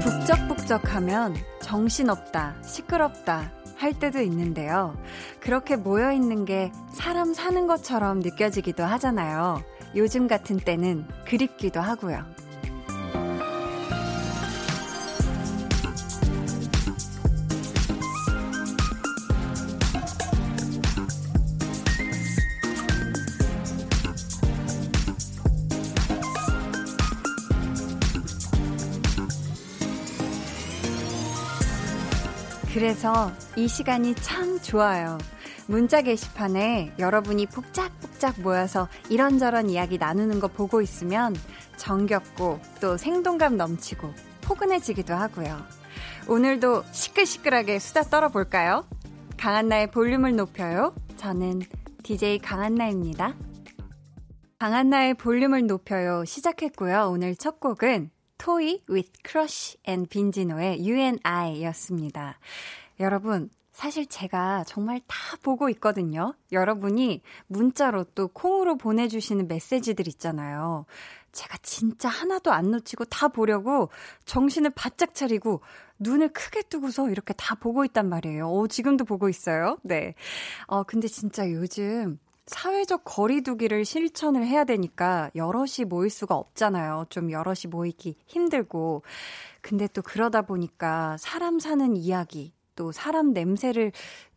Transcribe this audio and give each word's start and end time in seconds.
북적북적하면 0.00 1.36
정신없다, 1.62 2.56
시끄럽다 2.62 3.52
할 3.76 3.92
때도 3.92 4.20
있는데요. 4.22 4.96
그렇게 5.40 5.76
모여 5.76 6.12
있는 6.12 6.44
게 6.44 6.72
사람 6.92 7.34
사는 7.34 7.66
것처럼 7.66 8.20
느껴지기도 8.20 8.82
하잖아요. 8.84 9.62
요즘 9.94 10.26
같은 10.26 10.56
때는 10.56 11.06
그립기도 11.26 11.80
하고요. 11.80 12.24
그래서 32.86 33.32
이 33.56 33.66
시간이 33.66 34.14
참 34.14 34.60
좋아요. 34.60 35.18
문자 35.66 36.02
게시판에 36.02 36.92
여러분이 37.00 37.46
복작복작 37.46 38.42
모여서 38.42 38.86
이런저런 39.10 39.68
이야기 39.70 39.98
나누는 39.98 40.38
거 40.38 40.46
보고 40.46 40.80
있으면 40.80 41.34
정겹고 41.78 42.60
또 42.80 42.96
생동감 42.96 43.56
넘치고 43.56 44.14
포근해지기도 44.42 45.14
하고요. 45.14 45.60
오늘도 46.28 46.84
시끌시끌하게 46.92 47.80
수다 47.80 48.02
떨어볼까요? 48.02 48.86
강한나의 49.36 49.90
볼륨을 49.90 50.36
높여요. 50.36 50.94
저는 51.16 51.62
DJ 52.04 52.38
강한나입니다. 52.38 53.34
강한나의 54.60 55.14
볼륨을 55.14 55.66
높여요 55.66 56.24
시작했고요. 56.24 57.10
오늘 57.10 57.34
첫 57.34 57.58
곡은 57.58 58.10
토이 58.38 58.82
with 58.88 59.10
Crush 59.24 59.78
and 59.88 60.08
빈지노의 60.08 60.78
You 60.80 60.96
and 60.96 61.20
I 61.24 61.62
였습니다. 61.64 62.38
여러분, 63.00 63.50
사실 63.72 64.06
제가 64.06 64.64
정말 64.64 65.00
다 65.06 65.36
보고 65.42 65.68
있거든요. 65.68 66.34
여러분이 66.50 67.20
문자로 67.46 68.04
또 68.14 68.28
콩으로 68.28 68.78
보내주시는 68.78 69.48
메시지들 69.48 70.08
있잖아요. 70.08 70.86
제가 71.32 71.58
진짜 71.60 72.08
하나도 72.08 72.52
안 72.52 72.70
놓치고 72.70 73.04
다 73.04 73.28
보려고 73.28 73.90
정신을 74.24 74.70
바짝 74.70 75.14
차리고 75.14 75.60
눈을 75.98 76.30
크게 76.30 76.62
뜨고서 76.62 77.10
이렇게 77.10 77.34
다 77.34 77.54
보고 77.54 77.84
있단 77.84 78.08
말이에요. 78.08 78.50
오, 78.50 78.66
지금도 78.66 79.04
보고 79.04 79.28
있어요. 79.28 79.76
네. 79.82 80.14
어, 80.66 80.82
근데 80.82 81.06
진짜 81.06 81.50
요즘 81.50 82.18
사회적 82.46 83.02
거리두기를 83.04 83.84
실천을 83.84 84.46
해야 84.46 84.64
되니까 84.64 85.30
여럿이 85.34 85.84
모일 85.88 86.10
수가 86.10 86.36
없잖아요. 86.36 87.06
좀 87.08 87.30
여럿이 87.30 87.68
모이기 87.70 88.16
힘들고. 88.26 89.02
근데 89.60 89.88
또 89.88 90.02
그러다 90.02 90.42
보니까 90.42 91.16
사람 91.18 91.58
사는 91.58 91.96
이야기, 91.96 92.52
또 92.76 92.92
사람 92.92 93.32
냄새를 93.32 93.90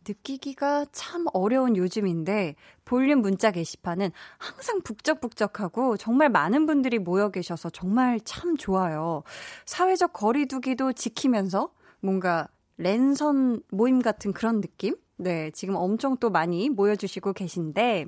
느끼기가 0.08 0.86
참 0.92 1.26
어려운 1.32 1.76
요즘인데 1.76 2.56
볼륨 2.84 3.20
문자 3.20 3.52
게시판은 3.52 4.10
항상 4.38 4.80
북적북적하고 4.80 5.96
정말 5.96 6.30
많은 6.30 6.66
분들이 6.66 6.98
모여 6.98 7.30
계셔서 7.30 7.70
정말 7.70 8.18
참 8.24 8.56
좋아요. 8.56 9.22
사회적 9.66 10.14
거리두기도 10.14 10.94
지키면서 10.94 11.70
뭔가 12.00 12.48
랜선 12.78 13.62
모임 13.70 14.00
같은 14.00 14.32
그런 14.32 14.60
느낌? 14.60 14.96
네, 15.20 15.50
지금 15.50 15.76
엄청 15.76 16.16
또 16.16 16.30
많이 16.30 16.70
모여주시고 16.70 17.34
계신데, 17.34 18.06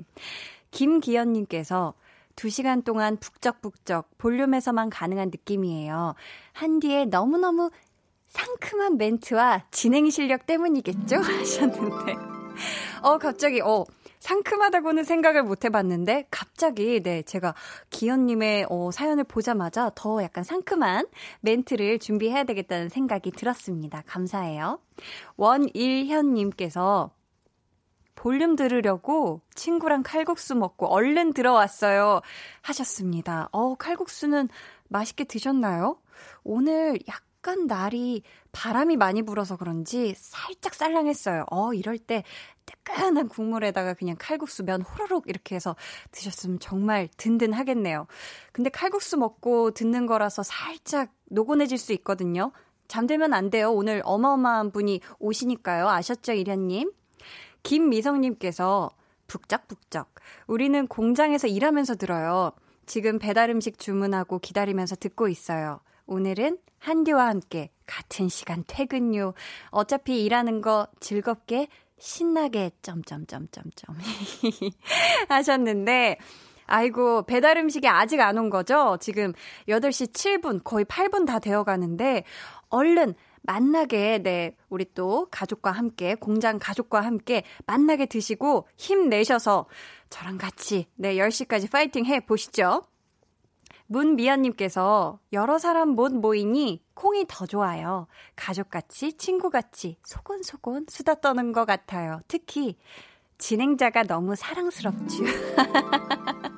김기현님께서 0.71 1.93
2시간 2.35 2.83
동안 2.83 3.17
북적북적 3.17 4.17
볼륨에서만 4.17 4.89
가능한 4.89 5.27
느낌이에요. 5.29 6.15
한디에 6.53 7.05
너무너무 7.05 7.69
상큼한 8.29 8.97
멘트와 8.97 9.65
진행 9.69 10.09
실력 10.09 10.47
때문이겠죠? 10.47 11.17
하셨는데. 11.21 12.15
어, 13.03 13.19
갑자기, 13.19 13.61
어, 13.61 13.85
상큼하다고는 14.23 15.03
생각을 15.03 15.43
못 15.43 15.65
해봤는데, 15.65 16.27
갑자기, 16.31 17.03
네, 17.03 17.23
제가 17.23 17.53
기현님의 17.89 18.67
어, 18.69 18.89
사연을 18.89 19.25
보자마자 19.25 19.91
더 19.95 20.23
약간 20.23 20.45
상큼한 20.45 21.07
멘트를 21.41 21.99
준비해야 21.99 22.45
되겠다는 22.45 22.87
생각이 22.87 23.31
들었습니다. 23.31 24.01
감사해요. 24.05 24.79
원일현님께서 25.35 27.11
볼륨 28.15 28.55
들으려고 28.55 29.41
친구랑 29.55 30.03
칼국수 30.03 30.55
먹고 30.55 30.87
얼른 30.87 31.33
들어왔어요. 31.33 32.21
하셨습니다. 32.61 33.49
어, 33.51 33.75
칼국수는 33.75 34.47
맛있게 34.87 35.25
드셨나요? 35.25 35.99
오늘 36.45 36.97
약간 37.09 37.67
날이 37.67 38.23
바람이 38.53 38.95
많이 38.95 39.23
불어서 39.23 39.57
그런지 39.57 40.13
살짝 40.15 40.75
쌀랑했어요. 40.75 41.45
어, 41.51 41.73
이럴 41.73 41.97
때 41.97 42.23
뜨끈한 42.65 43.27
국물에다가 43.27 43.93
그냥 43.93 44.15
칼국수 44.19 44.63
면 44.63 44.81
호로록 44.81 45.27
이렇게 45.27 45.55
해서 45.55 45.75
드셨으면 46.11 46.59
정말 46.59 47.09
든든하겠네요. 47.17 48.07
근데 48.51 48.69
칼국수 48.69 49.17
먹고 49.17 49.71
듣는 49.71 50.05
거라서 50.05 50.43
살짝 50.43 51.11
노곤해질 51.25 51.77
수 51.77 51.93
있거든요. 51.93 52.51
잠들면 52.87 53.33
안 53.33 53.49
돼요. 53.49 53.71
오늘 53.71 54.01
어마어마한 54.05 54.71
분이 54.71 55.01
오시니까요. 55.19 55.87
아셨죠, 55.89 56.33
이련님? 56.33 56.91
김미성님께서 57.63 58.91
북적북적. 59.27 60.13
우리는 60.47 60.85
공장에서 60.87 61.47
일하면서 61.47 61.95
들어요. 61.95 62.51
지금 62.85 63.17
배달 63.17 63.49
음식 63.49 63.79
주문하고 63.79 64.39
기다리면서 64.39 64.95
듣고 64.97 65.27
있어요. 65.27 65.79
오늘은 66.05 66.57
한디와 66.79 67.27
함께 67.27 67.71
같은 67.85 68.27
시간 68.27 68.63
퇴근요. 68.67 69.33
어차피 69.69 70.23
일하는 70.23 70.61
거 70.61 70.87
즐겁게 70.99 71.69
신나게 71.99 72.71
점점점점점 72.81 73.95
하셨는데 75.29 76.17
아이고 76.65 77.23
배달 77.23 77.57
음식이 77.57 77.87
아직 77.87 78.19
안 78.21 78.37
온 78.37 78.49
거죠? 78.49 78.97
지금 78.99 79.33
8시 79.67 80.13
7분 80.13 80.61
거의 80.63 80.85
8분 80.85 81.25
다 81.25 81.39
되어 81.39 81.63
가는데 81.63 82.23
얼른 82.69 83.13
만나게, 83.45 84.19
네, 84.23 84.55
우리 84.69 84.85
또 84.93 85.27
가족과 85.29 85.71
함께, 85.71 86.15
공장 86.15 86.59
가족과 86.59 87.01
함께 87.01 87.43
만나게 87.67 88.05
드시고 88.05 88.67
힘내셔서 88.77 89.67
저랑 90.09 90.37
같이, 90.37 90.87
네, 90.95 91.15
10시까지 91.15 91.69
파이팅 91.69 92.05
해 92.05 92.21
보시죠. 92.21 92.83
문미연님께서 93.87 95.19
여러 95.33 95.57
사람 95.57 95.89
못 95.89 96.13
모이니 96.13 96.82
콩이 96.95 97.25
더 97.27 97.45
좋아요. 97.45 98.07
가족같이, 98.35 99.13
친구같이, 99.13 99.97
소곤소곤 100.03 100.85
수다 100.89 101.15
떠는 101.15 101.51
것 101.51 101.65
같아요. 101.65 102.21
특히, 102.27 102.77
진행자가 103.37 104.03
너무 104.03 104.35
사랑스럽죠. 104.35 105.23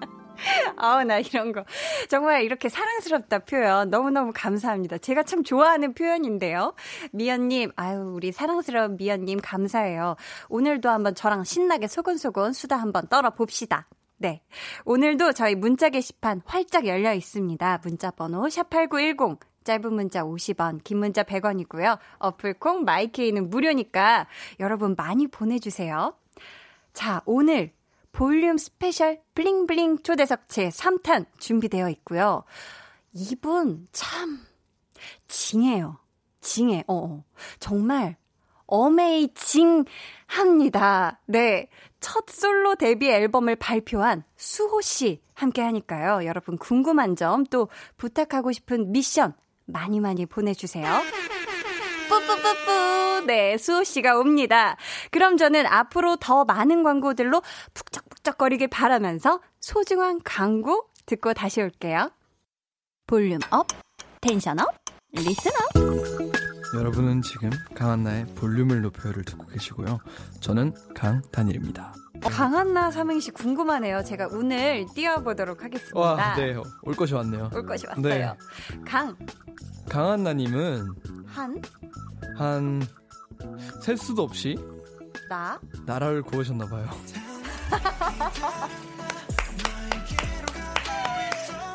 아우, 0.77 1.03
나 1.03 1.19
이런 1.19 1.51
거. 1.51 1.63
정말 2.09 2.43
이렇게 2.43 2.69
사랑스럽다 2.69 3.39
표현 3.39 3.89
너무너무 3.89 4.31
감사합니다. 4.35 4.97
제가 4.97 5.23
참 5.23 5.43
좋아하는 5.43 5.93
표현인데요. 5.93 6.73
미연님, 7.11 7.71
아유, 7.75 8.11
우리 8.13 8.31
사랑스러운 8.31 8.97
미연님 8.97 9.39
감사해요. 9.41 10.15
오늘도 10.49 10.89
한번 10.89 11.15
저랑 11.15 11.43
신나게 11.43 11.87
소곤소곤 11.87 12.53
수다 12.53 12.77
한번 12.77 13.07
떨어봅시다. 13.07 13.87
네. 14.17 14.41
오늘도 14.85 15.33
저희 15.33 15.55
문자 15.55 15.89
게시판 15.89 16.41
활짝 16.45 16.85
열려 16.85 17.13
있습니다. 17.13 17.81
문자 17.83 18.11
번호 18.11 18.43
샵8910. 18.43 19.39
짧은 19.65 19.93
문자 19.93 20.23
50원, 20.23 20.81
긴 20.83 20.99
문자 20.99 21.23
100원이고요. 21.23 21.97
어플 22.19 22.53
콩 22.59 22.85
마이케이는 22.85 23.49
무료니까 23.49 24.27
여러분 24.61 24.95
많이 24.95 25.27
보내주세요. 25.27 26.15
자, 26.93 27.21
오늘 27.25 27.73
볼륨 28.13 28.57
special 28.57 29.19
bling 29.33 29.68
bling 29.68 30.03
초대석 30.03 30.47
제 30.47 30.69
3탄 30.69 31.25
준비되어 31.37 31.89
있고요. 31.89 32.45
이분 33.11 33.87
참 33.91 34.39
징해요. 35.27 35.97
징해. 36.39 36.85
어, 36.87 36.95
어. 36.95 37.23
정말 37.59 38.15
amazing합니다. 38.67 41.21
네. 41.25 41.69
첫 41.99 42.29
솔로 42.29 42.75
데뷔 42.75 43.09
앨범을 43.09 43.55
발표한 43.55 44.23
수호 44.35 44.81
씨 44.81 45.21
함께 45.33 45.61
하니까요. 45.61 46.25
여러분 46.25 46.57
궁금한 46.57 47.15
점 47.15 47.45
또 47.49 47.69
부탁하고 47.97 48.51
싶은 48.51 48.91
미션 48.91 49.33
많이 49.65 49.99
많이 49.99 50.25
보내주세요. 50.25 51.01
뿌뿌뿌뿌. 52.09 53.25
네, 53.25 53.57
수호 53.57 53.83
씨가 53.83 54.19
옵니다. 54.19 54.77
그럼 55.11 55.37
저는 55.37 55.65
앞으로 55.65 56.17
더 56.17 56.45
많은 56.45 56.83
광고들로 56.83 57.41
북적북적거리길 57.73 58.67
바라면서 58.67 59.41
소중한 59.59 60.21
광고 60.23 60.89
듣고 61.05 61.33
다시 61.33 61.61
올게요. 61.61 62.11
volume 63.07 63.39
up, 63.51 63.67
tension 64.21 64.59
up, 64.59 64.73
listen 65.11 65.51
up. 65.51 66.35
여러분은 66.75 67.21
지금 67.21 67.49
강한나의 67.75 68.25
볼륨을 68.35 68.81
높여요를 68.81 69.23
듣고 69.23 69.45
계시고요. 69.47 69.99
저는 70.41 70.73
강한나입니다. 70.93 71.93
강한나 72.21 72.91
삼행시 72.91 73.31
궁금하네요. 73.31 74.03
제가 74.03 74.27
오늘 74.31 74.85
띄워보도록 74.93 75.63
하겠습니다. 75.63 75.99
와, 75.99 76.35
네, 76.35 76.55
올 76.81 76.95
것이 76.95 77.13
왔네요. 77.13 77.49
올 77.53 77.65
것이 77.65 77.85
왔어요. 77.87 78.03
네. 78.03 78.33
강. 78.85 79.15
강한나님은 79.89 80.87
한. 81.27 81.61
한, 82.37 82.85
셀 83.81 83.97
수도 83.97 84.23
없이 84.23 84.57
나. 85.29 85.59
나라를 85.85 86.21
구하셨나봐요. 86.23 86.89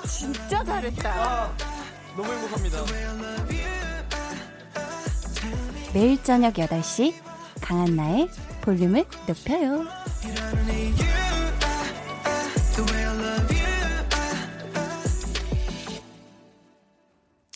진짜 0.07 0.63
잘했다. 0.65 1.11
아, 1.11 1.57
너무 2.17 2.31
행복합니다. 2.33 2.79
매일 5.95 6.23
저녁 6.23 6.55
8시 6.55 7.15
강한나의 7.61 8.29
볼륨을 8.61 9.05
높여요. 9.27 10.00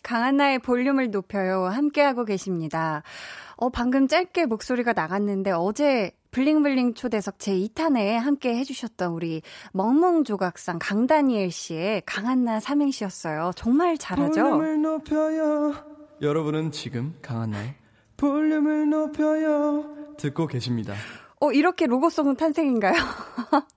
강한나의 0.03 0.61
볼륨을 0.61 1.11
높여요. 1.11 1.65
함께하고 1.65 2.25
계십니다. 2.25 3.03
어, 3.57 3.69
방금 3.69 4.07
짧게 4.07 4.47
목소리가 4.47 4.93
나갔는데 4.93 5.51
어제 5.51 6.13
블링블링 6.31 6.95
초대석 6.95 7.39
제2탄에 7.39 8.13
함께 8.19 8.55
해주셨던 8.57 9.13
우리 9.13 9.43
멍멍 9.73 10.25
조각상 10.25 10.79
강다니엘 10.81 11.51
씨의 11.51 12.03
강한나 12.07 12.61
삼행시였어요. 12.61 13.53
정말 13.57 13.99
잘하죠? 13.99 14.43
볼륨을 14.43 14.83
높여요. 14.83 15.75
여러분은 16.23 16.71
지금 16.71 17.15
강한나의 17.23 17.75
볼륨을 18.17 18.89
높여요. 18.91 20.17
듣고 20.17 20.47
계십니다. 20.47 20.95
어, 21.45 21.53
이렇게 21.53 21.87
로고송은 21.87 22.37
탄생인가요? 22.37 22.95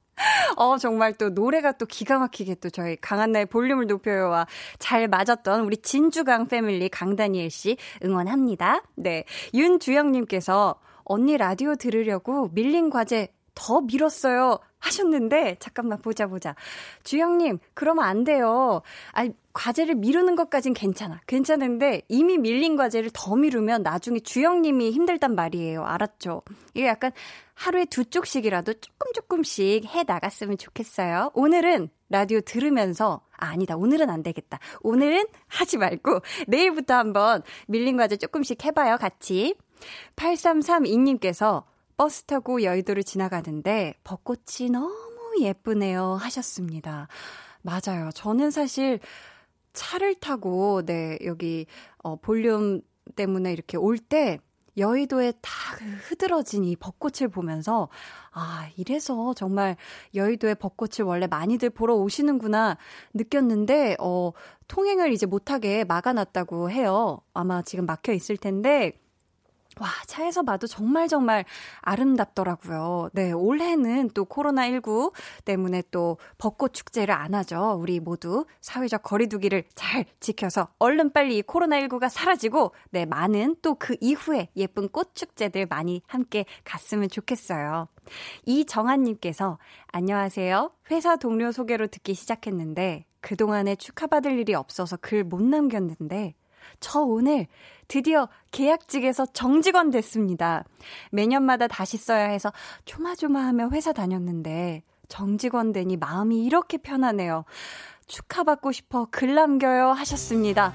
어, 0.55 0.77
정말 0.77 1.13
또 1.13 1.29
노래가 1.29 1.73
또 1.73 1.85
기가 1.85 2.17
막히게 2.17 2.55
또 2.55 2.69
저희 2.69 2.95
강한나의 2.95 3.47
볼륨을 3.47 3.87
높여요와 3.87 4.47
잘 4.79 5.07
맞았던 5.07 5.61
우리 5.61 5.77
진주강 5.77 6.47
패밀리 6.47 6.87
강다니엘 6.87 7.49
씨 7.49 7.77
응원합니다. 8.03 8.83
네. 8.95 9.25
윤주영님께서 9.53 10.79
언니 11.03 11.37
라디오 11.37 11.75
들으려고 11.75 12.49
밀린 12.53 12.89
과제 12.89 13.27
더 13.53 13.81
밀었어요. 13.81 14.59
하셨는데, 14.79 15.57
잠깐만, 15.59 15.99
보자, 15.99 16.27
보자. 16.27 16.55
주영님, 17.03 17.57
그러면 17.73 18.05
안 18.05 18.23
돼요. 18.23 18.83
아 19.13 19.27
과제를 19.57 19.95
미루는 19.95 20.35
것까진 20.35 20.75
괜찮아. 20.75 21.19
괜찮은데, 21.25 22.03
이미 22.09 22.37
밀린 22.37 22.75
과제를 22.75 23.09
더 23.11 23.35
미루면 23.35 23.81
나중에 23.81 24.19
주영님이 24.19 24.91
힘들단 24.91 25.33
말이에요. 25.33 25.83
알았죠? 25.83 26.43
이게 26.75 26.85
약간 26.85 27.11
하루에 27.55 27.85
두 27.85 28.05
쪽씩이라도 28.05 28.75
조금 28.75 29.11
조금씩 29.13 29.85
해 29.85 30.03
나갔으면 30.03 30.59
좋겠어요. 30.59 31.31
오늘은 31.33 31.89
라디오 32.09 32.39
들으면서, 32.41 33.21
아, 33.35 33.47
아니다. 33.47 33.75
오늘은 33.75 34.11
안 34.11 34.21
되겠다. 34.21 34.59
오늘은 34.81 35.25
하지 35.47 35.77
말고, 35.77 36.19
내일부터 36.47 36.93
한번 36.93 37.41
밀린 37.67 37.97
과제 37.97 38.17
조금씩 38.17 38.63
해봐요. 38.63 38.97
같이. 38.97 39.55
8332님께서 40.15 41.63
버스 41.97 42.23
타고 42.25 42.61
여의도를 42.61 43.03
지나가는데 43.03 43.95
벚꽃이 44.03 44.69
너무 44.71 44.91
예쁘네요 45.41 46.13
하셨습니다. 46.13 47.07
맞아요. 47.63 48.11
저는 48.13 48.51
사실 48.51 48.99
차를 49.77 50.15
타고 50.15 50.81
네, 50.85 51.19
여기 51.23 51.67
어 51.99 52.15
볼륨 52.17 52.81
때문에 53.15 53.53
이렇게 53.53 53.77
올 53.77 53.97
때 53.99 54.39
여의도에 54.77 55.33
다그 55.41 55.85
흐드러진 56.03 56.63
이 56.63 56.75
벚꽃을 56.75 57.29
보면서 57.29 57.89
아, 58.31 58.69
이래서 58.77 59.33
정말 59.33 59.75
여의도에 60.13 60.53
벚꽃을 60.55 61.03
원래 61.05 61.25
많이들 61.27 61.69
보러 61.71 61.95
오시는구나 61.95 62.77
느꼈는데 63.13 63.95
어 63.99 64.31
통행을 64.67 65.11
이제 65.13 65.25
못하게 65.25 65.83
막아놨다고 65.83 66.69
해요. 66.71 67.21
아마 67.33 67.61
지금 67.63 67.85
막혀 67.85 68.13
있을 68.13 68.37
텐데 68.37 68.93
와, 69.79 69.87
차에서 70.07 70.43
봐도 70.43 70.65
정말 70.67 71.07
정말 71.07 71.45
아름답더라고요. 71.81 73.09
네, 73.13 73.31
올해는 73.31 74.09
또 74.13 74.25
코로나19 74.25 75.13
때문에 75.45 75.83
또 75.91 76.17
벚꽃 76.37 76.73
축제를 76.73 77.13
안 77.13 77.35
하죠. 77.35 77.77
우리 77.79 77.99
모두 77.99 78.45
사회적 78.61 79.03
거리두기를 79.03 79.65
잘 79.75 80.05
지켜서 80.19 80.69
얼른 80.79 81.13
빨리 81.13 81.41
코로나19가 81.43 82.09
사라지고, 82.09 82.73
네, 82.89 83.05
많은 83.05 83.55
또 83.61 83.75
그 83.79 83.95
이후에 84.01 84.49
예쁜 84.55 84.89
꽃 84.89 85.13
축제들 85.13 85.67
많이 85.67 86.01
함께 86.07 86.45
갔으면 86.63 87.09
좋겠어요. 87.09 87.87
이정한님께서, 88.45 89.59
안녕하세요. 89.87 90.71
회사 90.91 91.15
동료 91.17 91.51
소개로 91.51 91.87
듣기 91.87 92.15
시작했는데, 92.15 93.05
그동안에 93.21 93.75
축하받을 93.75 94.39
일이 94.39 94.55
없어서 94.55 94.97
글 94.97 95.23
못 95.23 95.41
남겼는데, 95.43 96.33
저 96.79 97.01
오늘 97.01 97.47
드디어 97.87 98.27
계약직에서 98.51 99.27
정직원 99.27 99.91
됐습니다. 99.91 100.63
매년마다 101.11 101.67
다시 101.67 101.97
써야 101.97 102.25
해서 102.25 102.51
조마조마하며 102.85 103.69
회사 103.71 103.93
다녔는데 103.93 104.83
정직원 105.07 105.71
되니 105.71 105.97
마음이 105.97 106.43
이렇게 106.43 106.77
편하네요. 106.77 107.45
축하받고 108.07 108.71
싶어 108.71 109.07
글 109.11 109.35
남겨요 109.35 109.91
하셨습니다. 109.91 110.73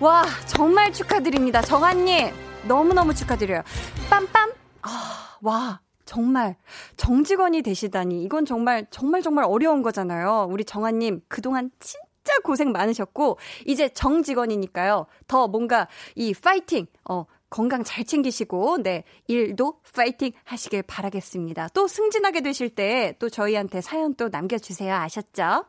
와, 0.00 0.24
정말 0.46 0.92
축하드립니다. 0.92 1.62
정한님, 1.62 2.32
너무너무 2.66 3.14
축하드려요. 3.14 3.62
빰빰! 4.10 4.54
아, 4.82 5.36
와, 5.40 5.80
정말 6.04 6.56
정직원이 6.96 7.62
되시다니. 7.62 8.22
이건 8.24 8.44
정말, 8.44 8.86
정말, 8.90 9.22
정말 9.22 9.44
어려운 9.44 9.82
거잖아요. 9.82 10.48
우리 10.50 10.64
정한님, 10.64 11.22
그동안 11.28 11.70
진 11.78 12.00
진짜 12.32 12.40
고생 12.42 12.72
많으셨고 12.72 13.38
이제 13.66 13.88
정직원이니까요. 13.90 15.06
더 15.28 15.48
뭔가 15.48 15.88
이 16.14 16.32
파이팅 16.32 16.86
어 17.08 17.26
건강 17.50 17.84
잘 17.84 18.04
챙기시고, 18.04 18.82
네, 18.82 19.04
일도 19.28 19.80
파이팅 19.94 20.32
하시길 20.44 20.84
바라겠습니다. 20.84 21.68
또 21.74 21.86
승진하게 21.86 22.40
되실 22.40 22.70
때 22.70 23.14
또 23.18 23.28
저희한테 23.28 23.82
사연 23.82 24.14
또 24.14 24.30
남겨주세요. 24.30 24.94
아셨죠? 24.94 25.66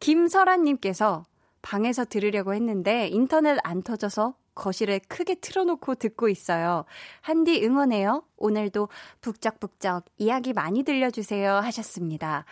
김설아님께서 0.00 1.24
방에서 1.62 2.04
들으려고 2.04 2.52
했는데 2.52 3.08
인터넷 3.08 3.58
안 3.64 3.82
터져서 3.82 4.34
거실에 4.54 4.98
크게 5.08 5.36
틀어놓고 5.36 5.96
듣고 5.96 6.28
있어요. 6.28 6.84
한디 7.20 7.64
응원해요. 7.64 8.22
오늘도 8.36 8.88
북적북적 9.20 10.04
이야기 10.18 10.52
많이 10.52 10.82
들려주세요. 10.82 11.56
하셨습니다. 11.56 12.44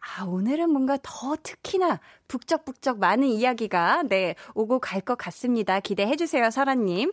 아, 0.00 0.24
오늘은 0.24 0.70
뭔가 0.70 0.98
더 1.02 1.36
특히나 1.42 2.00
북적북적 2.26 2.98
많은 2.98 3.28
이야기가, 3.28 4.04
네, 4.08 4.34
오고 4.54 4.78
갈 4.80 5.00
것 5.02 5.16
같습니다. 5.16 5.80
기대해주세요, 5.80 6.50
설아님. 6.50 7.12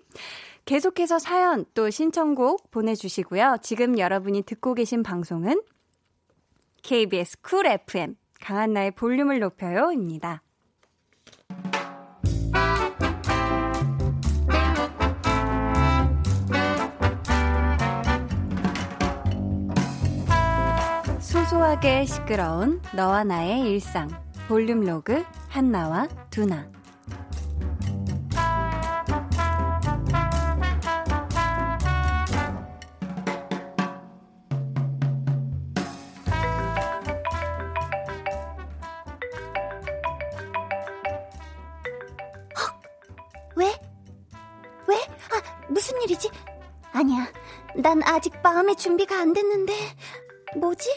계속해서 0.66 1.20
사연 1.20 1.66
또 1.74 1.90
신청곡 1.90 2.72
보내주시고요. 2.72 3.58
지금 3.62 3.98
여러분이 3.98 4.44
듣고 4.44 4.74
계신 4.74 5.04
방송은 5.04 5.62
KBS 6.84 7.42
쿨 7.42 7.66
FM, 7.66 8.16
강한나의 8.42 8.92
볼륨을 8.92 9.40
높여요입니다. 9.40 10.42
소소하게 21.38 22.06
시끄러운 22.06 22.82
너와 22.96 23.24
나의 23.24 23.62
일상 23.70 24.10
볼륨 24.48 24.82
로그 24.82 25.24
한나와 25.50 26.08
두나? 26.32 26.68
아. 42.56 42.78
난 47.76 48.02
아직 48.04 48.34
마음의 48.42 48.76
준비가 48.76 49.20
안 49.22 49.34
됐는데. 49.34 49.74
뭐지? 50.56 50.90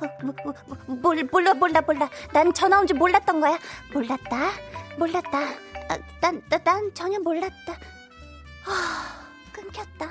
뭐, 0.00 0.34
뭐, 0.44 0.54
뭐, 0.86 0.96
몰, 0.96 1.24
몰라, 1.30 1.54
몰라, 1.54 1.80
몰라. 1.80 2.08
난 2.32 2.52
전화 2.52 2.78
온 2.80 2.86
줄 2.86 2.96
몰랐던 2.98 3.40
거야. 3.40 3.58
몰랐다. 3.92 4.50
몰랐다. 4.96 5.38
아, 5.38 5.98
난, 6.20 6.42
난, 6.48 6.64
난 6.64 6.94
전혀 6.94 7.18
몰랐다. 7.18 7.72
아, 8.66 9.26
끊겼다. 9.52 10.04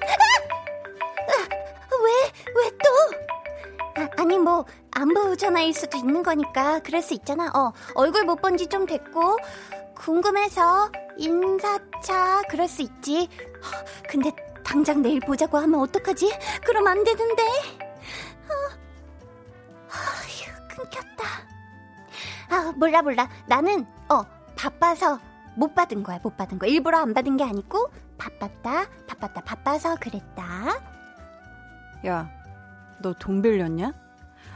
아! 0.00 1.32
아, 1.32 1.94
왜, 2.04 2.10
왜 2.56 2.70
또? 2.82 4.02
아, 4.02 4.08
아니, 4.22 4.38
뭐, 4.38 4.64
안부 4.90 5.36
전화일 5.36 5.72
수도 5.74 5.96
있는 5.98 6.22
거니까 6.22 6.80
그럴 6.80 7.00
수 7.02 7.14
있잖아. 7.14 7.50
어, 7.54 7.72
얼굴 7.94 8.24
못 8.24 8.36
본 8.40 8.56
지 8.56 8.66
좀 8.68 8.86
됐고 8.86 9.38
궁금해서 9.94 10.90
인사차 11.16 12.42
그럴 12.48 12.68
수 12.68 12.82
있지. 12.82 13.28
근데 14.08 14.30
당장 14.64 15.02
내일 15.02 15.20
보자고 15.20 15.58
하면 15.58 15.80
어떡하지? 15.80 16.30
그럼 16.64 16.86
안 16.86 17.02
되는데. 17.04 17.42
어, 17.42 18.54
아휴, 19.90 20.68
끊겼다. 20.68 21.24
아, 22.50 22.72
몰라, 22.76 23.02
몰라. 23.02 23.28
나는, 23.46 23.86
어, 24.08 24.22
바빠서 24.56 25.18
못 25.56 25.74
받은 25.74 26.02
거야, 26.02 26.18
못 26.22 26.36
받은 26.36 26.58
거. 26.58 26.66
일부러 26.66 26.98
안 26.98 27.14
받은 27.14 27.36
게 27.36 27.44
아니고, 27.44 27.90
바빴다, 28.18 28.86
바빴다, 29.06 29.40
바빠서 29.42 29.96
그랬다. 30.00 30.80
야, 32.06 32.30
너 33.00 33.12
돈 33.14 33.42
빌렸냐? 33.42 33.92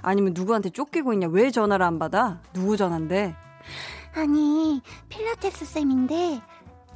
아니면 0.02 0.32
누구한테 0.34 0.70
쫓기고 0.70 1.12
있냐? 1.14 1.26
왜 1.28 1.50
전화를 1.50 1.84
안 1.84 1.98
받아? 1.98 2.38
누구 2.52 2.76
전화인데? 2.76 3.34
아니, 4.14 4.80
필라테스 5.08 5.64
쌤인데, 5.64 6.40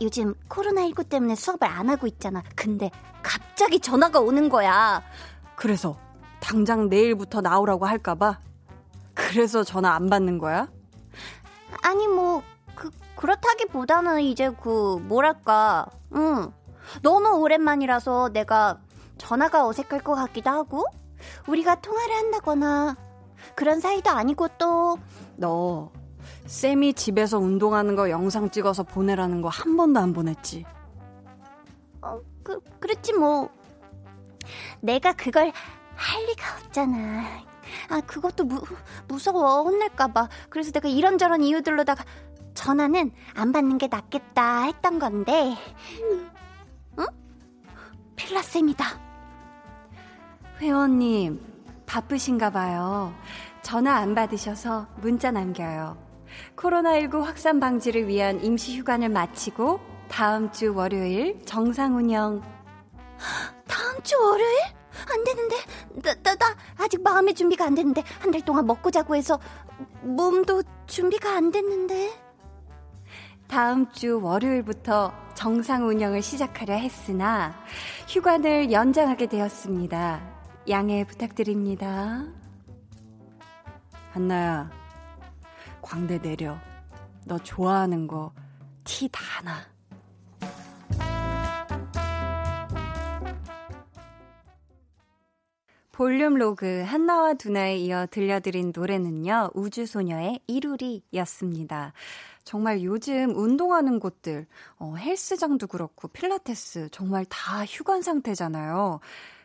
요즘 0.00 0.34
코로나19 0.48 1.08
때문에 1.08 1.34
수업을 1.34 1.68
안 1.68 1.90
하고 1.90 2.06
있잖아. 2.06 2.42
근데 2.56 2.90
갑자기 3.22 3.80
전화가 3.80 4.20
오는 4.20 4.48
거야. 4.48 5.02
그래서 5.56 5.96
당장 6.40 6.88
내일부터 6.88 7.40
나오라고 7.42 7.86
할까봐? 7.86 8.38
그래서 9.14 9.62
전화 9.62 9.94
안 9.94 10.08
받는 10.08 10.38
거야? 10.38 10.68
아니, 11.82 12.08
뭐, 12.08 12.42
그, 12.74 12.90
그렇다기보다는 13.16 14.22
이제 14.22 14.50
그, 14.50 14.98
뭐랄까, 15.06 15.86
응. 16.14 16.50
너무 17.02 17.36
오랜만이라서 17.36 18.30
내가 18.32 18.80
전화가 19.18 19.66
어색할 19.66 20.02
것 20.02 20.14
같기도 20.14 20.50
하고, 20.50 20.84
우리가 21.46 21.80
통화를 21.82 22.14
한다거나, 22.16 22.96
그런 23.54 23.80
사이도 23.80 24.10
아니고 24.10 24.48
또, 24.56 24.98
너, 25.36 25.92
쌤이 26.50 26.94
집에서 26.94 27.38
운동하는 27.38 27.94
거 27.94 28.10
영상 28.10 28.50
찍어서 28.50 28.82
보내라는 28.82 29.40
거 29.40 29.48
한 29.48 29.76
번도 29.76 30.00
안 30.00 30.12
보냈지. 30.12 30.64
어, 32.02 32.20
그, 32.42 32.60
그렇지 32.80 33.12
뭐. 33.12 33.48
내가 34.80 35.12
그걸 35.12 35.52
할 35.94 36.26
리가 36.26 36.44
없잖아. 36.64 37.22
아, 37.88 38.00
그것도 38.00 38.44
무, 38.44 38.60
무서워. 39.06 39.62
혼날까봐. 39.62 40.28
그래서 40.48 40.72
내가 40.72 40.88
이런저런 40.88 41.40
이유들로다가 41.42 42.04
전화는 42.54 43.12
안 43.34 43.52
받는 43.52 43.78
게 43.78 43.86
낫겠다 43.86 44.62
했던 44.62 44.98
건데. 44.98 45.56
응? 46.98 47.06
필라쌤이다. 48.16 48.84
회원님, 50.60 51.40
바쁘신가 51.86 52.50
봐요. 52.50 53.14
전화 53.62 53.94
안 53.98 54.16
받으셔서 54.16 54.88
문자 54.96 55.30
남겨요. 55.30 56.09
코로나19 56.56 57.22
확산 57.22 57.60
방지를 57.60 58.06
위한 58.06 58.42
임시 58.42 58.76
휴관을 58.78 59.08
마치고 59.08 59.80
다음 60.08 60.50
주 60.52 60.74
월요일 60.74 61.40
정상 61.44 61.96
운영. 61.96 62.42
다음 63.66 64.02
주 64.02 64.20
월요일? 64.20 64.58
안 65.12 65.24
되는데. 65.24 65.56
나, 66.02 66.14
나, 66.22 66.34
나 66.36 66.56
아직 66.78 67.02
마음의 67.02 67.34
준비가 67.34 67.64
안 67.66 67.74
됐는데. 67.74 68.02
한 68.20 68.30
달 68.30 68.42
동안 68.44 68.66
먹고 68.66 68.90
자고 68.90 69.14
해서 69.16 69.38
몸도 70.02 70.62
준비가 70.86 71.36
안 71.36 71.50
됐는데. 71.50 72.10
다음 73.48 73.90
주 73.92 74.20
월요일부터 74.22 75.12
정상 75.34 75.86
운영을 75.88 76.22
시작하려 76.22 76.74
했으나 76.74 77.54
휴관을 78.08 78.70
연장하게 78.70 79.26
되었습니다. 79.26 80.20
양해 80.68 81.04
부탁드립니다. 81.04 82.24
한나야, 84.12 84.70
광대 85.82 86.20
내려. 86.20 86.58
너 87.26 87.38
좋아하는 87.38 88.06
거 88.06 88.32
티 88.84 89.08
다 89.08 89.20
나. 89.44 89.70
볼륨 95.92 96.34
로그 96.34 96.82
한나와 96.86 97.34
두나에 97.34 97.76
이어 97.76 98.06
들려드린 98.10 98.72
노래는요, 98.74 99.50
우주소녀의 99.54 100.40
이루리였습니다. 100.46 101.92
정말 102.44 102.82
요즘 102.82 103.36
운동하는 103.36 104.00
곳들, 104.00 104.46
어, 104.78 104.94
헬스장도 104.96 105.66
그렇고, 105.66 106.08
필라테스, 106.08 106.88
정말 106.90 107.26
다 107.26 107.66
휴관 107.66 108.00
상태잖아요. 108.00 109.00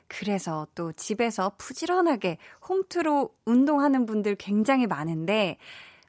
그래서 0.07 0.65
또 0.75 0.93
집에서 0.93 1.51
부지런하게 1.57 2.37
홈트로 2.69 3.31
운동하는 3.43 4.05
분들 4.05 4.35
굉장히 4.35 4.87
많은데, 4.87 5.57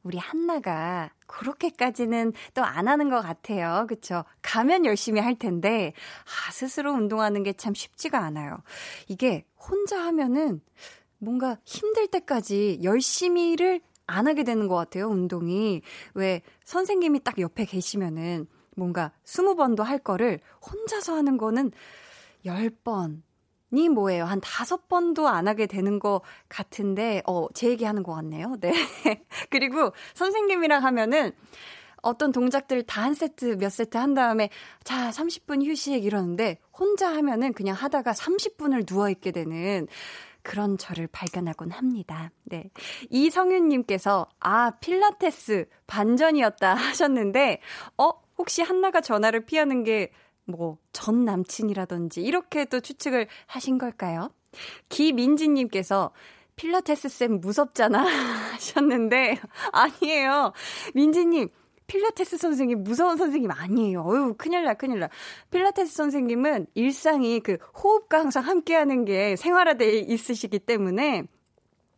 우리 0.06 0.18
한나가 0.18 1.10
그렇게까지는 1.26 2.32
또 2.54 2.62
안 2.62 2.86
하는 2.88 3.10
것 3.10 3.20
같아요. 3.20 3.86
그쵸? 3.88 4.24
가면 4.42 4.84
열심히 4.84 5.20
할 5.20 5.34
텐데, 5.36 5.92
아, 6.24 6.52
스스로 6.52 6.92
운동하는 6.92 7.42
게 7.42 7.52
참 7.54 7.74
쉽지가 7.74 8.18
않아요. 8.18 8.58
이게 9.08 9.44
혼자 9.58 9.98
하면은 10.06 10.60
뭔가 11.18 11.58
힘들 11.64 12.06
때까지 12.08 12.80
열심히를 12.82 13.80
안 14.06 14.28
하게 14.28 14.44
되는 14.44 14.68
것 14.68 14.76
같아요, 14.76 15.08
운동이. 15.08 15.82
왜 16.14 16.42
선생님이 16.64 17.24
딱 17.24 17.38
옆에 17.40 17.64
계시면은 17.64 18.46
뭔가 18.76 19.10
20번도 19.24 19.82
할 19.82 19.98
거를 19.98 20.38
혼자서 20.70 21.16
하는 21.16 21.36
거는 21.38 21.72
10번, 22.44 23.22
이 23.72 23.88
뭐예요? 23.88 24.24
한 24.24 24.40
다섯 24.40 24.88
번도 24.88 25.28
안 25.28 25.48
하게 25.48 25.66
되는 25.66 25.98
것 25.98 26.22
같은데, 26.48 27.22
어, 27.26 27.46
제 27.54 27.68
얘기 27.68 27.84
하는 27.84 28.02
것 28.02 28.12
같네요. 28.14 28.54
네. 28.60 28.72
그리고 29.50 29.92
선생님이랑 30.14 30.84
하면은 30.84 31.32
어떤 32.02 32.30
동작들 32.30 32.84
다 32.84 33.02
한 33.02 33.14
세트, 33.14 33.56
몇 33.58 33.70
세트 33.70 33.96
한 33.96 34.14
다음에, 34.14 34.50
자, 34.84 35.10
30분 35.10 35.64
휴식 35.64 36.04
이러는데, 36.04 36.58
혼자 36.72 37.08
하면은 37.16 37.52
그냥 37.52 37.74
하다가 37.74 38.12
30분을 38.12 38.84
누워있게 38.88 39.32
되는 39.32 39.88
그런 40.42 40.78
저를 40.78 41.08
발견하곤 41.08 41.72
합니다. 41.72 42.30
네. 42.44 42.70
이성윤님께서, 43.10 44.28
아, 44.38 44.70
필라테스 44.80 45.66
반전이었다 45.88 46.74
하셨는데, 46.74 47.60
어, 47.98 48.10
혹시 48.38 48.62
한나가 48.62 49.00
전화를 49.00 49.44
피하는 49.46 49.82
게 49.82 50.12
뭐, 50.46 50.78
전 50.92 51.24
남친이라든지, 51.24 52.22
이렇게 52.22 52.64
또 52.64 52.80
추측을 52.80 53.28
하신 53.46 53.78
걸까요? 53.78 54.30
기민지님께서, 54.88 56.12
필라테스 56.56 57.08
쌤 57.08 57.40
무섭잖아 57.40 58.02
하셨는데, 58.54 59.38
아니에요. 59.72 60.52
민지님, 60.94 61.48
필라테스 61.86 62.36
선생님 62.38 62.82
무서운 62.82 63.16
선생님 63.16 63.50
아니에요. 63.50 64.04
어유 64.04 64.34
큰일 64.38 64.64
나 64.64 64.74
큰일 64.74 65.00
나. 65.00 65.08
필라테스 65.50 65.94
선생님은 65.94 66.66
일상이 66.74 67.40
그 67.40 67.58
호흡과 67.82 68.20
항상 68.20 68.44
함께하는 68.44 69.04
게 69.04 69.36
생활화돼 69.36 70.00
있으시기 70.00 70.58
때문에 70.60 71.24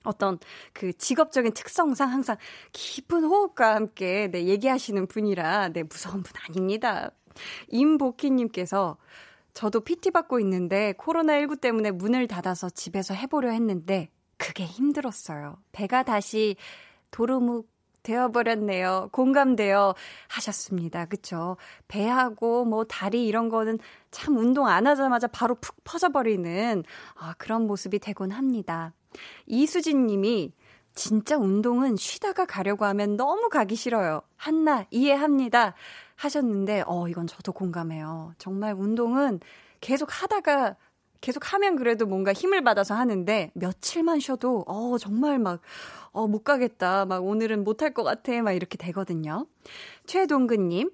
어떤 0.05 0.39
그 0.73 0.93
직업적인 0.93 1.53
특성상 1.53 2.11
항상 2.11 2.37
깊은 2.73 3.25
호흡과 3.25 3.75
함께 3.75 4.29
네, 4.31 4.45
얘기하시는 4.47 5.07
분이라 5.07 5.71
네, 5.71 5.83
무서운 5.83 6.23
분 6.23 6.33
아닙니다. 6.49 7.11
임복희님께서 7.69 8.97
저도 9.55 9.81
PT 9.81 10.11
받고 10.13 10.39
있는데 10.41 10.93
코로나19 10.99 11.61
때문에 11.61 11.91
문을 11.91 12.29
닫아서 12.29 12.71
집에서 12.71 13.15
해보려 13.15 13.51
했는데 13.51 14.09
그게 14.37 14.65
힘들었어요. 14.65 15.57
배가 15.73 16.05
다시 16.05 16.57
도루묵 17.11 17.69
되어버렸네요. 18.03 19.09
공감돼요. 19.13 19.95
하셨습니다. 20.29 21.07
그쵸? 21.07 21.57
배하고 21.89 22.65
뭐 22.65 22.85
다리 22.85 23.27
이런 23.27 23.49
거는 23.49 23.79
참 24.11 24.37
운동 24.39 24.67
안 24.67 24.87
하자마자 24.87 25.27
바로 25.27 25.57
푹 25.57 25.77
퍼져버리는 25.85 26.85
아, 27.17 27.35
그런 27.37 27.67
모습이 27.67 27.99
되곤 27.99 28.31
합니다. 28.31 28.95
이수진 29.47 30.07
님이 30.07 30.53
진짜 30.95 31.37
운동은 31.37 31.97
쉬다가 31.97 32.45
가려고 32.45 32.85
하면 32.87 33.17
너무 33.17 33.49
가기 33.49 33.77
싫어요. 33.77 34.23
한나, 34.37 34.87
이해합니다. 34.91 35.75
하셨는데, 36.19 36.85
어, 36.87 37.09
이건 37.09 37.27
저도 37.27 37.53
공감해요. 37.53 38.35
정말 38.39 38.75
운동은 38.75 39.41
계속 39.81 40.09
하다가, 40.11 40.77
계속 41.21 41.53
하면 41.53 41.77
그래도 41.77 42.07
뭔가 42.07 42.33
힘을 42.33 42.63
받아서 42.65 42.95
하는데, 42.95 43.51
며칠만 43.55 44.21
쉬어도, 44.21 44.65
어, 44.67 44.99
정말 44.99 45.39
막, 45.39 45.61
어, 46.13 46.27
못 46.29 46.45
가겠다. 46.45 47.07
막 47.07 47.25
오늘은 47.25 47.65
못 47.65 47.83
할 47.83 47.95
것 47.95 48.05
같아. 48.05 48.41
막 48.43 48.53
이렇게 48.53 48.77
되거든요. 48.79 49.47
최동근님, 50.07 50.91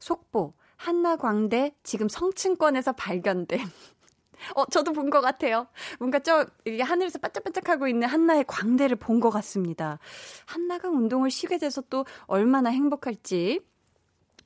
속보, 0.00 0.54
한나 0.76 1.16
광대 1.16 1.74
지금 1.84 2.08
성층권에서 2.08 2.92
발견됨. 2.94 3.60
어, 4.56 4.64
저도 4.66 4.92
본 4.92 5.10
것 5.10 5.20
같아요. 5.20 5.66
뭔가 5.98 6.18
저, 6.18 6.46
이게 6.64 6.82
하늘에서 6.82 7.18
반짝반짝하고 7.20 7.88
있는 7.88 8.08
한나의 8.08 8.44
광대를 8.46 8.96
본 8.96 9.20
것 9.20 9.30
같습니다. 9.30 9.98
한나가 10.46 10.88
운동을 10.90 11.30
쉬게 11.30 11.58
돼서 11.58 11.82
또 11.90 12.04
얼마나 12.26 12.70
행복할지. 12.70 13.60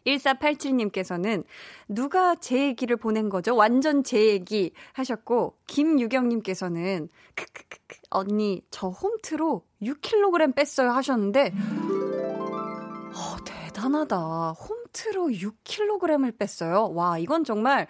1487님께서는 0.09 1.45
누가 1.89 2.35
제 2.35 2.67
얘기를 2.67 2.97
보낸 2.97 3.29
거죠? 3.29 3.55
완전 3.55 4.03
제 4.03 4.27
얘기 4.27 4.73
하셨고, 4.93 5.57
김유경님께서는 5.67 7.09
크크크크 7.35 7.97
언니 8.11 8.63
저 8.71 8.89
홈트로 8.89 9.63
6kg 9.83 10.55
뺐어요 10.55 10.91
하셨는데, 10.91 11.53
어, 13.19 13.37
대단하다. 13.45 14.53
홈트로 14.53 15.29
6kg을 15.29 16.39
뺐어요. 16.39 16.93
와, 16.95 17.19
이건 17.19 17.45
정말 17.45 17.87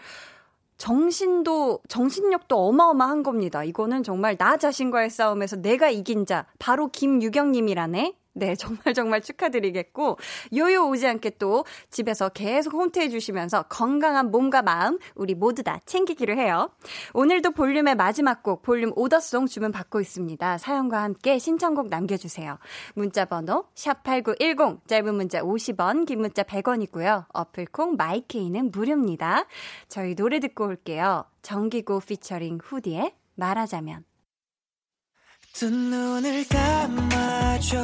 정신도, 0.78 1.80
정신력도 1.88 2.56
어마어마한 2.56 3.22
겁니다. 3.24 3.64
이거는 3.64 4.02
정말 4.02 4.36
나 4.36 4.56
자신과의 4.56 5.10
싸움에서 5.10 5.56
내가 5.56 5.90
이긴 5.90 6.24
자, 6.24 6.46
바로 6.58 6.88
김유경님이라네? 6.88 8.14
네, 8.38 8.54
정말 8.56 8.94
정말 8.94 9.20
축하드리겠고, 9.20 10.18
요요 10.56 10.86
오지 10.88 11.06
않게 11.06 11.30
또 11.38 11.64
집에서 11.90 12.28
계속 12.28 12.74
홈트해 12.74 13.08
주시면서 13.08 13.64
건강한 13.64 14.30
몸과 14.30 14.62
마음, 14.62 14.98
우리 15.14 15.34
모두 15.34 15.62
다 15.62 15.80
챙기기로 15.84 16.34
해요. 16.34 16.70
오늘도 17.14 17.52
볼륨의 17.52 17.96
마지막 17.96 18.42
곡, 18.42 18.62
볼륨 18.62 18.92
오더송 18.96 19.46
주문 19.46 19.72
받고 19.72 20.00
있습니다. 20.00 20.58
사연과 20.58 21.02
함께 21.02 21.38
신청곡 21.38 21.88
남겨주세요. 21.88 22.58
문자 22.94 23.24
번호, 23.24 23.64
샵8910, 23.74 24.86
짧은 24.86 25.14
문자 25.14 25.40
50원, 25.40 26.06
긴 26.06 26.20
문자 26.20 26.42
100원이고요. 26.42 27.26
어플콩, 27.32 27.96
마이케이는 27.96 28.70
무료입니다. 28.70 29.46
저희 29.88 30.14
노래 30.14 30.38
듣고 30.40 30.66
올게요. 30.66 31.24
정기고 31.42 32.00
피처링 32.00 32.58
후디의 32.62 33.14
말하자면. 33.34 34.04
두 35.58 35.68
눈을 35.68 36.46
감아줘. 36.46 37.78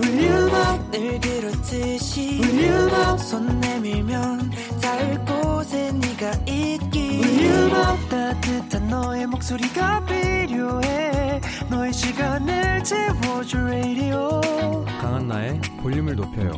울륨업 0.00 0.90
늘 0.90 1.20
그렇듯이 1.20 2.40
울륨업 2.42 3.20
손 3.20 3.60
내밀면 3.60 4.50
닿을 4.82 5.24
곳에 5.24 5.92
네가 5.92 6.32
있기. 6.48 7.20
울륨업 7.22 8.08
따뜻한 8.08 8.88
너의 8.88 9.28
목소리가 9.28 10.04
필요해. 10.06 11.40
너의 11.70 11.92
시간을 11.92 12.82
채워줘 12.82 13.58
radio. 13.58 14.40
강한나의 15.00 15.60
볼륨을 15.82 16.16
높여요 16.16 16.50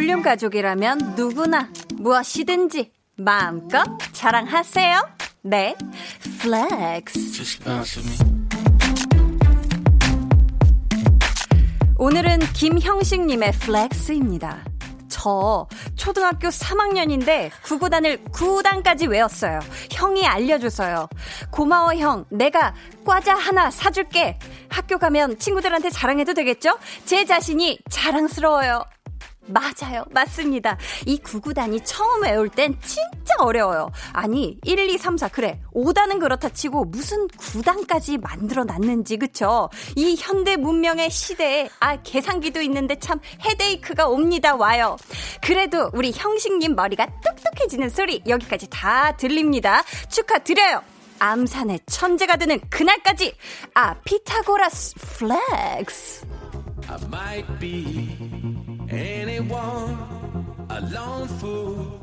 볼륨 0.00 0.22
가족이라면 0.22 1.14
누구나 1.14 1.68
무엇이든지 1.96 2.90
마음껏 3.16 3.84
자랑하세요. 4.14 5.06
네, 5.42 5.76
flex. 6.40 7.58
오늘은 11.98 12.38
김형식님의 12.54 13.52
flex입니다. 13.52 14.64
저 15.08 15.68
초등학교 15.96 16.48
3학년인데 16.48 17.50
구구단을 17.62 18.24
9단까지 18.32 19.06
외웠어요. 19.06 19.60
형이 19.90 20.26
알려줘서요. 20.26 21.10
고마워 21.50 21.94
형. 21.96 22.24
내가 22.30 22.74
과자 23.04 23.34
하나 23.34 23.70
사줄게. 23.70 24.38
학교 24.70 24.96
가면 24.96 25.38
친구들한테 25.38 25.90
자랑해도 25.90 26.32
되겠죠? 26.32 26.78
제 27.04 27.26
자신이 27.26 27.80
자랑스러워요. 27.90 28.82
맞아요. 29.50 30.04
맞습니다. 30.10 30.76
이 31.06 31.18
구구단이 31.18 31.80
처음 31.84 32.22
외울 32.22 32.48
땐 32.48 32.76
진짜 32.84 33.34
어려워요. 33.38 33.90
아니, 34.12 34.58
1, 34.64 34.78
2, 34.90 34.98
3, 34.98 35.16
4. 35.16 35.28
그래. 35.28 35.60
5단은 35.74 36.20
그렇다 36.20 36.48
치고 36.48 36.84
무슨 36.86 37.28
9단까지 37.28 38.20
만들어 38.20 38.64
놨는지, 38.64 39.16
그쵸? 39.16 39.68
이 39.96 40.16
현대 40.18 40.56
문명의 40.56 41.10
시대에, 41.10 41.68
아, 41.80 41.96
계산기도 41.96 42.60
있는데 42.62 42.98
참 42.98 43.20
헤데이크가 43.44 44.08
옵니다. 44.08 44.54
와요. 44.54 44.96
그래도 45.42 45.90
우리 45.92 46.12
형식님 46.12 46.74
머리가 46.74 47.06
똑똑해지는 47.24 47.88
소리 47.90 48.22
여기까지 48.26 48.68
다 48.70 49.16
들립니다. 49.16 49.82
축하드려요. 50.08 50.82
암산의 51.20 51.80
천재가 51.86 52.36
되는 52.36 52.58
그날까지 52.70 53.34
아 53.74 53.94
피타고라스 54.04 54.94
flex 55.18 56.26
anyone, 58.92 59.96
a 60.68 60.80
lone 60.80 61.28
fool 61.38 62.00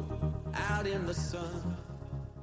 out 0.53 0.87
in 0.87 1.05
the 1.05 1.13
sun. 1.13 1.77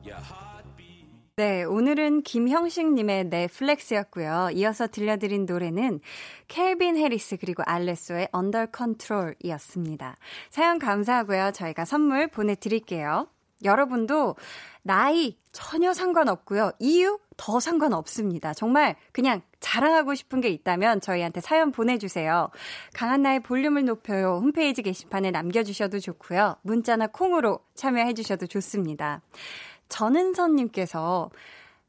Your 0.05 0.21
heartbeat. 0.21 1.09
네, 1.37 1.65
오늘은 1.65 2.23
김형식님의 2.23 3.25
flex였고요. 3.25 4.51
이어서 4.53 4.87
들려드린 4.87 5.47
노래는 5.47 6.01
캘빈 6.49 6.97
해리스 6.97 7.39
그리고 7.39 7.63
알레소의 7.67 8.29
Under 8.35 8.69
Control이었습니다. 8.75 10.17
사연 10.51 10.79
감사하고요. 10.79 11.53
저희가 11.53 11.85
선물 11.85 12.29
보내드릴게요. 12.29 13.29
여러분도 13.65 14.37
나이 14.83 15.39
전혀 15.53 15.95
상관없고요. 15.95 16.73
이유 16.79 17.19
더 17.37 17.61
상관없습니다. 17.61 18.55
정말 18.55 18.97
그냥 19.13 19.43
자랑하고 19.61 20.15
싶은 20.15 20.41
게 20.41 20.49
있다면 20.49 21.01
저희한테 21.01 21.41
사연 21.41 21.73
보내주세요. 21.73 22.51
강한나의 22.95 23.41
볼륨을 23.41 23.85
높여요. 23.85 24.41
홈페이지 24.43 24.83
게시판에 24.83 25.31
남겨주셔도 25.31 25.99
좋고요. 26.01 26.57
문자나 26.63 27.09
콩으로 27.09 27.61
참여해주셔도 27.75 28.47
좋습니다. 28.47 29.23
전은선님께서 29.89 31.31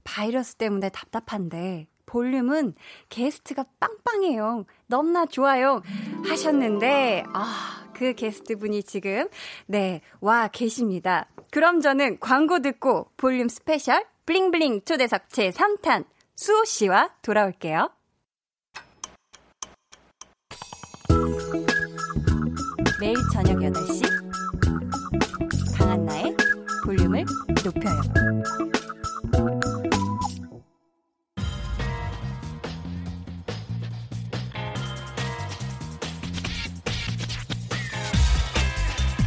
바이러스 0.03 0.55
때문에 0.55 0.89
답답한데 0.89 1.87
볼륨은 2.05 2.75
게스트가 3.09 3.65
빵빵해요. 3.79 4.65
넘나 4.87 5.25
좋아요. 5.25 5.81
하셨는데, 6.27 7.23
아, 7.33 7.89
그 7.93 8.13
게스트 8.13 8.57
분이 8.57 8.83
지금, 8.83 9.27
네, 9.65 10.01
와 10.21 10.47
계십니다. 10.47 11.27
그럼 11.51 11.81
저는 11.81 12.19
광고 12.19 12.59
듣고 12.59 13.09
볼륨 13.17 13.47
special 13.47 14.05
bling 14.25 14.53
bling 14.53 14.81
초대석 14.85 15.29
제3탄 15.29 16.05
수호 16.35 16.65
씨와 16.65 17.11
돌아올게요. 17.21 17.91
매일 22.99 23.15
저녁 23.31 23.57
8시 23.57 24.01
강한나의 25.77 26.35
볼륨을 26.83 27.23
높여요. 27.63 28.01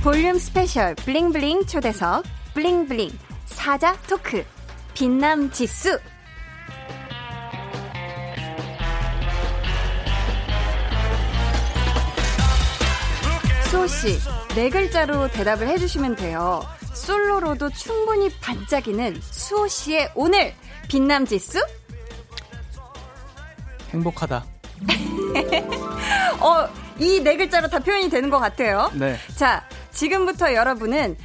볼륨 0.03 0.39
special 0.39 0.97
bling 0.97 1.32
bling 1.32 1.67
초대석 1.67 2.25
bling 2.55 2.83
bling 2.83 3.11
사자 3.47 3.93
토크 4.09 4.45
빛남 4.99 5.49
지수 5.53 5.97
수호씨, 13.71 14.19
네 14.55 14.71
글자로 14.71 15.29
대답을 15.29 15.69
해주시면 15.69 16.17
돼요. 16.17 16.63
솔로로도 16.95 17.71
충분히 17.71 18.31
반짝이는 18.41 19.21
수호씨의 19.21 20.13
오늘 20.15 20.55
빛남 20.89 21.27
지수? 21.27 21.65
행복하다. 23.91 24.45
어, 26.41 26.69
이 26.99 27.21
네 27.23 27.37
글자로 27.37 27.69
다 27.69 27.79
표현이 27.79 28.11
되는 28.11 28.31
것 28.31 28.39
같아요. 28.41 28.91
네. 28.95 29.17
자, 29.37 29.65
지금부터 29.93 30.55
여러분은 30.55 31.17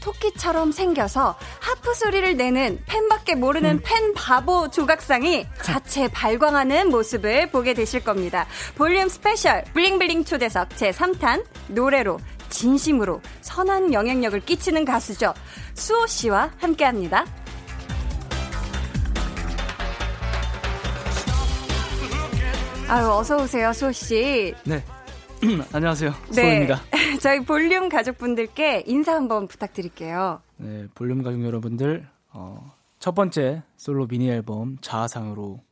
토끼처럼 0.00 0.72
생겨서 0.72 1.36
하프 1.60 1.94
소리를 1.94 2.36
내는 2.36 2.82
팬밖에 2.86 3.34
모르는 3.34 3.70
음. 3.76 3.80
팬 3.84 4.14
바보 4.14 4.70
조각상이 4.70 5.46
자체 5.62 6.08
발광하는 6.08 6.90
모습을 6.90 7.50
보게 7.50 7.74
되실 7.74 8.02
겁니다. 8.02 8.46
볼륨 8.76 9.08
special 9.08 9.64
bling 9.74 9.99
bling 9.99 10.24
초대석 10.24 10.70
제3탄 10.70 11.44
노래로 11.68 12.18
진심으로 12.48 13.20
선한 13.42 13.92
영향력을 13.92 14.40
끼치는 14.40 14.84
가수죠. 14.84 15.34
수호 15.74 16.06
씨와 16.06 16.50
함께 16.58 16.84
합니다. 16.84 17.24
아유, 22.88 23.08
어서 23.08 23.36
오세요, 23.36 23.72
수호 23.72 23.92
씨. 23.92 24.52
네. 24.64 24.82
안녕하세요. 25.72 26.12
수호입니다. 26.32 26.80
네. 26.90 27.16
저희 27.18 27.40
볼륨 27.40 27.88
가족분들께 27.88 28.84
인사 28.86 29.14
한번 29.14 29.48
부탁드릴게요. 29.48 30.42
네, 30.58 30.86
볼륨 30.94 31.22
가족 31.22 31.42
여러분들, 31.42 32.06
어, 32.32 32.74
첫 32.98 33.14
번째 33.14 33.62
솔로 33.76 34.06
미니 34.06 34.28
앨범 34.28 34.76
자아상으로 34.82 35.62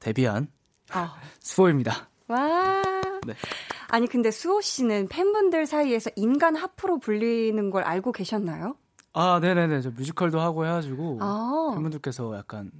데뷔한 0.00 0.48
어. 0.94 1.08
수호입니다. 1.40 2.10
와. 2.28 2.82
네. 3.26 3.34
아니 3.88 4.06
근데 4.06 4.30
수호 4.30 4.60
씨는 4.60 5.08
팬분들 5.08 5.64
사이에서 5.66 6.10
인간 6.16 6.54
하프로 6.54 6.98
불리는 6.98 7.70
걸 7.70 7.84
알고 7.84 8.12
계셨나요? 8.12 8.76
아, 9.14 9.38
네네네. 9.40 9.80
저 9.80 9.90
뮤지컬도 9.92 10.40
하고 10.40 10.66
해가지고 10.66 11.18
아. 11.22 11.70
팬분들께서 11.72 12.36
약간 12.36 12.70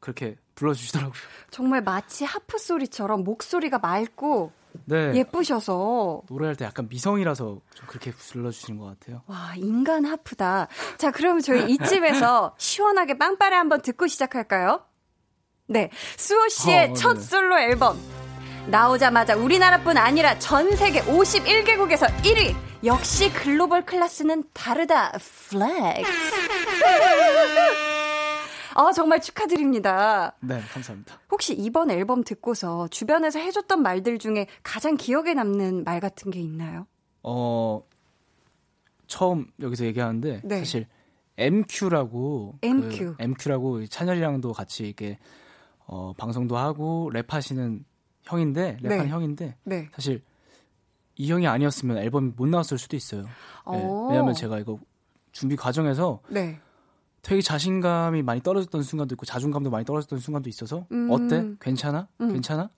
그렇게 0.00 0.36
불러주시더라고요. 0.54 1.12
정말 1.50 1.82
마치 1.82 2.24
하프 2.24 2.56
소리처럼 2.56 3.22
목소리가 3.24 3.78
맑고 3.78 4.52
네. 4.84 5.14
예쁘셔서 5.14 6.22
노래할 6.28 6.56
때 6.56 6.64
약간 6.64 6.88
미성이라서 6.88 7.44
좀 7.74 7.86
그렇게 7.86 8.12
불러주시는 8.12 8.78
것 8.78 8.98
같아요. 8.98 9.22
와 9.26 9.52
인간 9.56 10.04
하프다. 10.04 10.68
자 10.96 11.10
그럼 11.10 11.40
저희 11.40 11.70
이쯤에서 11.72 12.54
시원하게 12.58 13.18
빵빠레 13.18 13.56
한번 13.56 13.82
듣고 13.82 14.06
시작할까요? 14.06 14.82
네, 15.66 15.90
수호 16.16 16.48
씨의 16.48 16.90
어, 16.90 16.92
첫 16.94 17.14
네. 17.14 17.20
솔로 17.20 17.58
앨범 17.58 17.98
나오자마자 18.68 19.36
우리나라뿐 19.36 19.96
아니라 19.96 20.38
전 20.38 20.74
세계 20.76 21.00
51개국에서 21.02 22.06
1위. 22.22 22.54
역시 22.84 23.32
글로벌 23.32 23.84
클래스는 23.84 24.44
다르다. 24.52 25.12
flex. 25.48 26.08
아, 28.78 28.92
정말 28.92 29.20
축하드립니다. 29.20 30.36
네, 30.40 30.60
감사합니다. 30.72 31.18
혹시 31.32 31.52
이번 31.52 31.90
앨범 31.90 32.22
듣고서 32.22 32.86
주변에서 32.86 33.40
해줬던 33.40 33.82
말들 33.82 34.18
중에 34.18 34.46
가장 34.62 34.96
기억에 34.96 35.34
남는 35.34 35.82
말 35.82 35.98
같은 35.98 36.30
게 36.30 36.38
있나요? 36.38 36.86
어, 37.24 37.82
처음 39.08 39.48
여기서 39.60 39.84
얘기하는데 39.84 40.42
네. 40.44 40.58
사실 40.60 40.86
MQ라고 41.36 42.58
MQ 42.62 43.16
그 43.16 43.22
MQ라고 43.22 43.84
찬열이랑도 43.86 44.52
같이 44.52 44.86
이렇게 44.86 45.18
어, 45.86 46.12
방송도 46.16 46.56
하고 46.56 47.10
랩하시는 47.12 47.82
형인데 48.22 48.76
랩하는 48.80 49.02
네. 49.02 49.08
형인데 49.08 49.56
네. 49.64 49.88
사실 49.92 50.22
이 51.16 51.32
형이 51.32 51.48
아니었으면 51.48 51.98
앨범이 51.98 52.34
못 52.36 52.46
나왔을 52.46 52.78
수도 52.78 52.94
있어요. 52.94 53.22
네. 53.22 53.82
왜냐하면 54.08 54.34
제가 54.34 54.60
이거 54.60 54.78
준비 55.32 55.56
과정에서 55.56 56.20
네. 56.28 56.60
되게 57.28 57.42
자신감이 57.42 58.22
많이 58.22 58.40
떨어졌던 58.40 58.82
순간도 58.82 59.14
있고 59.14 59.26
자존감도 59.26 59.68
많이 59.68 59.84
떨어졌던 59.84 60.18
순간도 60.18 60.48
있어서 60.48 60.86
음. 60.92 61.08
어때? 61.10 61.46
괜찮아? 61.60 62.08
음. 62.22 62.32
괜찮아? 62.32 62.70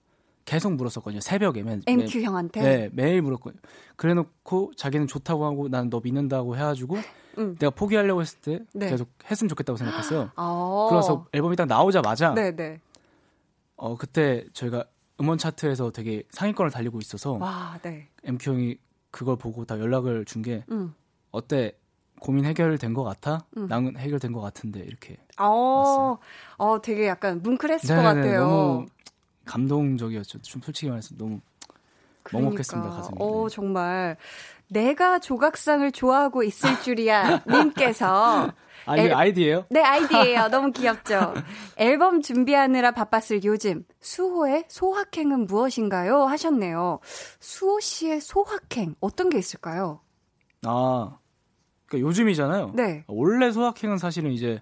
계속 0.43 0.73
물었었거든요. 0.73 1.21
새벽에 1.21 1.63
맨 1.63 1.81
MQ 1.87 2.17
매, 2.19 2.23
형한테. 2.25 2.61
네, 2.61 2.89
매일 2.91 3.21
물었거든요. 3.21 3.61
그래놓고 3.95 4.71
자기는 4.75 5.07
좋다고 5.07 5.45
하고 5.45 5.69
난 5.69 5.89
너 5.89 6.01
믿는다고 6.03 6.57
해가지고 6.57 6.97
음. 7.37 7.55
내가 7.59 7.69
포기하려고 7.69 8.19
했을 8.19 8.39
때 8.41 8.59
네. 8.73 8.89
계속 8.89 9.07
했으면 9.29 9.47
좋겠다고 9.47 9.77
생각했어요. 9.77 10.31
아. 10.35 10.87
그래서 10.89 11.25
앨범이 11.31 11.55
딱 11.55 11.67
나오자마자 11.67 12.33
네, 12.33 12.53
네. 12.53 12.81
어 13.77 13.95
그때 13.95 14.43
저희가 14.51 14.83
음원 15.21 15.37
차트에서 15.37 15.91
되게 15.91 16.23
상위권을 16.31 16.71
달리고 16.71 16.99
있어서 16.99 17.33
와, 17.33 17.79
네. 17.83 18.09
MQ 18.25 18.49
형이 18.49 18.77
그걸 19.11 19.37
보고 19.37 19.63
다 19.63 19.79
연락을 19.79 20.25
준게 20.25 20.65
음. 20.71 20.93
어때 21.29 21.77
고민 22.21 22.45
해결된 22.45 22.93
것 22.93 23.03
같아? 23.03 23.45
음. 23.57 23.67
나는 23.67 23.97
해결된 23.97 24.31
것 24.31 24.41
같은데 24.41 24.79
이렇게 24.81 25.17
어. 25.39 26.17
어, 26.57 26.79
되게 26.81 27.07
약간 27.07 27.41
뭉클했을 27.41 27.95
네네네, 27.95 28.07
것 28.07 28.15
같아요. 28.15 28.47
너무 28.47 28.85
감동적이었죠. 29.45 30.39
좀 30.43 30.61
솔직히 30.61 30.89
말해서 30.89 31.15
너무 31.17 31.39
그러니까. 32.21 32.45
먹먹했습니다 32.49 32.89
가슴이. 32.91 33.17
어 33.19 33.49
네. 33.49 33.55
정말 33.55 34.17
내가 34.69 35.17
조각상을 35.17 35.91
좋아하고 35.91 36.43
있을 36.43 36.79
줄이야 36.79 37.41
님께서 37.49 38.51
아, 38.85 38.97
이 38.97 39.11
아이디예요? 39.11 39.65
네, 39.71 39.81
아이디예요. 39.81 40.49
너무 40.49 40.71
귀엽죠. 40.73 41.33
앨범 41.77 42.21
준비하느라 42.21 42.91
바빴을 42.91 43.43
요즘 43.43 43.83
수호의 43.99 44.65
소확행은 44.67 45.47
무엇인가요? 45.47 46.25
하셨네요. 46.25 46.99
수호 47.39 47.79
씨의 47.79 48.21
소확행 48.21 48.93
어떤 48.99 49.29
게 49.29 49.39
있을까요? 49.39 50.01
아, 50.65 51.17
그러니까 51.91 52.07
요즘이잖아요. 52.07 52.71
네. 52.75 53.03
원래 53.07 53.51
소확행은 53.51 53.97
사실은 53.97 54.31
이제 54.31 54.61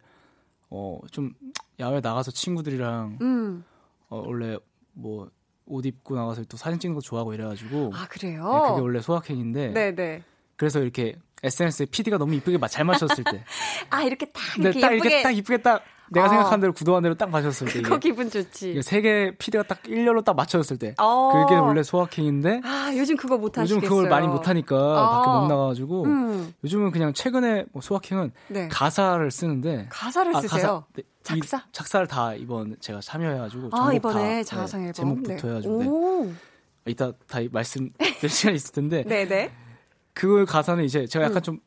어 0.69 0.99
좀 1.11 1.33
야외 1.79 1.99
나가서 2.01 2.31
친구들이랑 2.31 3.19
음. 3.21 3.63
어 4.09 4.23
원래 4.25 4.57
뭐 4.93 5.29
옷 5.71 5.85
입고 5.85 6.15
나가서 6.15 6.43
또 6.45 6.57
사진 6.57 6.79
찍는 6.79 6.95
거 6.95 6.99
좋아하고 7.01 7.31
이래가지고 7.31 7.91
아 7.93 8.07
그래요? 8.07 8.43
네, 8.51 8.69
그게 8.71 8.81
원래 8.81 8.99
소확행인데 9.01 9.67
네네. 9.71 9.95
네. 9.95 10.23
그래서 10.55 10.79
이렇게 10.79 11.15
SNS에 11.43 11.85
feed가 11.85 12.17
너무 12.17 12.33
이쁘게 12.33 12.57
잘 12.71 12.85
맞췄을 12.85 13.23
때. 13.23 13.43
아, 13.91 14.01
이렇게 14.01 14.25
딱 14.31 14.41
네, 14.57 14.63
이렇게 14.63 14.79
네, 14.79 14.81
딱 14.81 14.93
예쁘게. 14.93 15.07
이렇게 15.09 15.21
딱 15.23 15.29
이쁘게 15.29 15.57
딱 15.61 15.83
내가 16.11 16.25
어. 16.25 16.29
생각한 16.29 16.59
대로 16.59 16.73
구도한 16.73 17.03
대로 17.03 17.15
딱 17.15 17.29
맞췄을 17.29 17.67
때. 17.67 17.81
그거 17.81 17.97
기분 17.97 18.29
좋지. 18.29 18.81
세개 18.81 19.35
feed가 19.37 19.63
딱 19.63 19.79
일렬로 19.87 20.21
딱 20.21 20.35
맞춰졌을 20.35 20.77
때. 20.77 20.95
어. 20.97 21.31
그게 21.45 21.55
원래 21.59 21.83
소확행인데. 21.83 22.61
아, 22.63 22.91
요즘 22.95 23.15
그거 23.15 23.37
못 23.37 23.57
하시겠어요. 23.57 23.77
요즘 23.77 23.87
그걸 23.89 24.09
많이 24.09 24.27
못 24.27 24.47
하니까 24.47 24.75
어. 24.75 25.09
밖에 25.17 25.29
못 25.29 25.47
나가가지고. 25.47 26.03
음. 26.05 26.53
요즘은 26.63 26.91
그냥 26.91 27.13
최근에 27.13 27.65
뭐 27.71 27.81
소확행은 27.81 28.31
네. 28.47 28.67
가사를 28.69 29.29
쓰는데. 29.31 29.87
가사를 29.89 30.35
아, 30.35 30.41
쓰세요? 30.41 30.61
가사, 30.61 30.83
네, 30.95 31.03
작사? 31.23 31.63
작사를 31.71 32.07
다 32.07 32.33
이번 32.33 32.75
제가 32.79 32.99
참여해가지고. 33.01 33.69
아, 33.71 33.93
이번에 33.93 34.43
자화상 34.43 34.81
앨범. 34.81 34.93
제목부터 34.93 35.33
네. 35.33 35.47
해가지고. 35.49 35.83
네. 36.25 36.33
이따 36.91 37.11
다 37.27 37.39
말씀드릴 37.51 38.29
시간이 38.29 38.55
있을 38.55 38.73
텐데. 38.73 39.03
네네. 39.03 39.51
그 40.13 40.45
가사는 40.45 40.83
이제 40.83 41.05
제가 41.05 41.25
약간 41.25 41.37
음. 41.37 41.41
좀 41.43 41.59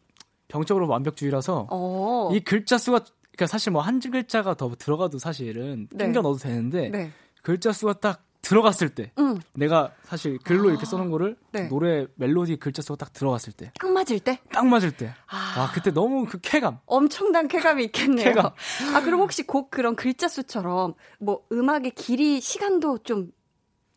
병적으로 0.49 0.89
완벽주의라서 0.89 1.69
오. 1.71 2.29
어. 2.31 2.35
이 2.35 2.41
글자 2.41 2.77
수가 2.77 3.01
그러니까 3.33 3.47
사실 3.47 3.73
뭐 3.73 3.83
한 3.83 4.01
글자가 4.01 4.55
더 4.55 4.75
들어가도 4.77 5.19
사실은 5.19 5.89
네. 5.91 6.05
땡겨 6.07 6.23
넣어도 6.23 6.39
되는데 6.39 6.89
네. 6.91 7.11
글자 7.43 7.73
수가 7.73 7.95
딱 7.95 8.23
들어갔을 8.43 8.89
때 8.91 9.13
음. 9.19 9.41
내가 9.55 9.93
사실 10.03 10.37
글로 10.39 10.69
아. 10.69 10.73
이렇게 10.73 10.85
써놓은 10.85 11.11
거를 11.11 11.37
네. 11.53 11.69
노래 11.69 12.07
멜로디 12.17 12.57
글자 12.57 12.83
수가 12.83 12.97
딱 12.97 13.13
들어갔을 13.13 13.53
때 13.53 13.71
딱 13.79 13.91
맞을 13.93 14.19
때? 14.19 14.41
딱 14.53 14.67
맞을 14.67 14.91
때. 14.91 15.15
아. 15.29 15.55
와, 15.61 15.71
그때 15.73 15.93
너무 15.93 16.27
그 16.27 16.39
쾌감. 16.43 16.79
엄청난 16.87 17.47
쾌감이 17.49 17.85
있겠네요. 17.85 18.25
쾌감. 18.25 18.47
아, 18.95 19.01
그럼 19.03 19.21
혹시 19.21 19.45
곡 19.45 19.71
그런 19.71 19.95
글자 19.95 20.27
수처럼 20.29 20.95
뭐 21.21 21.45
음악의 21.53 21.93
길이 21.93 22.41
시간도 22.41 22.99
좀 23.05 23.33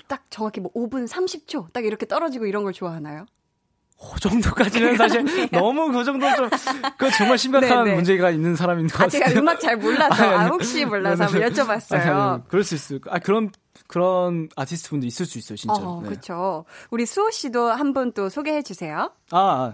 딱 0.07 0.25
정확히 0.29 0.59
뭐 0.61 0.71
5분 0.73 1.07
30초 1.07 1.73
딱 1.73 1.83
이렇게 1.83 2.05
떨어지고 2.05 2.45
이런 2.45 2.63
걸 2.63 2.73
좋아하나요? 2.73 3.25
그 3.97 4.19
정도까지는 4.19 4.97
사실 4.97 5.23
너무 5.51 5.91
그 5.91 6.03
정도 6.03 6.27
좀, 6.35 6.49
그 6.97 7.09
정말 7.11 7.37
심각한 7.37 7.85
네네. 7.85 7.95
문제가 7.95 8.29
있는 8.29 8.55
사람인 8.55 8.87
것 8.87 8.97
같아요. 8.97 9.23
아, 9.23 9.27
제가 9.27 9.39
음악 9.39 9.59
잘 9.59 9.77
몰라서, 9.77 10.23
아니, 10.23 10.33
아니, 10.33 10.43
아, 10.45 10.47
혹시 10.47 10.85
몰라서 10.85 11.23
한번 11.25 11.41
여쭤봤어요. 11.41 11.99
아니, 12.09 12.47
그럴 12.47 12.63
수 12.63 12.75
있어요. 12.75 12.99
아, 13.09 13.19
그런, 13.19 13.51
그런 13.87 14.49
아티스트 14.55 14.89
분도 14.89 15.07
있을 15.07 15.25
수 15.25 15.37
있어요, 15.37 15.55
진짜. 15.57 15.73
어, 15.75 16.01
네. 16.03 16.09
그렇죠. 16.09 16.65
우리 16.91 17.05
수호 17.05 17.31
씨도 17.31 17.69
한분또 17.71 18.29
소개해 18.29 18.61
주세요. 18.63 19.11
아, 19.31 19.73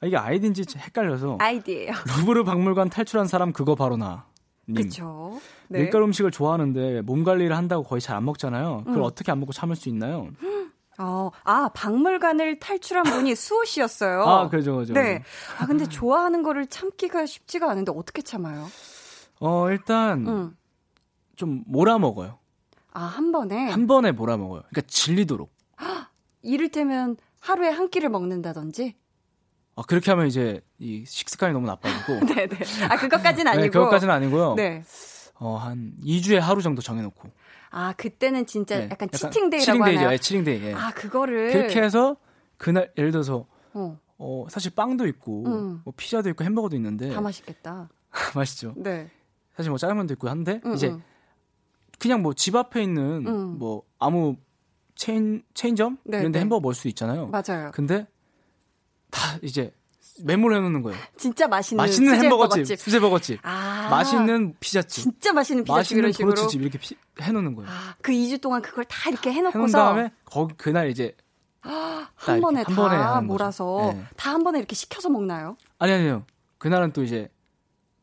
아, 0.00 0.06
이게 0.06 0.16
아이디인지 0.16 0.64
헷갈려서. 0.76 1.36
아이디예요. 1.40 1.92
루브르 2.18 2.44
박물관 2.44 2.88
탈출한 2.90 3.26
사람 3.28 3.52
그거 3.52 3.74
바로 3.74 3.96
나. 3.96 4.26
그렇죠. 4.74 5.40
네. 5.68 5.80
밀가루 5.80 6.04
음식을 6.06 6.30
좋아하는데 6.30 7.02
몸 7.02 7.24
관리를 7.24 7.56
한다고 7.56 7.82
거의 7.82 8.00
잘 8.00 8.16
안 8.16 8.24
먹잖아요. 8.24 8.82
그걸 8.86 8.98
음. 9.00 9.02
어떻게 9.04 9.30
안 9.32 9.40
먹고 9.40 9.52
참을 9.52 9.76
수 9.76 9.88
있나요? 9.88 10.28
어, 10.98 11.30
아, 11.44 11.70
박물관을 11.74 12.58
탈출한 12.58 13.04
분이 13.04 13.34
수호 13.36 13.64
씨였어요. 13.64 14.22
아, 14.22 14.48
그죠, 14.48 14.76
그죠. 14.76 14.92
네. 14.94 15.22
아, 15.58 15.66
근데 15.66 15.86
좋아하는 15.86 16.42
거를 16.42 16.66
참기가 16.66 17.24
쉽지가 17.26 17.70
않은데 17.70 17.92
어떻게 17.94 18.22
참아요? 18.22 18.66
어, 19.40 19.70
일단, 19.70 20.26
음. 20.26 20.56
좀 21.36 21.64
몰아먹어요. 21.66 22.38
아, 22.92 23.00
한 23.04 23.32
번에? 23.32 23.70
한 23.70 23.86
번에 23.86 24.12
몰아먹어요. 24.12 24.62
그러니까 24.68 24.82
질리도록. 24.86 25.52
이를테면 26.42 27.16
하루에 27.40 27.70
한 27.70 27.88
끼를 27.88 28.10
먹는다든지? 28.10 28.94
아, 29.74 29.82
그렇게 29.88 30.10
하면 30.10 30.26
이제 30.26 30.60
이 30.78 31.04
식습관이 31.06 31.54
너무 31.54 31.66
나빠지고. 31.66 32.26
네네. 32.26 32.58
아, 32.90 32.96
그것까지는 32.96 33.50
아니고. 33.50 33.62
네, 33.62 33.68
그것까지는 33.70 34.14
아니고요. 34.14 34.54
네. 34.54 34.82
어, 35.40 35.56
한 35.56 35.94
2주에 36.04 36.38
하루 36.38 36.60
정도 36.60 36.82
정해놓고. 36.82 37.30
아, 37.74 37.94
그때는 37.96 38.44
진짜 38.46 38.78
네, 38.78 38.88
약간, 38.90 39.08
치팅데이라고 39.10 39.64
치팅데이죠. 39.64 40.00
하나요? 40.00 40.10
네, 40.10 40.18
치팅데이. 40.18 40.62
예. 40.62 40.74
아, 40.74 40.90
그거를 40.90 41.52
그렇게 41.52 41.80
해서 41.82 42.16
그날 42.58 42.92
예를 42.98 43.10
들어서 43.10 43.46
어, 43.72 43.98
어 44.18 44.46
사실 44.50 44.74
빵도 44.74 45.06
있고 45.08 45.44
음. 45.46 45.80
뭐 45.84 45.94
피자도 45.96 46.28
있고 46.30 46.44
햄버거도 46.44 46.76
있는데 46.76 47.10
다 47.10 47.20
맛있겠다. 47.22 47.88
맛있죠. 48.36 48.74
네. 48.76 49.10
사실 49.56 49.70
뭐 49.70 49.78
짜장면도 49.78 50.12
있고 50.14 50.28
한데 50.28 50.60
음, 50.64 50.74
이제 50.74 50.88
음. 50.90 51.02
그냥 51.98 52.22
뭐 52.22 52.34
집 52.34 52.54
앞에 52.56 52.82
있는 52.82 53.26
음. 53.26 53.58
뭐 53.58 53.82
아무 53.98 54.36
체인 54.94 55.42
체인점 55.54 55.98
네, 56.04 56.18
이런데 56.18 56.38
네. 56.38 56.42
햄버거 56.42 56.60
먹을 56.60 56.74
수 56.74 56.88
있잖아요. 56.88 57.28
맞아요. 57.28 57.70
근데 57.72 58.06
다 59.10 59.38
이제 59.42 59.72
메모를 60.24 60.58
해놓는 60.58 60.82
거예요. 60.82 60.98
진짜 61.16 61.48
맛있는 61.48 61.82
맛있는 61.82 62.14
햄버거집, 62.14 62.78
수제 62.78 63.00
버거집, 63.00 63.40
아~ 63.42 63.88
맛있는 63.90 64.54
피자집, 64.60 65.04
진짜 65.04 65.32
맛있는 65.32 65.64
피자집 65.64 65.76
맛있는 65.76 66.00
이런 66.00 66.12
식으로 66.12 66.34
브런치집 66.34 66.60
이렇게 66.60 66.78
피, 66.78 66.96
해놓는 67.20 67.54
거예요. 67.54 67.70
아, 67.70 67.94
그 68.02 68.12
2주 68.12 68.40
동안 68.40 68.60
그걸 68.62 68.84
다 68.84 69.08
이렇게 69.08 69.32
해놓고서 69.32 69.58
해놓은 69.58 69.72
다음에 69.72 70.12
거기 70.24 70.54
그날 70.56 70.90
이제 70.90 71.16
한 71.60 72.40
번에 72.40 72.62
한 72.62 72.74
번에 72.74 73.26
몰아서 73.26 73.92
네. 73.94 74.04
다한 74.16 74.42
번에 74.42 74.58
이렇게 74.58 74.74
시켜서 74.74 75.08
먹나요? 75.08 75.56
아니 75.78 75.92
아니요. 75.92 76.24
그날은 76.58 76.92
또 76.92 77.02
이제 77.02 77.28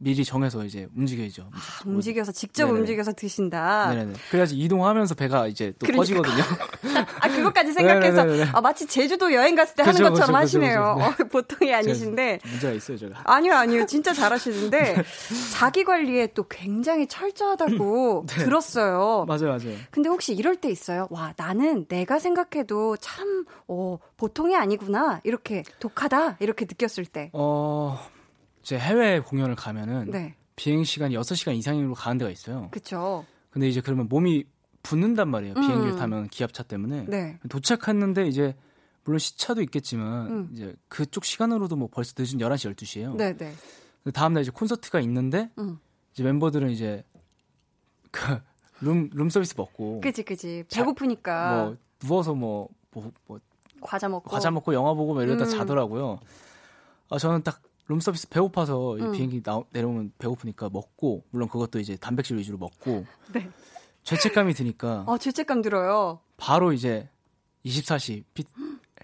미리 0.02 0.24
정해서 0.24 0.64
이제 0.64 0.88
움직여야죠. 0.96 1.50
아, 1.52 1.58
움직여서 1.86 2.32
직접 2.32 2.68
네네. 2.68 2.80
움직여서 2.80 3.12
드신다. 3.14 3.90
네네. 3.94 4.14
그래야지 4.32 4.58
이동하면서 4.58 5.14
배가 5.16 5.48
이제 5.48 5.74
또 5.78 5.86
그러니까. 5.86 6.02
커지거든요. 6.02 6.44
아 7.20 7.28
그것까지 7.28 7.74
생각해서 7.74 8.26
아, 8.54 8.62
마치 8.62 8.88
제주도 8.88 9.34
여행 9.34 9.56
갔을 9.56 9.76
때 9.76 9.84
그쵸, 9.84 9.98
하는 9.98 10.10
것처럼 10.10 10.28
그쵸, 10.28 10.38
하시네요. 10.38 10.96
그쵸, 10.98 11.24
어, 11.24 11.28
보통이 11.28 11.74
아니신데. 11.74 12.40
문제가 12.50 12.74
있어요, 12.74 12.98
제가. 12.98 13.22
아니요, 13.26 13.54
아니요. 13.56 13.86
진짜 13.88 14.14
잘하시는데 14.14 14.82
네. 14.96 15.04
자기 15.52 15.84
관리에 15.84 16.28
또 16.28 16.48
굉장히 16.48 17.06
철저하다고 17.08 18.26
네. 18.30 18.44
들었어요. 18.46 19.26
맞아요, 19.28 19.48
맞아요. 19.50 19.76
근데 19.92 20.08
혹시 20.08 20.34
이럴 20.34 20.56
때 20.56 20.70
있어요? 20.70 21.08
와, 21.10 21.34
나는 21.36 21.88
내가 21.90 22.20
생각해도 22.20 22.96
참 22.98 23.44
어, 23.68 23.98
보통이 24.16 24.56
아니구나. 24.56 25.20
이렇게 25.26 25.64
독하다. 25.82 26.38
이렇게 26.40 26.64
느꼈을 26.66 27.06
때. 27.06 27.32
어. 27.34 28.00
제 28.70 28.78
해외 28.78 29.20
공연을 29.20 29.56
가면은 29.56 30.12
네. 30.12 30.36
비행 30.56 30.84
시간이 30.84 31.16
6시간 31.16 31.56
이상으로 31.56 31.96
가는 31.96 32.20
데가 32.20 32.30
있어요. 32.30 32.68
그렇죠. 32.70 33.26
근데 33.50 33.68
이제 33.68 33.82
그러면 33.82 34.08
몸이 34.08 34.44
붓는단 34.84 35.28
말이에요. 35.28 35.56
음. 35.58 35.62
비행기를 35.62 35.96
타면 35.96 36.28
기압차 36.28 36.62
때문에. 36.62 37.06
네. 37.08 37.40
도착했는데 37.50 38.28
이제 38.28 38.56
물론 39.06 39.18
시차도 39.18 39.64
있겠지만 39.64 40.28
음. 40.28 40.50
이제 40.54 40.76
그쪽 40.88 41.26
시간으로도 41.26 41.78
뭐 41.78 41.90
벌써 41.92 42.14
늦은 42.16 42.38
11시 42.38 42.76
12시예요. 42.76 43.16
네, 43.16 43.36
네. 43.36 43.56
다음 44.14 44.34
날 44.34 44.44
이제 44.44 44.52
콘서트가 44.52 45.00
있는데 45.00 45.50
음. 45.58 45.80
이제 46.14 46.22
멤버들은 46.22 46.70
이제 46.70 47.04
그 48.12 48.40
룸, 48.82 49.10
룸 49.12 49.32
서비스 49.32 49.56
먹고. 49.58 50.00
그지, 50.02 50.22
그지. 50.22 50.66
배고프니까. 50.72 51.56
뭐, 51.56 51.78
누워서 51.98 52.36
뭐, 52.36 52.70
뭐, 52.92 53.12
뭐. 53.26 53.40
과자 53.82 54.08
먹고. 54.08 54.30
과자 54.30 54.52
먹고 54.52 54.76
영화 54.76 54.94
보고 54.94 55.16
뭐 55.16 55.24
이러다 55.24 55.46
음. 55.46 55.50
자더라고요. 55.50 56.20
아, 57.10 57.18
저는 57.18 57.42
딱 57.42 57.64
룸서비스 57.90 58.30
배고파서 58.30 58.94
음. 58.98 59.12
비행기 59.12 59.42
나, 59.42 59.62
내려오면 59.72 60.14
배고프니까 60.20 60.70
먹고 60.70 61.24
물론 61.32 61.50
그것도 61.50 61.80
이제 61.80 61.98
단백질 61.98 62.38
위주로 62.38 62.58
먹고 62.58 63.06
네. 63.34 63.50
죄책감이 64.04 64.54
드니까 64.54 65.06
아 65.08 65.18
죄책감 65.18 65.62
들어요. 65.62 66.20
바로 66.38 66.72
이제 66.72 67.10
24시 67.66 68.24
피, 68.34 68.44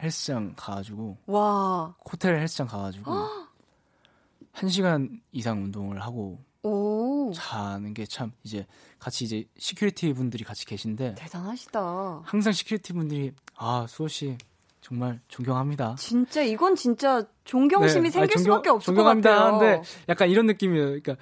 헬스장 0.02 0.54
가가지고 0.56 1.18
와 1.26 1.96
호텔 2.10 2.36
헬스장 2.40 2.68
가가지고 2.68 3.12
1시간 4.54 5.20
이상 5.32 5.64
운동을 5.64 6.02
하고 6.02 6.40
오. 6.64 7.32
자는 7.34 7.94
게 7.94 8.06
참 8.06 8.32
이제 8.44 8.66
같이 9.00 9.26
이제 9.26 9.46
security 9.58 10.14
분들이 10.14 10.44
같이 10.44 10.66
계신데 10.66 11.16
대단하시다. 11.16 12.22
항상 12.24 12.54
security 12.54 12.94
분들이 12.94 13.32
아 13.56 13.86
수호 13.90 14.08
씨 14.08 14.38
정말 14.86 15.20
존경합니다. 15.28 15.96
진짜 15.98 16.44
이건 16.44 16.76
진짜 16.76 17.24
존경심이 17.44 18.04
네, 18.04 18.12
생길 18.12 18.22
아니, 18.22 18.30
존경, 18.44 18.44
수밖에 18.54 18.70
없을 18.70 18.86
존경합니다 18.86 19.30
것 19.32 19.36
같아요. 19.36 19.56
하는데 19.58 19.90
약간 20.10 20.30
이런 20.30 20.46
느낌이에요. 20.46 20.86
그러니까 21.02 21.16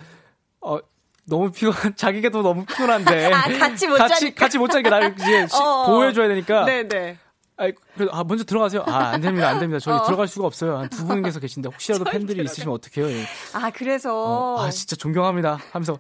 어 0.60 0.80
너무 1.26 1.50
피곤 1.50 1.74
자기가 1.96 2.30
더 2.30 2.42
너무 2.42 2.66
피곤한데 2.66 3.32
아, 3.32 3.44
같이 3.58 3.88
못 3.88 3.96
같이 3.96 4.20
자니까. 4.20 4.46
같이 4.46 4.58
못 4.58 4.68
자게 4.70 4.90
나를 4.90 5.16
이제 5.18 5.48
어, 5.58 5.86
보호해줘야 5.86 6.28
되니까. 6.28 6.66
네네. 6.66 6.90
네. 6.90 7.18
아, 7.56 7.68
아 8.12 8.24
먼저 8.26 8.44
들어가세요. 8.44 8.84
아, 8.86 9.12
안 9.14 9.22
됩니다, 9.22 9.48
안 9.48 9.60
됩니다. 9.60 9.80
저희 9.80 9.96
어. 9.96 10.04
들어갈 10.04 10.28
수가 10.28 10.46
없어요. 10.46 10.80
한 10.80 10.90
두 10.90 11.08
분께서 11.08 11.40
계신데 11.40 11.70
혹시라도 11.70 12.04
팬들이 12.04 12.40
들어가. 12.40 12.52
있으시면 12.52 12.76
어떡해요? 12.76 13.08
아, 13.54 13.70
그래서. 13.70 14.56
어, 14.58 14.60
아, 14.62 14.70
진짜 14.72 14.98
존경합니다. 14.98 15.58
하면서 15.72 15.98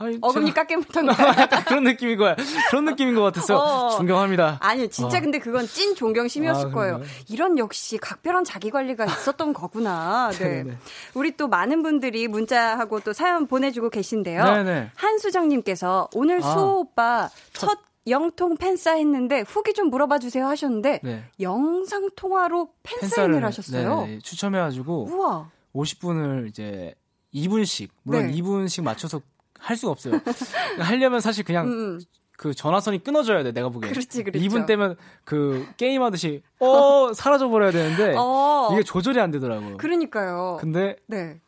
아이, 0.00 0.16
어금니 0.20 0.54
깎게 0.54 0.76
못한 0.76 1.06
거 1.06 1.12
그런 1.66 1.82
느낌인 1.82 2.16
거야. 2.18 2.36
그런 2.70 2.84
느낌인 2.84 3.16
것 3.16 3.22
같았어요. 3.22 3.58
어. 3.58 3.90
존경합니다. 3.96 4.58
아니 4.60 4.88
진짜 4.88 5.18
어. 5.18 5.20
근데 5.20 5.40
그건 5.40 5.66
찐 5.66 5.96
존경심이었을 5.96 6.68
아, 6.68 6.70
거예요. 6.70 7.00
이런 7.28 7.58
역시 7.58 7.98
각별한 7.98 8.44
자기 8.44 8.70
관리가 8.70 9.04
있었던 9.06 9.52
거구나. 9.52 10.30
네. 10.38 10.62
네. 10.62 10.78
우리 11.14 11.36
또 11.36 11.48
많은 11.48 11.82
분들이 11.82 12.28
문자하고 12.28 13.00
또 13.00 13.12
사연 13.12 13.48
보내주고 13.48 13.90
계신데요. 13.90 14.44
네네. 14.44 14.90
한수정님께서 14.94 16.10
오늘 16.14 16.38
아, 16.38 16.52
수호 16.52 16.78
오빠 16.80 17.28
첫, 17.52 17.66
첫 17.66 17.78
영통 18.06 18.56
팬싸 18.56 18.92
했는데 18.94 19.40
후기 19.40 19.74
좀 19.74 19.90
물어봐 19.90 20.20
주세요 20.20 20.46
하셨는데 20.46 21.00
네. 21.02 21.24
영상 21.40 22.08
통화로 22.14 22.70
팬사인을 22.84 23.44
하셨어요. 23.44 24.06
네, 24.06 24.18
추첨해가지고 24.20 25.08
우와. 25.10 25.50
50분을 25.74 26.48
이제 26.48 26.94
2분씩 27.34 27.88
물론 28.04 28.28
네. 28.28 28.34
2분씩 28.34 28.82
맞춰서 28.82 29.20
할 29.58 29.76
수가 29.76 29.92
없어요. 29.92 30.20
하려면 30.78 31.20
사실 31.20 31.44
그냥 31.44 31.66
음, 31.66 31.70
음. 31.72 32.00
그 32.36 32.54
전화선이 32.54 33.02
끊어져야 33.02 33.42
돼, 33.42 33.52
내가 33.52 33.68
보기엔. 33.68 33.92
그렇지, 33.92 34.22
그렇지. 34.22 34.46
2분 34.48 34.64
때면 34.66 34.96
그 35.24 35.66
게임 35.76 36.02
하듯이, 36.02 36.42
어, 36.60 37.12
사라져 37.12 37.48
버려야 37.48 37.72
되는데, 37.72 38.14
어. 38.16 38.68
이게 38.72 38.84
조절이 38.84 39.18
안 39.20 39.32
되더라고요. 39.32 39.76
그러니까요. 39.76 40.58
근데, 40.60 40.96
네. 41.06 41.40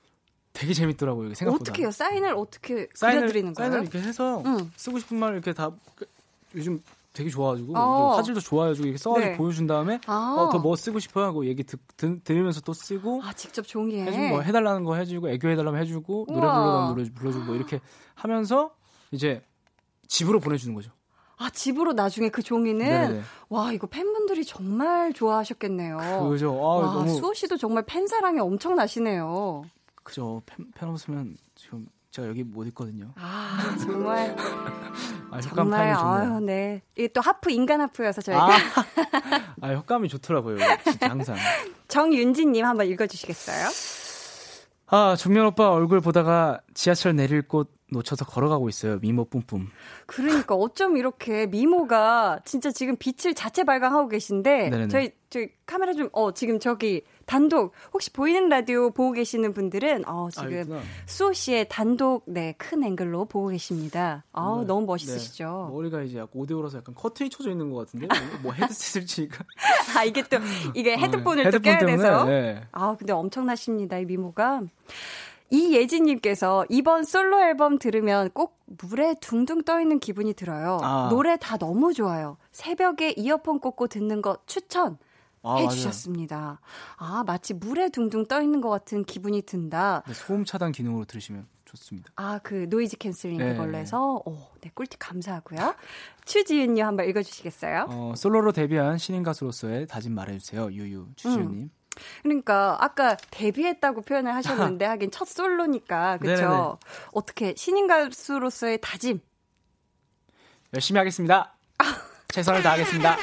되게 0.53 0.75
재밌더라고요, 0.75 1.27
이게 1.27 1.35
생각보다. 1.37 1.63
어떻게 1.63 1.83
해요? 1.83 1.93
사인을 1.93 2.35
어떻게 2.35 2.89
사인을, 2.95 3.21
그려드리는 3.21 3.55
거예요? 3.55 3.71
사인을 3.71 3.89
이렇게 3.89 4.01
해서, 4.07 4.43
음. 4.45 4.73
쓰고 4.75 4.99
싶은 4.99 5.17
말 5.17 5.33
이렇게 5.35 5.53
다, 5.53 5.71
그, 5.95 6.07
요즘 6.57 6.83
되게 7.13 7.29
좋아가지고 7.29 7.77
어. 7.77 8.17
화질도 8.17 8.41
좋아가지고 8.41 8.87
이렇게 8.87 8.99
써가지고 8.99 9.31
네. 9.33 9.37
보여준 9.37 9.67
다음에 9.67 10.01
아. 10.07 10.37
어, 10.39 10.49
더 10.51 10.59
뭐 10.61 10.77
쓰고 10.77 10.99
싶어 11.01 11.23
하고 11.23 11.45
얘기 11.47 11.65
듣, 11.65 11.81
드, 11.97 12.21
들으면서 12.23 12.61
또 12.61 12.73
쓰고 12.73 13.23
아 13.25 13.33
직접 13.33 13.67
종이에 13.67 14.05
해주고 14.05 14.29
뭐 14.29 14.41
해달라는 14.43 14.85
거 14.85 14.95
해주고 14.95 15.29
애교 15.31 15.49
해달라면 15.49 15.81
해주고. 15.81 16.27
노래 16.29 16.41
불러달라면 16.41 16.95
노래 16.95 17.11
불러주고 17.13 17.45
뭐 17.47 17.57
이렇게 17.57 17.81
하면서 18.15 18.71
이제 19.11 19.43
집으로 20.07 20.39
보내주는 20.41 20.75
거죠. 20.75 20.93
아 21.39 21.49
집으로 21.51 21.95
나중에 21.95 22.29
그 22.29 22.43
종이는 22.43 22.87
네네. 22.87 23.23
와 23.49 23.73
이거 23.73 23.87
팬분들이 23.87 24.45
정말 24.45 25.13
좋아하셨겠네요. 25.15 26.29
그죠. 26.29 26.53
아, 26.53 26.77
와, 26.77 26.95
너무... 26.95 27.09
수호 27.15 27.33
씨도 27.33 27.57
정말 27.57 27.85
팬 27.87 28.07
사랑이 28.07 28.39
엄청 28.41 28.75
나시네요. 28.77 29.63
그죠. 30.03 30.43
팬, 30.47 30.71
팬 30.75 30.89
없으면 30.91 31.37
지금 31.55 31.87
제가 32.11 32.29
여기 32.29 32.43
못 32.43 32.67
있거든요. 32.69 33.13
아, 33.17 33.77
정말. 33.81 34.37
아, 35.31 35.41
정말, 35.41 35.95
아유, 35.95 36.41
네. 36.41 36.83
이게 36.97 37.07
또 37.09 37.21
하프, 37.21 37.53
인간 37.53 37.81
하프여서 37.81 38.21
저희가. 38.21 38.47
아, 38.47 38.51
아 39.63 39.73
효과음이 39.75 40.09
좋더라고요. 40.09 40.59
진짜 40.85 41.09
항상. 41.09 41.37
정윤진님 41.87 42.65
한번 42.65 42.89
읽어주시겠어요? 42.89 43.69
아, 44.89 45.15
정면 45.17 45.47
오빠 45.47 45.71
얼굴 45.71 46.01
보다가 46.01 46.61
지하철 46.81 47.15
내릴 47.15 47.43
곳 47.43 47.71
놓쳐서 47.91 48.25
걸어가고 48.25 48.71
있어요. 48.71 48.99
미모 49.01 49.27
뿜뿜. 49.27 49.69
그러니까 50.07 50.55
어쩜 50.55 50.97
이렇게 50.97 51.45
미모가 51.47 52.41
진짜 52.47 52.71
지금 52.71 52.97
빛을 52.97 53.35
자체 53.35 53.65
발광하고 53.65 54.09
계신데 54.09 54.71
네네네. 54.71 54.89
저희 54.89 55.13
저희 55.29 55.51
카메라 55.67 55.93
좀 55.93 56.09
어 56.13 56.33
지금 56.33 56.59
저기 56.59 57.03
단독 57.27 57.75
혹시 57.93 58.11
보이는 58.15 58.49
라디오 58.49 58.91
보고 58.93 59.13
계시는 59.13 59.53
분들은 59.53 60.09
어 60.09 60.29
지금 60.33 60.73
아, 60.73 60.81
수호 61.05 61.35
씨의 61.35 61.67
단독 61.69 62.23
네큰 62.27 62.83
앵글로 62.83 63.27
보고 63.27 63.49
계십니다. 63.49 64.25
아 64.33 64.57
네. 64.61 64.67
너무 64.67 64.87
멋있으시죠. 64.87 65.67
네. 65.69 65.77
머리가 65.77 66.03
이제 66.03 66.17
약간 66.17 66.31
오디오라서 66.33 66.79
약간 66.79 66.95
커튼이 66.95 67.29
쳐져 67.29 67.51
있는 67.51 67.71
것 67.71 67.81
같은데 67.81 68.07
뭐, 68.07 68.17
뭐 68.45 68.53
헤드셋을 68.55 69.05
치니까 69.07 69.45
아 69.99 70.05
이게 70.05 70.23
또 70.23 70.39
이게 70.75 70.97
헤드폰을 70.97 71.45
네. 71.45 71.51
또 71.51 71.57
헤드폰 71.57 71.63
껴야 71.63 71.79
때문에, 71.81 71.97
돼서 71.99 72.25
네. 72.25 72.63
아 72.73 72.97
근데 72.99 73.13
엄청나십니다 73.13 73.99
이 73.99 74.07
미모가. 74.07 74.63
이예진님께서 75.51 76.65
이번 76.69 77.05
솔로 77.05 77.41
앨범 77.41 77.79
들으면 77.79 78.31
꼭 78.31 78.61
물에 78.67 79.15
둥둥 79.21 79.63
떠 79.65 79.81
있는 79.81 79.99
기분이 79.99 80.33
들어요. 80.35 80.79
아. 80.83 81.09
노래 81.11 81.37
다 81.37 81.57
너무 81.59 81.93
좋아요. 81.93 82.37
새벽에 82.53 83.15
이어폰 83.17 83.61
꽂고 83.61 83.89
듣는 83.89 84.23
거 84.23 84.39
추천. 84.47 84.99
아, 85.43 85.57
해주셨습니다. 85.57 86.61
아, 86.97 87.25
마치 87.27 87.55
물에 87.55 87.89
둥둥 87.89 88.27
떠 88.27 88.43
있는 88.43 88.61
것 88.61 88.69
같은 88.69 89.05
기분이 89.05 89.43
든다. 89.43 90.03
네, 90.07 90.13
소음 90.13 90.45
차단 90.45 90.71
기능으로 90.71 91.07
들으시면 91.07 91.47
좋습니다. 91.65 92.13
아, 92.17 92.39
그 92.43 92.67
noise 92.69 92.99
cancelling 92.99 93.39
네. 93.39 93.53
그걸로 93.53 93.79
해서, 93.79 94.21
오, 94.27 94.37
네, 94.61 94.71
꿀팁 94.75 94.99
감사하고요. 94.99 95.75
추지윤님 96.27 96.85
한번 96.85 97.09
읽어주시겠어요? 97.09 97.87
어, 97.89 98.13
솔로로 98.17 98.53
데뷔한 98.53 98.99
신인 98.99 99.23
가수로서의 99.23 99.87
다짐 99.87 100.15
말해주세요. 100.15 100.73
유유, 100.73 101.07
추지윤님. 101.17 101.61
음. 101.63 101.71
그러니까 102.23 102.77
아까 102.81 103.17
데뷔했다고 103.31 104.03
표현을 104.03 104.35
하셨는데 104.35 104.85
하긴 104.87 105.11
첫 105.11 105.27
솔로니까 105.29 106.19
그렇죠. 106.19 106.79
어떻게 107.13 107.55
신인 107.57 107.87
가수로서의 107.87 108.79
다짐 108.81 109.21
열심히 110.75 110.99
하겠습니다. 110.99 111.55
최선을 112.29 112.63
다하겠습니다. 112.63 113.17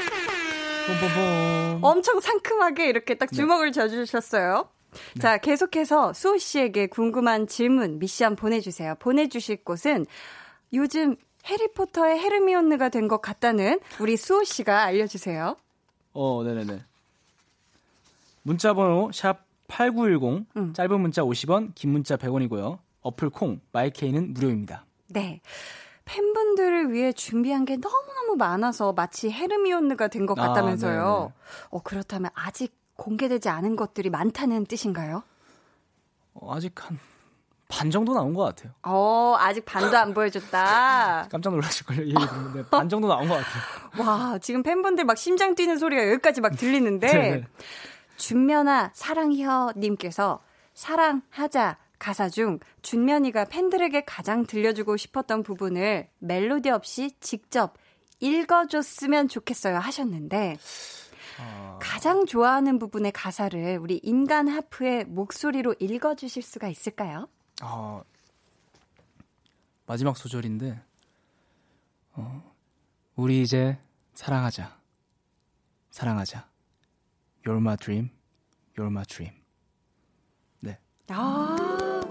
뿜뿜뿜. 0.88 1.80
엄청 1.82 2.20
상큼하게 2.20 2.88
이렇게 2.90 3.16
딱 3.16 3.30
네. 3.30 3.36
주먹을 3.36 3.68
네. 3.68 3.72
져주셨어요. 3.72 4.70
네. 5.16 5.22
자, 5.22 5.38
계속해서 5.38 6.14
수호 6.14 6.38
씨에게 6.38 6.88
궁금한 6.88 7.46
질문, 7.48 8.00
미션 8.00 8.36
보내주세요. 8.36 8.96
보내주실 9.00 9.64
곳은 9.64 10.06
요즘 10.74 11.16
해리포터의 11.46 12.20
헤르미온느가 12.20 12.90
된 12.90 13.08
것 13.08 13.22
같다는 13.22 13.80
우리 14.00 14.18
수호 14.18 14.44
씨가 14.44 14.84
알려주세요. 14.84 15.56
어, 16.14 16.44
네네네. 16.44 16.84
문자 18.48 18.74
번호 18.74 19.12
샵 19.12 19.44
8910, 19.68 20.46
음. 20.56 20.74
짧은 20.74 21.02
문자 21.02 21.22
50원, 21.22 21.76
긴 21.76 21.92
문자 21.92 22.16
100원이고요. 22.16 22.80
어플 23.02 23.30
콩, 23.30 23.60
마이케이는 23.74 24.34
무료입니다. 24.34 24.86
네. 25.10 25.42
팬분들을 26.06 26.94
위해 26.94 27.12
준비한 27.12 27.66
게 27.66 27.76
너무너무 27.76 28.38
많아서 28.38 28.94
마치 28.94 29.30
헤르미온느가 29.30 30.08
된것 30.08 30.40
아, 30.40 30.48
같다면서요. 30.48 31.34
아, 31.34 31.68
어, 31.72 31.82
그렇다면 31.84 32.32
아직 32.36 32.74
공개되지 32.96 33.50
않은 33.50 33.76
것들이 33.76 34.10
많다는 34.10 34.66
뜻인가요? 34.66 35.24
어, 36.34 36.56
아직 36.56 36.72
한 36.90 36.98
반 37.70 37.92
정도 37.92 38.14
나온 38.14 38.34
것 38.34 38.44
같아요. 38.44 38.72
어, 38.84 39.36
아직 39.38 39.66
반도 39.66 39.98
안 39.98 40.14
보여줬다. 40.14 41.28
깜짝 41.30 41.50
놀라실걸요, 41.52 42.04
이 42.04 42.10
얘기 42.10 42.28
듣는데. 42.28 42.70
반 42.70 42.88
정도 42.88 43.10
나온 43.10 43.28
것 43.28 43.36
같아요. 43.36 44.08
와, 44.08 44.38
지금 44.40 44.64
팬분들 44.64 45.04
막 45.04 45.18
심장 45.18 45.54
뛰는 45.54 45.78
소리가 45.78 46.08
여기까지 46.12 46.40
막 46.40 46.56
들리는데. 46.56 47.44
네. 48.18 48.24
준면아, 48.24 48.92
사랑혀 48.94 49.72
님께서 49.76 50.44
사랑하자 50.74 51.78
가사 52.00 52.30
중 52.30 52.60
준면이가 52.82 53.46
팬들에게 53.46 54.06
가장 54.06 54.46
들려주고 54.46 54.98
싶었던 54.98 55.44
부분을 55.44 56.10
멜로디 56.20 56.70
없이 56.70 57.12
직접 57.20 57.76
읽어줬으면 58.20 59.28
좋겠어요 59.28 59.78
하셨는데 59.78 60.58
어... 61.40 61.80
가장 61.82 62.26
좋아하는 62.26 62.80
부분의 62.80 63.12
가사를 63.12 63.78
우리 63.80 64.00
인간 64.04 64.48
하프의 64.48 65.06
목소리로 65.06 65.76
읽어주실 65.80 66.42
수가 66.42 66.68
있을까요? 66.68 67.28
어... 67.64 68.04
마지막 69.86 70.18
소절인데 70.18 70.82
어... 72.14 72.54
우리 73.16 73.42
이제 73.42 73.80
사랑하자 74.14 74.78
사랑하자 75.90 76.48
You're 77.48 77.62
my 77.62 77.78
dream 77.78 78.10
You're 78.78 78.92
my 78.92 79.06
dream 79.06 79.34
네. 80.60 80.78
아, 81.08 82.02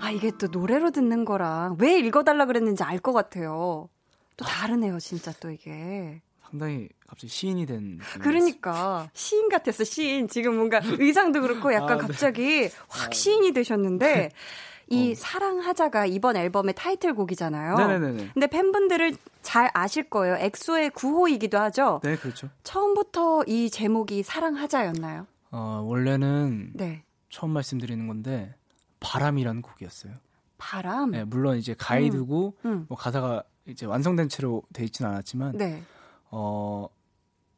아 0.00 0.10
이게 0.10 0.30
또 0.38 0.46
노래로 0.46 0.90
듣는 0.92 1.26
거랑 1.26 1.76
왜 1.78 1.98
읽어달라 1.98 2.46
그랬는지 2.46 2.82
알 2.82 2.98
것 3.00 3.12
같아요. 3.12 3.90
또 4.38 4.44
다르네요, 4.46 4.98
진짜 5.00 5.32
또 5.40 5.50
이게. 5.50 6.22
상당히 6.48 6.88
갑자기 7.06 7.28
시인이 7.28 7.66
된. 7.66 7.98
그러니까 8.20 9.10
시인 9.12 9.48
같았어 9.50 9.84
시인. 9.84 10.28
지금 10.28 10.56
뭔가 10.56 10.80
의상도 10.82 11.42
그렇고 11.42 11.74
약간 11.74 11.90
아, 11.92 11.96
네. 11.96 12.06
갑자기 12.06 12.70
확 12.88 13.10
아, 13.10 13.14
시인이 13.14 13.52
되셨는데 13.52 14.06
네. 14.14 14.30
이 14.90 15.12
어. 15.12 15.14
사랑하자가 15.14 16.06
이번 16.06 16.36
앨범의 16.36 16.74
타이틀곡이잖아요. 16.74 17.76
네네네. 17.76 18.30
근데 18.32 18.46
팬분들을 18.46 19.16
잘 19.42 19.70
아실 19.74 20.08
거예요. 20.08 20.36
엑소의 20.36 20.90
구호이기도 20.90 21.58
하죠. 21.58 22.00
네, 22.02 22.16
그렇죠. 22.16 22.48
처음부터 22.64 23.44
이 23.46 23.70
제목이 23.70 24.22
사랑하자였나요? 24.22 25.26
어, 25.50 25.82
원래는 25.84 26.72
네. 26.74 27.02
처음 27.30 27.50
말씀드리는 27.52 28.06
건데 28.06 28.54
바람이라는 29.00 29.62
곡이었어요. 29.62 30.14
바람? 30.56 31.12
네, 31.12 31.24
물론 31.24 31.56
이제 31.56 31.74
가이드고 31.78 32.56
음, 32.64 32.70
음. 32.70 32.86
뭐 32.88 32.98
가사가 32.98 33.44
이제 33.66 33.86
완성된 33.86 34.28
채로 34.28 34.62
돼 34.72 34.84
있지는 34.84 35.10
않았지만 35.10 35.56
네. 35.56 35.82
어, 36.30 36.88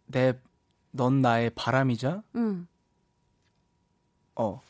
내, 0.07 0.38
넌 0.90 1.21
나의 1.23 1.51
바람이자, 1.51 2.23
음. 2.35 2.69
어, 4.35 4.61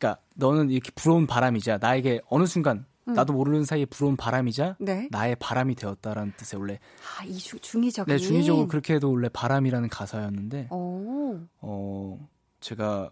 그니까 0.00 0.18
너는 0.34 0.70
이렇게 0.70 0.90
불어온 0.94 1.26
바람이자, 1.26 1.76
나에게 1.78 2.22
어느 2.30 2.46
순간, 2.46 2.86
음. 3.06 3.12
나도 3.12 3.34
모르는 3.34 3.64
사이에 3.66 3.84
불어온 3.84 4.16
바람이자, 4.16 4.76
네. 4.80 5.08
나의 5.10 5.36
바람이 5.36 5.74
되었다라는 5.74 6.32
뜻의 6.38 6.58
원래. 6.58 6.80
아, 7.18 7.24
이 7.24 7.36
주, 7.36 7.58
중의적인. 7.58 8.10
네, 8.10 8.18
중의적으로 8.18 8.66
그렇게 8.66 8.94
해도 8.94 9.12
원래 9.12 9.28
바람이라는 9.28 9.90
가사였는데, 9.90 10.68
오. 10.70 11.38
어, 11.60 12.28
제가 12.60 13.10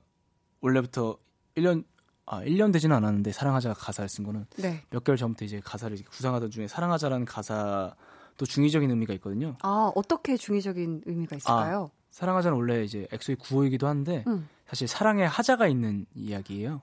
원래부터 0.62 1.18
1년, 1.56 1.84
아, 2.24 2.42
1년 2.42 2.72
되지는 2.72 2.96
않았는데, 2.96 3.32
사랑하자 3.32 3.74
가사를 3.74 4.08
쓴 4.08 4.24
거는 4.24 4.46
네. 4.56 4.82
몇 4.88 5.04
개월 5.04 5.18
전부터 5.18 5.44
이제 5.44 5.60
가사를 5.62 5.94
구상하던 6.10 6.50
중에 6.50 6.68
사랑하자라는 6.68 7.26
가사, 7.26 7.94
또 8.38 8.46
중의적인 8.46 8.88
의미가 8.88 9.12
있거든요. 9.14 9.56
아, 9.60 9.92
어떻게 9.94 10.38
중의적인 10.38 11.02
의미가 11.04 11.36
있을까요? 11.36 11.90
아, 11.92 11.98
사랑하자는 12.12 12.56
원래 12.56 12.82
이제 12.82 13.06
엑소의 13.12 13.36
구호이기도 13.36 13.86
한데 13.86 14.24
음. 14.26 14.48
사실 14.68 14.86
사랑에 14.86 15.24
하자가 15.24 15.66
있는 15.66 16.06
이야기예요. 16.14 16.82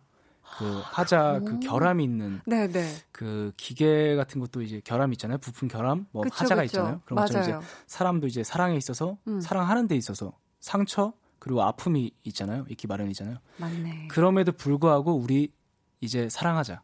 그 0.58 0.82
하자 0.84 1.42
그 1.46 1.60
결함이 1.60 2.04
있는 2.04 2.40
네네. 2.46 2.72
네. 2.72 2.96
그 3.12 3.52
기계 3.58 4.16
같은 4.16 4.40
것도 4.40 4.62
이제 4.62 4.82
결함 4.84 5.12
있잖아요. 5.14 5.38
부품 5.40 5.68
결함 5.68 6.08
뭐 6.12 6.24
그쵸, 6.24 6.36
하자가 6.36 6.62
그쵸. 6.62 6.66
있잖아요. 6.66 7.02
그런 7.06 7.18
것처럼 7.18 7.44
이제 7.44 7.68
사람도 7.88 8.28
이제 8.28 8.44
사랑에 8.44 8.76
있어서 8.78 9.18
음. 9.28 9.42
사랑하는 9.42 9.88
데 9.88 9.96
있어서 9.96 10.38
상처 10.60 11.14
그리고 11.40 11.62
아픔이 11.64 12.12
있잖아요. 12.24 12.66
있기 12.70 12.88
마련이잖아요. 12.88 13.38
맞네. 13.58 14.08
그럼에도 14.10 14.52
불구하고 14.52 15.14
우리 15.16 15.52
이제 16.00 16.30
사랑하자라는 16.30 16.82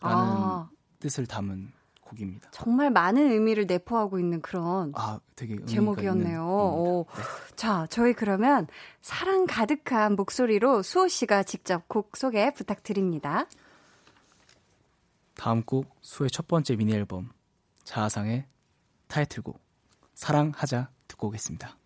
아. 0.00 0.68
뜻을 0.98 1.26
담은 1.26 1.72
곡입니다. 2.14 2.50
정말 2.52 2.90
많은 2.90 3.30
의미를 3.30 3.66
내포하고 3.66 4.18
있는 4.18 4.40
그런 4.40 4.92
아, 4.94 5.20
되게 5.36 5.62
제목이었네요. 5.64 6.42
오. 6.42 7.06
네. 7.14 7.22
자, 7.56 7.86
저희 7.90 8.12
그러면 8.12 8.66
사랑 9.00 9.46
가득한 9.46 10.16
목소리로 10.16 10.82
수호 10.82 11.08
씨가 11.08 11.42
직접 11.42 11.88
곡 11.88 12.16
소개 12.16 12.52
부탁드립니다. 12.52 13.46
다음 15.34 15.62
곡 15.62 15.96
수호의 16.00 16.30
첫 16.30 16.46
번째 16.46 16.76
미니 16.76 16.92
앨범 16.92 17.30
자아상의 17.84 18.46
타이틀곡 19.08 19.60
사랑하자 20.14 20.90
듣고 21.08 21.28
오겠습니다. 21.28 21.76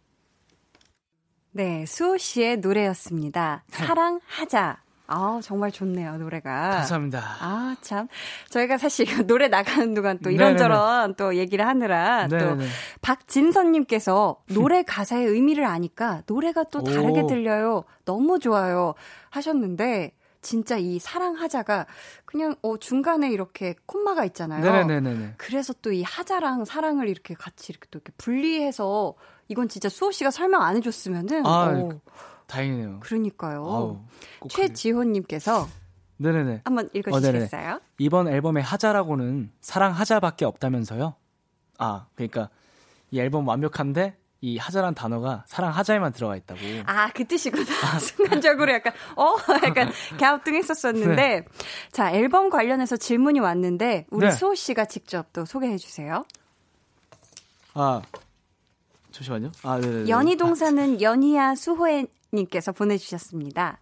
네, 1.53 1.87
수호 1.87 2.19
씨의 2.19 2.59
노래였습니다. 2.59 3.65
네. 3.71 3.77
사랑하자. 3.79 4.83
아, 5.11 5.41
정말 5.43 5.73
좋네요, 5.73 6.19
노래가. 6.19 6.71
감사합니다. 6.71 7.23
아, 7.41 7.75
참. 7.81 8.09
저희가 8.51 8.77
사실 8.77 9.07
노래 9.27 9.49
나가는 9.49 9.95
동안 9.95 10.19
또 10.23 10.31
이런저런 10.31 11.01
네네네. 11.01 11.15
또 11.17 11.35
얘기를 11.37 11.67
하느라 11.67 12.27
네네네. 12.29 12.65
또 12.65 12.71
박진선님께서 13.01 14.43
노래 14.53 14.83
가사의 14.83 15.27
의미를 15.27 15.65
아니까 15.65 16.23
노래가 16.27 16.65
또 16.65 16.83
다르게 16.83 17.23
오. 17.23 17.27
들려요. 17.27 17.85
너무 18.05 18.39
좋아요. 18.39 18.95
하셨는데, 19.31 20.13
진짜 20.41 20.77
이 20.77 20.99
사랑하자가 21.01 21.87
그냥 22.25 22.55
어 22.63 22.77
중간에 22.77 23.29
이렇게 23.31 23.75
콤마가 23.87 24.25
있잖아요. 24.27 24.63
네네네. 24.87 25.35
그래서 25.37 25.73
또 25.83 25.91
이 25.91 26.03
하자랑 26.05 26.65
사랑을 26.65 27.09
이렇게 27.09 27.35
같이 27.35 27.73
이렇게 27.73 27.89
또 27.91 27.99
이렇게 27.99 28.13
분리해서 28.19 29.15
이건 29.49 29.69
진짜 29.69 29.89
수호 29.89 30.13
씨가 30.13 30.31
설명 30.31 30.63
안 30.63 30.77
해줬으면은 30.77 31.45
아, 31.45 31.73
어, 31.75 32.01
다행이네요. 32.49 33.01
그러니까요. 33.01 34.05
최지호님께서 34.49 35.69
네네네. 36.17 36.63
한번 36.65 36.91
읽어주시겠어요? 36.93 37.75
어, 37.75 37.81
이번 37.99 38.27
앨범의 38.27 38.63
하자라고는 38.65 39.53
사랑하자밖에 39.61 40.45
없다면서요? 40.45 41.15
아, 41.79 42.07
그러니까 42.17 42.49
이 43.13 43.21
앨범 43.21 43.47
완벽한데 43.47 44.17
이 44.41 44.57
하자란 44.57 44.95
단어가 44.95 45.45
사랑하자에만 45.47 46.13
들어가 46.13 46.37
있다고. 46.37 46.61
아, 46.87 47.11
그 47.13 47.25
뜻이구나. 47.25 47.65
아. 47.85 47.99
순간적으로 48.01 48.73
약간, 48.73 48.93
어, 49.17 49.35
약간 49.67 49.91
갸우뚱했었었는데. 50.19 51.17
네. 51.17 51.45
자, 51.91 52.13
앨범 52.13 52.49
관련해서 52.49 52.97
질문이 52.97 53.41
왔는데, 53.41 54.07
우리 54.11 54.27
네. 54.27 54.33
수호 54.33 54.55
씨가 54.55 54.85
직접 54.85 55.33
또 55.33 55.45
소개해 55.45 55.77
주세요. 55.77 56.25
아, 57.75 58.01
잠시만요. 59.11 59.51
아, 59.65 59.81
네네. 59.81 60.09
연희 60.09 60.37
동사는 60.37 61.01
연희야 61.01 61.57
수호의 61.57 62.07
님께서 62.33 62.73
보내주셨습니다. 62.73 63.79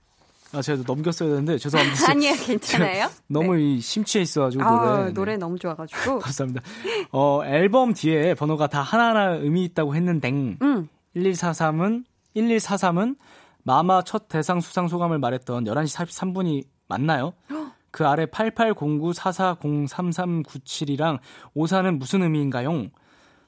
아, 0.53 0.63
제가 0.63 0.85
넘겼어야 0.87 1.29
되는데 1.29 1.59
죄송합니다. 1.59 2.07
아니요, 2.11 2.33
괜찮아요. 2.45 3.09
너무 3.29 3.57
네. 3.57 3.81
심취해 3.81 4.23
있어가지고 4.23 4.63
아, 4.63 4.71
노래. 4.71 5.05
네. 5.05 5.13
노래 5.13 5.37
너무 5.37 5.59
좋아가지고. 5.59 6.21
감사합니다. 6.25 6.63
어 7.11 7.43
앨범 7.45 7.93
뒤에 7.93 8.35
번호가 8.35 8.69
다 8.69 8.83
하나하나 8.83 9.35
의미 9.35 9.65
있다고 9.65 9.95
했는데 9.95 10.31
음. 10.31 10.89
1143은 11.17 12.05
1143은 12.37 13.17
마마 13.65 14.03
첫 14.03 14.29
대상 14.29 14.61
수상 14.61 14.87
소감을 14.89 15.19
말했던 15.19 15.65
11시 15.65 16.07
43분이 16.07 16.65
맞나요? 16.89 17.33
그 17.91 18.07
아래 18.07 18.27
880944033397이랑 18.27 21.19
54는 21.57 21.99
무슨 21.99 22.23
의미인가요? 22.23 22.87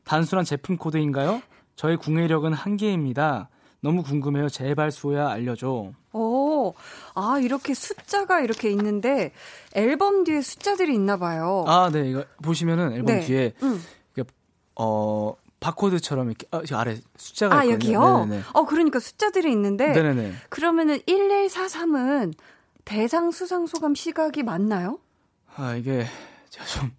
단순한 0.05 0.45
제품 0.45 0.77
코드인가요? 0.79 1.41
저의 1.77 1.97
궁예력은 1.99 2.53
한계입니다. 2.55 3.51
너무 3.81 4.03
궁금해요. 4.03 4.49
제발 4.49 4.91
수호야 4.91 5.29
알려줘. 5.29 5.93
오, 6.13 6.75
아 7.15 7.39
이렇게 7.41 7.75
숫자가 7.75 8.41
이렇게 8.41 8.71
있는데 8.71 9.33
앨범 9.75 10.25
뒤에 10.25 10.41
숫자들이 10.41 10.95
있나 10.95 11.17
봐요. 11.17 11.65
아, 11.69 11.91
네 11.93 12.09
이거 12.11 12.25
보시면은 12.43 12.93
앨범 12.93 13.07
네. 13.07 13.27
뒤에 13.27 13.53
음. 13.63 13.83
어 14.81 15.35
바코드처럼 15.59 16.29
이렇게 16.29 16.47
어, 16.53 16.63
아래 16.79 16.97
숫자가 17.17 17.57
아, 17.57 17.65
있거든요. 17.65 17.95
여기요? 17.99 18.27
네네네. 18.27 18.43
어 18.53 18.65
그러니까 18.65 19.01
숫자들이 19.01 19.51
있는데 19.51 19.89
네네네. 19.89 20.35
그러면은 20.51 20.99
1143은 21.01 22.33
대상 22.85 23.33
수상 23.33 23.67
소감 23.67 23.97
시각이 23.97 24.45
맞나요? 24.45 25.01
아 25.57 25.75
이게 25.75 26.07
제가 26.51 26.65
좀 26.67 26.93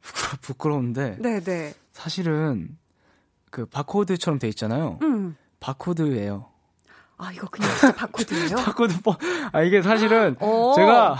부끄러, 0.40 0.76
운데 0.76 1.16
네네. 1.20 1.74
사실은 1.92 2.78
그 3.50 3.66
바코드처럼 3.66 4.38
돼 4.38 4.48
있잖아요. 4.48 4.98
음. 5.02 5.36
바코드예요. 5.60 6.46
아 7.18 7.30
이거 7.32 7.46
그냥 7.48 7.70
진짜 7.78 7.94
바코드예요? 7.94 8.56
바코드 8.64 8.94
뭐? 9.04 9.16
아 9.52 9.62
이게 9.62 9.82
사실은 9.82 10.36
어. 10.40 10.72
제가 10.74 11.16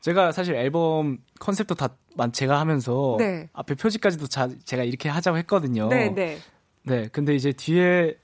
제가 0.00 0.32
사실 0.32 0.54
앨범 0.54 1.18
컨셉도 1.38 1.74
다 1.74 1.90
제가 2.32 2.58
하면서 2.58 3.16
네. 3.18 3.48
앞에 3.52 3.74
표지까지도 3.74 4.26
자, 4.26 4.48
제가 4.64 4.82
이렇게 4.82 5.08
하자고 5.08 5.36
했거든요. 5.38 5.88
네, 5.88 6.08
네. 6.14 6.38
네, 6.82 7.08
근데 7.12 7.34
이제 7.34 7.52
뒤에 7.52 8.16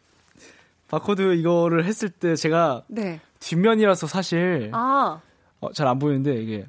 바코드 0.89 1.35
이거를 1.35 1.85
했을 1.85 2.09
때 2.09 2.35
제가 2.35 2.85
네. 2.89 3.21
뒷면이라서 3.41 4.07
사실 4.07 4.71
아. 4.73 5.21
어, 5.61 5.73
잘 5.73 5.87
안 5.87 5.99
보이는데 5.99 6.35
이게 6.37 6.67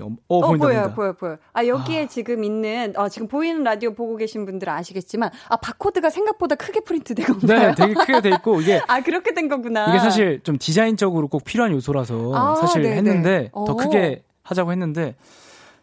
어, 0.00 0.06
어, 0.28 0.38
어 0.38 0.46
보인다, 0.48 0.66
보여요, 0.66 0.92
보여, 0.94 1.12
보여. 1.12 1.36
아, 1.52 1.66
여기에 1.66 2.04
아. 2.04 2.06
지금 2.06 2.44
있는, 2.44 2.94
어, 2.96 3.08
지금 3.08 3.28
보이는 3.28 3.62
라디오 3.62 3.92
보고 3.94 4.16
계신 4.16 4.44
분들은 4.44 4.72
아시겠지만, 4.72 5.30
아, 5.48 5.56
바코드가 5.56 6.10
생각보다 6.10 6.54
크게 6.54 6.80
프린트 6.80 7.14
되고 7.14 7.34
있나요? 7.42 7.68
네, 7.68 7.74
되게 7.74 7.94
크게 7.94 8.20
돼 8.20 8.28
있고, 8.30 8.60
이게. 8.60 8.80
아, 8.88 9.00
그렇게 9.00 9.34
된 9.34 9.48
거구나. 9.48 9.90
이게 9.90 9.98
사실 9.98 10.40
좀 10.42 10.58
디자인적으로 10.58 11.28
꼭 11.28 11.44
필요한 11.44 11.72
요소라서 11.72 12.32
아, 12.34 12.54
사실 12.54 12.82
네네. 12.82 12.96
했는데, 12.96 13.50
더 13.52 13.72
오. 13.72 13.76
크게 13.76 14.22
하자고 14.42 14.72
했는데, 14.72 15.14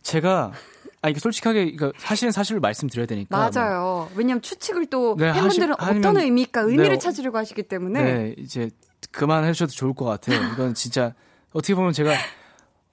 제가 0.01 0.51
아 1.01 1.09
이게 1.09 1.19
솔직하게 1.19 1.63
이거 1.63 1.93
사실은 1.97 2.31
사실을 2.31 2.59
말씀드려야 2.59 3.05
되니까 3.07 3.37
맞아요. 3.37 3.81
뭐. 3.81 4.11
왜냐면 4.15 4.41
추측을 4.41 4.87
또 4.87 5.15
네, 5.17 5.31
팬분들은 5.31 5.75
하시, 5.77 5.97
어떤 5.97 6.17
의미일까 6.17 6.61
의미를 6.61 6.89
네, 6.89 6.97
찾으려고 6.97 7.37
하시기 7.37 7.63
때문에 7.63 8.03
네 8.03 8.35
이제 8.37 8.69
그만 9.11 9.45
해주셔도 9.45 9.71
좋을 9.71 9.93
것 9.93 10.05
같아요. 10.05 10.39
이건 10.53 10.73
진짜 10.73 11.13
어떻게 11.53 11.73
보면 11.73 11.93
제가 11.93 12.11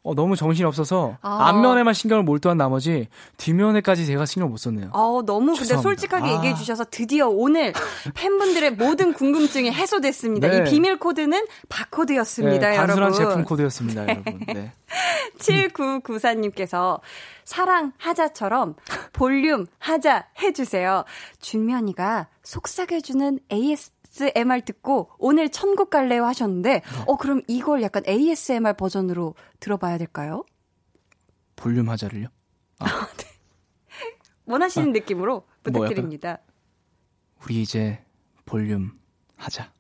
어, 0.07 0.15
너무 0.15 0.37
정신이 0.37 0.65
없어서 0.65 1.19
아. 1.21 1.49
앞면에만 1.49 1.93
신경을 1.93 2.23
몰두한 2.23 2.57
나머지 2.57 3.09
뒷면에까지 3.39 4.07
제가 4.07 4.25
신경 4.25 4.51
못 4.51 4.59
썼네요. 4.59 4.91
아, 4.93 5.23
너무 5.27 5.57
죄송합니다. 5.57 5.57
근데 5.57 5.83
솔직하게 5.83 6.31
아. 6.31 6.37
얘기해 6.37 6.55
주셔서 6.55 6.85
드디어 6.89 7.29
오늘 7.29 7.73
팬분들의 8.15 8.75
모든 8.75 9.13
궁금증이 9.13 9.73
해소됐습니다. 9.73 10.49
네. 10.49 10.59
이 10.59 10.65
비밀 10.71 11.01
코드는 11.01 11.47
바코드였습니다, 11.69 12.71
네, 12.71 12.77
여러분. 12.77 12.87
단순한 12.87 13.13
제품 13.15 13.45
코드였습니다, 13.45 14.03
여러분. 14.03 14.39
네. 14.47 14.73
7994님께서 15.39 17.01
사랑하자처럼 17.45 18.75
볼륨 19.13 19.67
하자 19.79 20.27
해주세요. 20.41 21.05
준면이가 21.41 22.29
속삭여주는 22.43 23.41
AS 23.51 23.91
ASMR 24.17 24.63
듣고 24.63 25.11
오늘 25.19 25.51
천국 25.51 25.91
갈래요 25.91 26.25
하셨는데, 26.27 26.83
어, 27.07 27.17
그럼 27.17 27.43
이걸 27.49 27.83
약간 27.83 28.03
ASMR 28.07 28.75
버전으로 28.75 29.35
들어봐야 29.61 29.99
될까요? 29.99 30.45
볼륨 31.57 31.89
하자를요? 31.89 32.29
아. 32.79 32.87
네. 33.17 33.27
원하시는 34.47 34.89
아, 34.89 34.93
느낌으로 34.93 35.47
부탁드립니다. 35.63 36.39
뭐 36.45 37.45
우리 37.45 37.63
이제 37.63 38.05
볼륨 38.45 38.99
하자. 39.37 39.73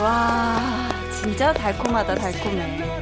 와, 0.00 0.88
진짜 1.20 1.52
달콤하다, 1.52 2.14
달콤해. 2.14 3.01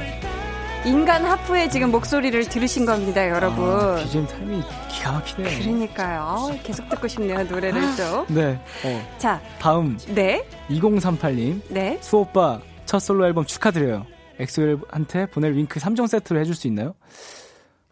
인간 0.85 1.23
하프의 1.25 1.69
지금 1.69 1.91
목소리를 1.91 2.49
들으신 2.49 2.85
겁니다, 2.85 3.29
여러분. 3.29 3.63
아, 3.69 3.95
BGM 3.97 4.25
타이밍 4.25 4.63
기가 4.89 5.11
막히네. 5.11 5.59
그러니까요. 5.59 6.59
계속 6.63 6.89
듣고 6.89 7.07
싶네요, 7.07 7.43
노래를 7.43 7.81
또. 7.95 8.25
네. 8.33 8.59
어. 8.83 9.15
자. 9.19 9.39
다음. 9.59 9.97
네. 10.07 10.43
2038님. 10.69 11.61
네. 11.69 11.99
수오빠 12.01 12.61
첫 12.85 12.99
솔로 12.99 13.27
앨범 13.27 13.45
축하드려요. 13.45 14.07
엑소엘한테 14.39 15.27
보낼 15.27 15.53
윙크 15.53 15.79
3종 15.79 16.07
세트로 16.07 16.39
해줄 16.39 16.55
수 16.55 16.65
있나요? 16.67 16.95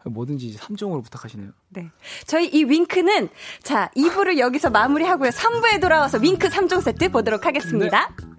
뭐든지 0.04 0.56
3종으로 0.56 1.04
부탁하시네요. 1.04 1.50
네. 1.68 1.90
저희 2.26 2.48
이 2.48 2.64
윙크는, 2.64 3.28
자, 3.62 3.90
2부를 3.96 4.38
여기서 4.38 4.70
마무리하고요. 4.70 5.30
3부에 5.30 5.80
돌아와서 5.80 6.18
윙크 6.18 6.48
3종 6.48 6.80
세트 6.82 7.10
보도록 7.10 7.46
하겠습니다. 7.46 8.10
네. 8.18 8.29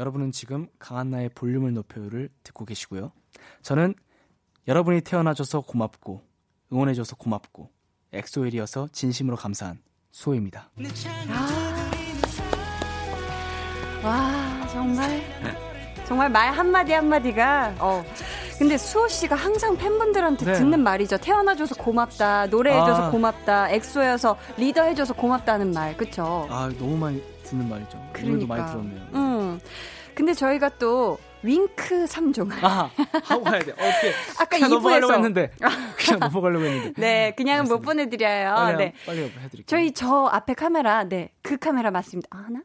여러분은 0.00 0.32
지금 0.32 0.66
강한나의 0.78 1.28
볼륨을 1.34 1.74
높여요를 1.74 2.30
듣고 2.42 2.64
계시고요. 2.64 3.12
저는 3.60 3.94
여러분이 4.66 5.02
태어나줘서 5.02 5.60
고맙고 5.60 6.22
응원해줘서 6.72 7.16
고맙고 7.16 7.68
엑소엘이어서 8.14 8.88
진심으로 8.92 9.36
감사한 9.36 9.78
수호입니다. 10.10 10.70
아. 11.28 11.90
와 14.02 14.66
정말 14.68 15.20
정말 16.06 16.30
말 16.30 16.50
한마디 16.50 16.92
한마디가 16.92 17.74
어 17.78 18.02
근데 18.58 18.78
수호 18.78 19.06
씨가 19.06 19.36
항상 19.36 19.76
팬분들한테 19.76 20.46
네. 20.46 20.52
듣는 20.54 20.80
말이죠. 20.80 21.18
태어나줘서 21.18 21.74
고맙다, 21.74 22.46
노래해줘서 22.46 23.08
아. 23.08 23.10
고맙다, 23.10 23.70
엑소여서 23.70 24.38
리더해줘서 24.56 25.14
고맙다는 25.14 25.72
말, 25.72 25.96
그쵸? 25.96 26.46
아 26.50 26.70
너무 26.78 26.96
많이 26.96 27.22
듣는 27.44 27.68
말이죠. 27.68 27.98
그러니까. 28.12 28.28
오늘도 28.28 28.46
많이 28.46 28.66
들었네요. 28.66 29.08
음. 29.14 29.29
근데 30.14 30.34
저희가 30.34 30.70
또 30.78 31.18
윙크 31.42 32.04
3종. 32.04 32.52
아, 32.62 32.90
하고 33.24 33.44
가야 33.44 33.60
돼. 33.60 33.72
어떻게. 33.72 34.12
아까 34.38 34.58
2부에서. 34.58 34.68
넘어가려고 34.68 35.12
했는데. 35.14 35.50
그냥 35.96 36.20
넘어가려고 36.20 36.64
했는데. 36.64 37.00
네, 37.00 37.34
그냥은 37.36 37.64
못 37.70 37.80
보내드려요. 37.80 38.54
빨리, 38.54 38.76
네. 38.76 38.94
빨리 39.06 39.22
해드릴게요. 39.22 39.64
저희 39.66 39.92
저 39.92 40.26
앞에 40.26 40.54
카메라, 40.54 41.04
네. 41.04 41.32
그 41.42 41.56
카메라 41.56 41.90
맞습니다. 41.90 42.28
아, 42.30 42.44
하나? 42.46 42.62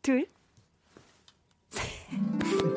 둘? 0.00 0.26
셋. 1.74 1.84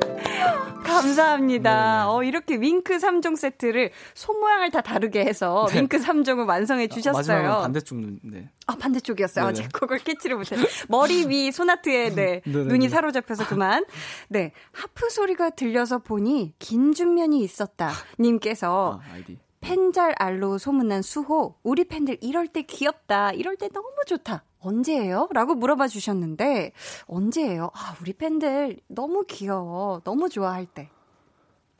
감사합니다. 0.83 2.05
네네. 2.05 2.09
어, 2.09 2.23
이렇게 2.23 2.55
윙크 2.55 2.97
3종 2.97 3.35
세트를 3.35 3.91
손 4.13 4.39
모양을 4.39 4.71
다 4.71 4.81
다르게 4.81 5.25
해서 5.25 5.67
네. 5.69 5.79
윙크 5.79 5.97
3종을 5.97 6.47
완성해 6.47 6.85
아, 6.85 6.87
주셨어요. 6.87 7.51
아, 7.51 7.61
반대쪽, 7.61 7.99
네. 8.23 8.49
아, 8.65 8.75
반대쪽이었어요. 8.75 9.45
아, 9.45 9.53
제가 9.53 9.69
그걸 9.71 9.99
캐치를 9.99 10.37
못해. 10.37 10.55
머리 10.87 11.27
위 11.29 11.51
소나트에, 11.51 12.15
네. 12.15 12.41
눈이 12.45 12.89
사로잡혀서 12.89 13.47
그만. 13.47 13.85
네. 14.29 14.53
하프 14.71 15.09
소리가 15.09 15.51
들려서 15.51 15.99
보니 15.99 16.53
김준면이 16.59 17.39
있었다. 17.41 17.91
님께서. 18.19 18.99
아. 19.03 19.17
팬잘 19.59 20.13
알로 20.17 20.59
소문난 20.59 21.01
수호, 21.01 21.55
우리 21.63 21.83
팬들 21.83 22.19
이럴 22.21 22.47
때 22.47 22.61
귀엽다, 22.61 23.31
이럴 23.33 23.57
때 23.57 23.67
너무 23.69 23.89
좋다. 24.05 24.43
언제예요? 24.67 25.29
라고 25.31 25.55
물어봐 25.55 25.87
주셨는데, 25.87 26.73
언제예요? 27.07 27.71
아, 27.73 27.95
우리 28.01 28.13
팬들 28.13 28.77
너무 28.87 29.23
귀여워. 29.27 30.01
너무 30.03 30.29
좋아할 30.29 30.65
때. 30.65 30.89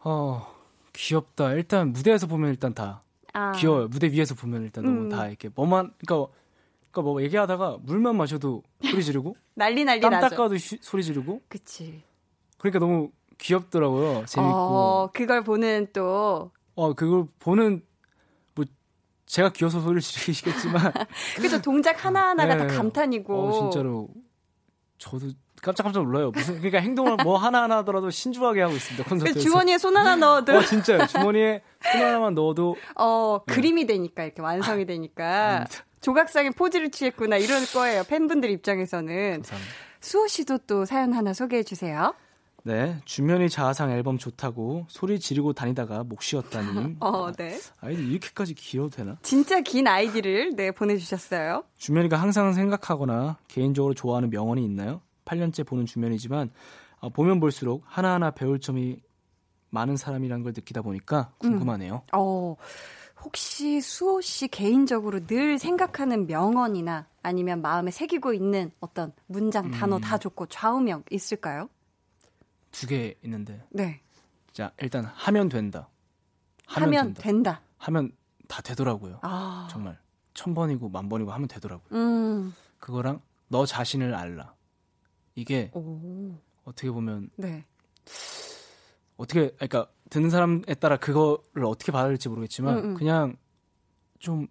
어, 0.03 0.47
귀엽다. 0.93 1.51
일단 1.53 1.91
무대에서 1.91 2.27
보면 2.27 2.49
일단 2.49 2.73
다 2.73 3.03
아. 3.33 3.51
귀여워요. 3.53 3.87
무대 3.87 4.07
위에서 4.09 4.35
보면 4.35 4.63
일단 4.63 4.85
너무 4.85 5.01
음. 5.01 5.09
다 5.09 5.27
이렇게 5.27 5.49
뭐만, 5.53 5.93
그니까, 5.97 6.31
그니까 6.83 7.01
뭐 7.01 7.21
얘기하다가 7.21 7.77
물만 7.81 8.15
마셔도 8.15 8.63
소리 8.81 9.03
지르고. 9.03 9.35
난리 9.53 9.83
난리 9.83 9.99
땀 9.99 10.11
나죠. 10.11 10.29
닦아도 10.29 10.57
쉬, 10.57 10.77
소리 10.81 11.03
지르고. 11.03 11.41
그치. 11.49 12.03
그러니까 12.57 12.79
너무 12.79 13.11
귀엽더라고요. 13.37 14.25
재밌고. 14.25 14.53
어, 14.55 15.09
그걸 15.13 15.43
보는 15.43 15.87
또. 15.93 16.51
어, 16.75 16.93
그걸 16.93 17.27
보는 17.39 17.81
제가 19.27 19.49
귀여서 19.49 19.81
소리를 19.81 20.01
지르시겠지만. 20.01 20.91
그죠 21.37 21.61
동작 21.61 22.03
하나하나가 22.03 22.55
네. 22.55 22.67
다 22.67 22.75
감탄이고. 22.75 23.47
어, 23.47 23.51
진짜로. 23.51 24.09
저도 24.97 25.27
깜짝깜짝 25.61 26.03
놀라요. 26.03 26.31
무슨, 26.31 26.55
그러니까 26.55 26.79
행동을 26.79 27.17
뭐 27.23 27.37
하나 27.37 27.63
하나 27.63 27.77
하더라도 27.77 28.09
신중하게 28.09 28.61
하고 28.61 28.73
있습니다. 28.73 29.07
콘서트에서. 29.09 29.39
주머니에 29.39 29.77
손 29.77 29.97
하나 29.97 30.15
넣어도. 30.15 30.57
어, 30.57 30.61
진짜요. 30.61 31.05
주머니에 31.07 31.61
손 31.91 32.01
하나만 32.01 32.35
넣어도. 32.35 32.77
어, 32.95 33.41
네. 33.45 33.53
그림이 33.53 33.85
되니까, 33.85 34.23
이렇게 34.23 34.41
완성이 34.41 34.85
되니까. 34.85 35.61
아, 35.61 35.65
조각상의 35.99 36.51
포즈를 36.51 36.89
취했구나, 36.89 37.37
이럴 37.37 37.65
거예요. 37.73 38.03
팬분들 38.05 38.49
입장에서는. 38.49 39.33
감사합니다. 39.33 39.73
수호 39.99 40.27
씨도 40.27 40.59
또 40.67 40.85
사연 40.85 41.11
하나 41.13 41.33
소개해 41.33 41.63
주세요. 41.63 42.13
네, 42.67 42.99
준면이 43.05 43.49
자화상 43.49 43.91
앨범 43.91 44.17
좋다고 44.17 44.87
소리 44.89 45.21
지르고 45.21 45.53
다니다가 45.53 46.03
목 46.03 46.21
쉬었다님. 46.21 46.97
어, 46.99 47.31
네. 47.31 47.57
아이디 47.79 48.05
이렇게까지 48.05 48.55
길어도 48.55 48.89
되나? 48.89 49.15
진짜 49.21 49.61
긴 49.61 49.87
아이디를 49.87 50.53
네 50.57 50.71
보내주셨어요. 50.71 51.63
준면이가 51.77 52.17
항상 52.17 52.51
생각하거나 52.51 53.37
개인적으로 53.47 53.93
좋아하는 53.93 54.29
명언이 54.29 54.65
있나요? 54.65 54.99
8년째 55.23 55.65
보는 55.65 55.85
준면이지만 55.85 56.51
어, 56.99 57.07
보면 57.07 57.39
볼수록 57.39 57.83
하나하나 57.85 58.31
배울 58.31 58.59
점이 58.59 58.97
많은 59.69 59.95
사람이란 59.95 60.43
걸 60.43 60.51
느끼다 60.53 60.81
보니까 60.81 61.31
궁금하네요. 61.37 61.93
음. 61.93 62.09
어, 62.11 62.57
혹시 63.23 63.79
수호 63.79 64.19
씨 64.19 64.49
개인적으로 64.49 65.25
늘 65.25 65.57
생각하는 65.57 66.27
명언이나 66.27 67.07
아니면 67.23 67.61
마음에 67.61 67.91
새기고 67.91 68.33
있는 68.33 68.71
어떤 68.81 69.13
문장, 69.25 69.71
단어 69.71 69.95
음. 69.95 70.01
다 70.01 70.17
좋고 70.17 70.47
좌우명 70.47 71.03
있을까요? 71.11 71.69
두 72.79 72.87
개 72.87 73.15
있는데. 73.23 73.63
네. 73.71 74.01
자 74.51 74.71
일단 74.81 75.05
하면 75.05 75.49
된다. 75.49 75.89
하면, 76.67 76.87
하면 76.89 77.05
된다. 77.13 77.21
된다. 77.21 77.61
하면 77.77 78.11
다 78.47 78.61
되더라고요. 78.61 79.19
아. 79.21 79.67
정말 79.71 79.99
천 80.33 80.53
번이고 80.53 80.89
만 80.89 81.09
번이고 81.09 81.31
하면 81.31 81.47
되더라고요. 81.47 81.87
음. 81.97 82.53
그거랑 82.79 83.21
너 83.47 83.65
자신을 83.65 84.13
알라. 84.13 84.53
이게 85.35 85.71
오. 85.73 86.35
어떻게 86.65 86.91
보면 86.91 87.29
네. 87.35 87.65
어떻게 89.17 89.49
그러니까 89.51 89.87
듣는 90.09 90.29
사람에 90.29 90.61
따라 90.79 90.97
그거를 90.97 91.65
어떻게 91.65 91.91
받을지 91.91 92.29
모르겠지만 92.29 92.77
음, 92.77 92.83
음. 92.91 92.93
그냥 92.95 93.35
좀 94.19 94.47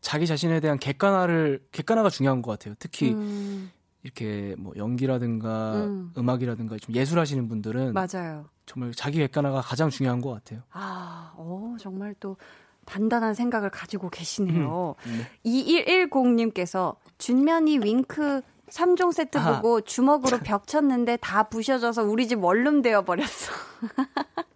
자기 0.00 0.26
자신에 0.26 0.60
대한 0.60 0.78
객관화를 0.78 1.66
객관화가 1.72 2.10
중요한 2.10 2.42
것 2.42 2.50
같아요. 2.52 2.74
특히 2.78 3.12
음. 3.12 3.70
이렇게 4.02 4.54
뭐 4.58 4.72
연기라든가 4.76 5.74
음. 5.84 6.12
악이라든가 6.16 6.76
좀 6.78 6.94
예술하시는 6.94 7.48
분들은 7.48 7.94
맞아요. 7.94 8.46
정말 8.66 8.92
자기 8.92 9.18
객관화가 9.18 9.60
가장 9.60 9.90
중요한 9.90 10.20
것 10.20 10.30
같아요. 10.30 10.60
아, 10.70 11.32
어, 11.36 11.76
정말 11.78 12.14
또 12.18 12.36
단단한 12.84 13.34
생각을 13.34 13.70
가지고 13.70 14.10
계시네요. 14.10 14.96
음, 15.06 15.26
네. 15.44 15.70
2110님께서 16.08 16.96
준면이 17.18 17.78
윙크 17.78 18.42
3종 18.70 19.12
세트 19.12 19.38
아. 19.38 19.56
보고 19.56 19.80
주먹으로 19.82 20.38
벽 20.38 20.66
쳤는데 20.66 21.18
다 21.18 21.44
부셔져서 21.44 22.04
우리 22.04 22.26
집 22.26 22.42
원룸 22.42 22.82
되어 22.82 23.04
버렸어. 23.04 23.52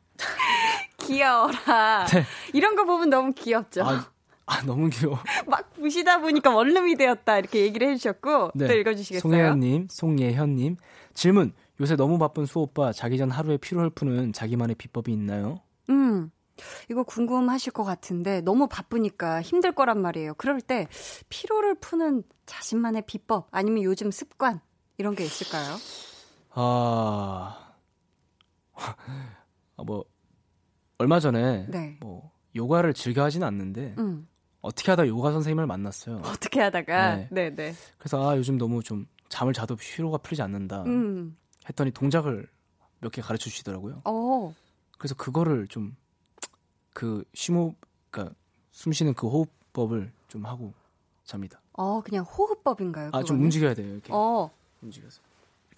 귀여워라. 0.98 2.06
네. 2.06 2.24
이런 2.52 2.74
거 2.74 2.84
보면 2.84 3.10
너무 3.10 3.32
귀엽죠. 3.32 3.84
아, 3.84 4.10
아 4.46 4.62
너무 4.62 4.88
귀여워. 4.90 5.18
막 5.46 5.72
부시다 5.74 6.20
보니까 6.20 6.54
원룸이 6.54 6.94
되었다 6.96 7.38
이렇게 7.38 7.60
얘기를 7.60 7.88
해주셨고 7.90 8.52
네. 8.54 8.66
또 8.66 8.72
읽어주시겠어요? 8.72 9.20
송혜연님, 9.20 9.88
송예현님 9.90 10.76
질문. 11.14 11.52
요새 11.80 11.94
너무 11.96 12.18
바쁜 12.18 12.46
수 12.46 12.60
오빠 12.60 12.92
자기 12.92 13.18
전 13.18 13.30
하루에 13.30 13.58
피로를 13.58 13.90
푸는 13.90 14.32
자기만의 14.32 14.76
비법이 14.76 15.12
있나요? 15.12 15.60
음. 15.90 16.30
이거 16.90 17.02
궁금하실 17.02 17.72
것 17.72 17.84
같은데 17.84 18.40
너무 18.40 18.66
바쁘니까 18.66 19.42
힘들 19.42 19.72
거란 19.72 20.00
말이에요. 20.00 20.34
그럴 20.34 20.60
때 20.60 20.88
피로를 21.28 21.74
푸는 21.74 22.22
자신만의 22.46 23.02
비법 23.06 23.48
아니면 23.50 23.82
요즘 23.82 24.10
습관 24.10 24.60
이런 24.96 25.14
게 25.14 25.24
있을까요? 25.24 25.76
아, 26.50 27.74
아뭐 29.76 30.04
얼마 30.96 31.20
전에 31.20 31.66
네. 31.68 31.98
뭐 32.00 32.30
요가를 32.54 32.94
즐겨 32.94 33.22
하진 33.22 33.42
않는데 33.42 33.94
음. 33.98 34.26
어떻게 34.66 34.90
하다 34.92 35.06
요가 35.08 35.32
선생님을 35.32 35.66
만났어요. 35.66 36.16
어떻게 36.24 36.60
하다가 36.60 37.16
네, 37.16 37.28
네. 37.30 37.54
네. 37.54 37.74
그래서 37.98 38.28
아 38.28 38.36
요즘 38.36 38.58
너무 38.58 38.82
좀 38.82 39.06
잠을 39.28 39.52
자도 39.52 39.76
피로가 39.76 40.18
풀리지 40.18 40.42
않는다. 40.42 40.82
음. 40.84 41.36
했더니 41.68 41.90
동작을 41.90 42.48
몇 43.00 43.10
개 43.12 43.20
가르쳐 43.22 43.48
주시더라고요. 43.50 44.02
오. 44.04 44.52
그래서 44.98 45.14
그거를 45.14 45.66
좀 45.68 45.94
그 46.92 47.22
심호흡, 47.34 47.76
그러니까 48.10 48.34
숨 48.72 48.90
쉬는 48.90 49.12
그 49.12 49.28
호흡법을 49.28 50.10
좀 50.28 50.46
하고 50.46 50.72
잡니다. 51.24 51.60
어, 51.74 52.00
그냥 52.00 52.24
호흡법인가요? 52.24 53.10
아, 53.12 53.22
좀 53.22 53.38
움직여야 53.42 53.74
돼요. 53.74 53.92
이렇게. 53.92 54.10
어. 54.14 54.50
움직여서. 54.80 55.20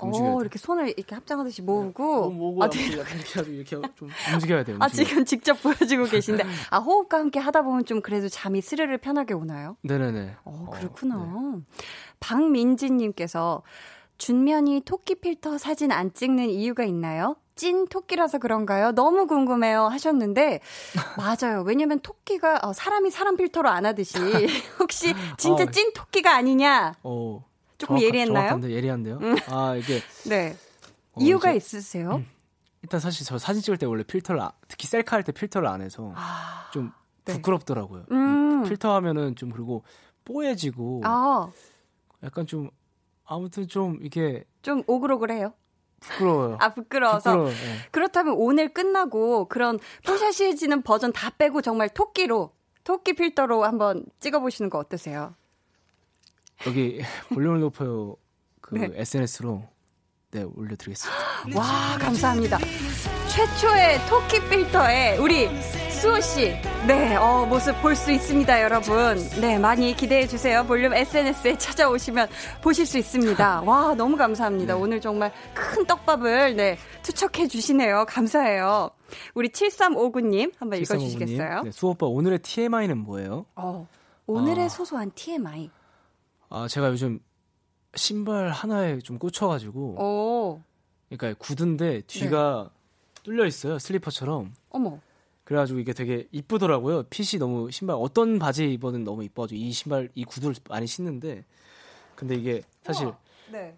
이렇게 0.03 0.21
어, 0.21 0.41
이렇게 0.41 0.59
손을 0.59 0.95
이렇게 0.97 1.15
합장하듯이 1.15 1.63
모으고. 1.63 2.29
네. 2.31 2.35
모으고 2.37 2.63
아, 2.63 2.67
이렇게 2.67 2.87
이렇게, 2.87 3.51
이렇게 3.53 3.77
좀 3.97 4.09
움직여야 4.35 4.65
돼요. 4.65 4.77
움직여야. 4.77 4.85
아, 4.85 4.89
지금 4.89 5.25
직접 5.25 5.61
보여주고 5.63 6.05
계신데. 6.05 6.45
아, 6.71 6.79
호흡과 6.79 7.19
함께 7.19 7.41
하다 7.41 7.63
보면 7.63 7.85
좀 7.85 8.01
그래도 8.01 8.29
잠이 8.29 8.61
스르르 8.61 8.99
편하게 8.99 9.35
오나요? 9.35 9.77
네네네. 9.83 10.37
어, 10.45 10.71
그렇구나. 10.73 11.17
어, 11.17 11.53
네. 11.57 11.63
박민지님께서 12.21 13.63
준면이 14.19 14.83
토끼 14.85 15.15
필터 15.17 15.59
사진 15.59 15.93
안 15.93 16.13
찍는 16.13 16.51
이유가 16.51 16.85
있나요? 16.85 17.37
찐 17.55 17.89
토끼라서 17.89 18.39
그런가요? 18.39 18.93
너무 18.93 19.27
궁금해요 19.27 19.87
하셨는데 19.89 20.61
맞아요. 21.19 21.63
왜냐면 21.67 21.99
토끼가 22.01 22.61
어, 22.63 22.73
사람이 22.73 23.11
사람 23.11 23.37
필터로 23.37 23.69
안 23.69 23.85
하듯이 23.85 24.17
혹시 24.79 25.13
진짜 25.37 25.65
어, 25.65 25.67
찐 25.71 25.93
토끼가 25.93 26.35
아니냐? 26.37 26.95
어, 27.03 27.45
조금 27.79 28.01
예리했나요? 28.01 28.35
정확한데 28.49 28.71
예리한데요. 28.71 29.19
음. 29.23 29.37
아 29.49 29.75
이게 29.77 30.01
네 30.29 30.57
어, 31.13 31.21
이유가 31.21 31.51
이제, 31.53 31.57
있으세요? 31.79 32.17
음, 32.17 32.27
일단 32.83 33.01
사실 33.01 33.25
저 33.25 33.39
사진 33.39 33.63
찍을 33.63 33.79
때 33.79 33.87
원래 33.87 34.03
필터를 34.03 34.43
특히 34.69 34.87
셀카 34.87 35.17
할 35.17 35.23
때 35.23 35.33
필터를 35.33 35.69
안 35.69 35.81
해서 35.81 36.13
아, 36.17 36.69
좀 36.73 36.93
네. 37.25 37.35
부끄럽더라고요. 37.35 38.05
음. 38.11 38.65
필터 38.65 38.95
하면은 38.97 39.37
좀 39.37 39.51
그리고 39.51 39.85
뽀얘지고 40.25 41.03
아. 41.05 41.51
약간 42.23 42.47
좀 42.47 42.71
아무튼 43.25 43.69
좀 43.69 43.99
이게 44.03 44.45
좀 44.63 44.83
오글오글해요. 44.87 45.53
부끄러워요. 46.01 46.59
아 46.61 46.75
부끄러워서. 46.75 47.31
부끄러워요, 47.31 47.53
네. 47.55 47.77
그렇다면 47.91 48.35
오늘 48.37 48.73
끝나고 48.73 49.47
그런 49.49 49.79
뽀샤시해지는 50.07 50.83
버전 50.83 51.13
다 51.13 51.31
빼고 51.31 51.61
정말 51.63 51.89
토끼로 51.89 52.53
토끼 52.85 53.13
필터로 53.15 53.65
한번 53.65 54.05
찍어보시는 54.21 54.71
거 54.71 54.79
어떠세요? 54.79 55.35
여기 56.67 57.01
볼륨을 57.35 57.61
높여요 57.61 58.17
그 58.61 58.75
네. 58.77 58.89
SNS로 58.95 59.63
네 60.31 60.43
올려드리겠습니다. 60.43 61.59
와 61.59 61.97
감사합니다. 61.99 62.59
최초의 63.29 63.99
토끼 64.09 64.41
필터에 64.49 65.17
우리 65.19 65.49
수호 65.91 66.21
씨, 66.21 66.51
네, 66.87 67.17
어, 67.17 67.45
모습 67.47 67.81
볼 67.83 67.97
수 67.97 68.13
있습니다, 68.13 68.63
여러분. 68.63 69.17
네, 69.41 69.59
많이 69.59 69.95
기대해 69.97 70.27
주세요. 70.29 70.65
볼륨 70.65 70.93
SNS에 70.95 71.57
찾아오시면 71.59 72.29
보실 72.63 72.87
수 72.87 72.99
있습니다. 72.99 73.63
와, 73.67 73.95
너무 73.95 74.17
감사합니다. 74.17 74.75
네. 74.75 74.81
오늘 74.81 75.01
정말 75.01 75.33
큰 75.55 75.85
떡밥을 75.87 76.57
네 76.57 76.79
투척해 77.03 77.49
주시네요. 77.49 78.05
감사해요. 78.09 78.91
우리 79.35 79.49
7359님 79.49 80.53
한번 80.59 80.79
7359님. 80.81 80.83
읽어 80.83 80.99
주시겠어요? 80.99 81.63
네, 81.63 81.71
수호 81.73 81.91
오빠 81.91 82.07
오늘의 82.07 82.41
TMI는 82.41 82.99
뭐예요? 82.99 83.47
어, 83.57 83.89
오늘의 84.27 84.67
아. 84.67 84.69
소소한 84.69 85.11
TMI. 85.15 85.71
아, 86.51 86.69
제가 86.69 86.91
요즘 86.91 87.21
신발 87.95 88.51
하나에 88.51 88.99
좀 88.99 89.19
꽂혀가지고. 89.19 89.81
오. 90.03 90.63
그러니까 91.09 91.39
굳은데 91.39 92.03
뒤가 92.03 92.71
네. 92.71 93.23
뚫려 93.23 93.47
있어요 93.47 93.79
슬리퍼처럼. 93.79 94.53
어머. 94.71 95.01
그래가지고 95.45 95.79
이게 95.79 95.95
되게 95.95 96.29
이쁘더라고요. 96.31 97.05
핏이 97.05 97.39
너무 97.39 97.71
신발 97.71 97.97
어떤 97.99 98.39
바지 98.39 98.71
입어든 98.75 99.05
너무 99.05 99.25
이뻐가지고 99.25 99.59
이 99.59 99.73
신발 99.73 100.11
이 100.15 100.25
구두를 100.25 100.55
많이 100.69 100.87
신는데 100.87 101.45
근데 102.15 102.35
이게 102.35 102.63
사실 102.83 103.07
우와, 103.07 103.19
네. 103.53 103.75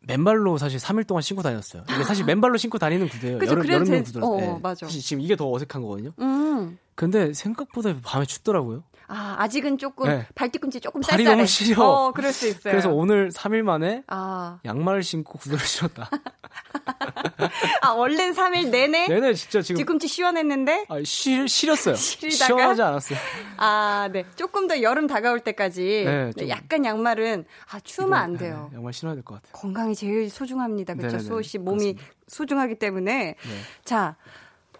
맨발로 0.00 0.58
사실 0.58 0.78
3일 0.78 1.06
동안 1.06 1.22
신고 1.22 1.42
다녔어요. 1.42 1.84
이게 1.90 2.04
사실 2.04 2.24
맨발로 2.24 2.58
신고 2.58 2.78
다니는 2.78 3.08
구두예요. 3.08 3.38
그쵸, 3.38 3.52
여름 3.52 3.68
여름용 3.68 4.02
구두라서. 4.04 4.32
어, 4.32 4.36
네. 4.36 4.58
맞아. 4.62 4.86
사실 4.86 5.00
지금 5.00 5.20
이게 5.20 5.34
더 5.34 5.50
어색한 5.50 5.82
거거든요. 5.82 6.12
음. 6.20 6.78
근데 6.94 7.32
생각보다 7.32 7.96
밤에 8.02 8.24
춥더라고요. 8.24 8.84
아, 9.14 9.36
아직은 9.40 9.76
조금 9.76 10.08
네. 10.08 10.26
발뒤꿈치 10.34 10.80
조금 10.80 11.02
쌀쌀해. 11.02 11.24
너무 11.28 11.44
시려. 11.46 11.82
어, 11.84 12.12
그럴 12.12 12.32
수 12.32 12.48
있어요. 12.48 12.72
그래서 12.72 12.88
오늘 12.90 13.28
3일 13.28 13.60
만에 13.62 14.04
아. 14.06 14.58
양말을 14.64 15.02
신고 15.02 15.34
구두를 15.38 15.58
신었다. 15.62 16.08
아, 17.82 17.90
원래는 17.90 18.34
3일 18.34 18.70
내내? 18.70 19.08
내내 19.08 19.34
진짜 19.34 19.60
지금. 19.60 19.76
뒤꿈치 19.78 20.08
시원했는데? 20.08 20.86
아, 20.88 20.96
시, 21.04 21.46
시렸어요. 21.46 21.94
시리다가? 21.94 22.46
시원하지 22.46 22.82
않았어요. 22.82 23.18
아, 23.58 24.08
네. 24.10 24.24
조금 24.36 24.66
더 24.66 24.80
여름 24.80 25.06
다가올 25.06 25.40
때까지. 25.40 26.04
네, 26.06 26.30
네, 26.34 26.48
약간 26.48 26.84
양말은, 26.84 27.44
아, 27.70 27.80
추우면 27.80 28.18
안 28.18 28.36
돼요. 28.38 28.68
네, 28.70 28.76
양말 28.76 28.92
신어야 28.94 29.14
될 29.14 29.22
것 29.24 29.34
같아요. 29.34 29.52
건강이 29.52 29.94
제일 29.94 30.30
소중합니다. 30.30 30.94
그렇죠? 30.94 31.18
수호 31.18 31.42
씨 31.42 31.58
몸이 31.58 31.94
그렇습니다. 31.94 32.04
소중하기 32.28 32.74
때문에. 32.76 33.12
네. 33.36 33.36
자, 33.84 34.16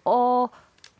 어, 0.04 0.46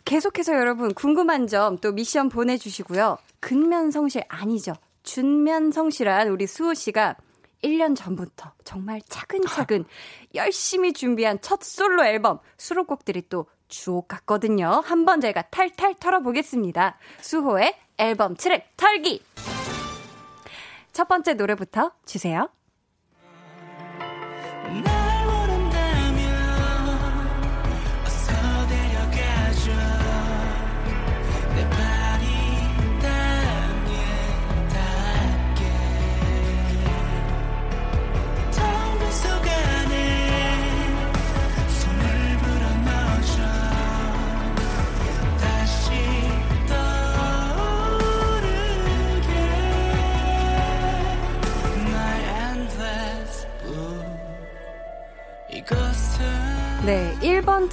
계속해서 0.05 0.55
여러분 0.55 0.93
궁금한 0.95 1.47
점 1.47 1.79
또 1.81 1.93
미션 1.93 2.29
보내주시고요. 2.29 3.19
근면 3.41 3.91
성실 3.91 4.25
아니죠. 4.29 4.73
준면 5.03 5.73
성실한 5.73 6.29
우리 6.29 6.47
수호 6.47 6.75
씨가 6.75 7.17
1년 7.63 7.97
전부터 7.97 8.53
정말 8.65 9.01
차근차근 9.09 9.85
열심히 10.35 10.93
준비한 10.93 11.39
첫 11.41 11.63
솔로 11.63 12.05
앨범 12.05 12.39
수록곡들이 12.57 13.29
또 13.29 13.47
주옥 13.69 14.09
같거든요. 14.09 14.83
한번 14.85 15.21
저희가 15.21 15.43
탈탈 15.43 15.95
털어보겠습니다. 15.95 16.99
수호의 17.21 17.75
앨범 17.99 18.35
트랙 18.37 18.77
털기! 18.77 19.23
첫 20.93 21.09
번째 21.09 21.35
노래부터 21.35 21.93
주세요. 22.05 22.49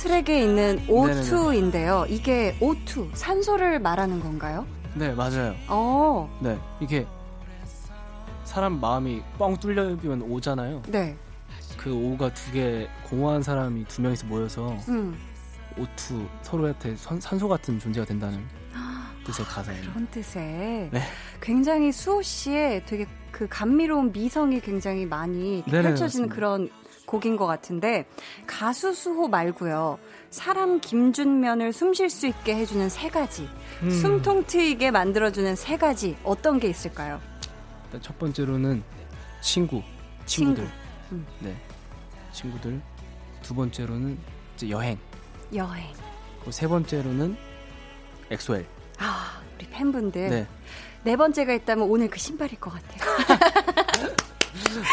트랙에 0.03 0.43
있는 0.43 0.79
O2인데요. 0.87 2.05
이게 2.09 2.55
O2, 2.61 3.09
산소를 3.13 3.79
말하는 3.79 4.21
건가요? 4.21 4.65
네, 4.95 5.11
맞아요. 5.13 5.53
어. 5.67 6.39
네, 6.41 6.57
이게 6.79 7.05
사람 8.45 8.79
마음이 8.79 9.21
뻥 9.37 9.57
뚫려면 9.57 10.21
오잖아요. 10.21 10.83
네. 10.87 11.17
그 11.77 11.93
오가 11.93 12.33
두 12.33 12.51
개 12.53 12.87
공허한 13.09 13.43
사람이 13.43 13.85
두 13.89 14.01
명이서 14.01 14.25
모여서 14.27 14.77
음. 14.87 15.17
O2 15.77 16.25
서로한테 16.43 16.95
산소 16.95 17.47
같은 17.49 17.77
존재가 17.77 18.05
된다는 18.05 18.39
뜻의 19.25 19.45
가사예요. 19.45 19.81
그런 19.91 20.07
뜻의 20.11 20.89
네. 20.91 21.01
굉장히 21.41 21.91
수호 21.91 22.21
씨의 22.21 22.85
되게 22.85 23.05
그 23.31 23.47
감미로운 23.49 24.11
미성이 24.13 24.59
굉장히 24.61 25.05
많이 25.05 25.61
네네, 25.65 25.83
펼쳐지는 25.83 26.27
맞습니다. 26.29 26.35
그런 26.35 26.69
곡인 27.09 27.37
것 27.37 27.47
같은데 27.47 28.05
가수 28.45 28.93
수호 28.93 29.27
말고요. 29.27 29.97
사람 30.29 30.79
김준면을 30.79 31.73
숨 31.73 31.95
쉴 31.95 32.07
수 32.07 32.27
있게 32.27 32.55
해주는 32.55 32.87
세 32.87 33.09
가지, 33.09 33.49
음. 33.81 33.89
숨통 33.89 34.43
트이게 34.45 34.91
만들어주는 34.91 35.55
세 35.55 35.75
가지 35.75 36.15
어떤 36.23 36.59
게 36.59 36.67
있을까요? 36.69 37.19
일단 37.85 37.99
첫 38.03 38.19
번째로는 38.19 38.83
친구, 39.41 39.81
친구들, 40.27 40.65
친구. 40.65 41.15
음. 41.15 41.25
네, 41.39 41.55
친구들. 42.31 42.79
두 43.41 43.55
번째로는 43.55 44.19
이제 44.55 44.69
여행, 44.69 44.99
여행. 45.55 45.87
그리고 46.37 46.51
세 46.51 46.67
번째로는 46.67 47.35
엑소엘. 48.29 48.67
아, 48.99 49.41
우리 49.55 49.65
팬분들. 49.67 50.29
네. 50.29 50.47
네 51.01 51.15
번째가 51.15 51.53
있다면 51.53 51.89
오늘 51.89 52.07
그 52.07 52.19
신발일 52.19 52.59
것 52.59 52.71
같아요. 52.71 54.13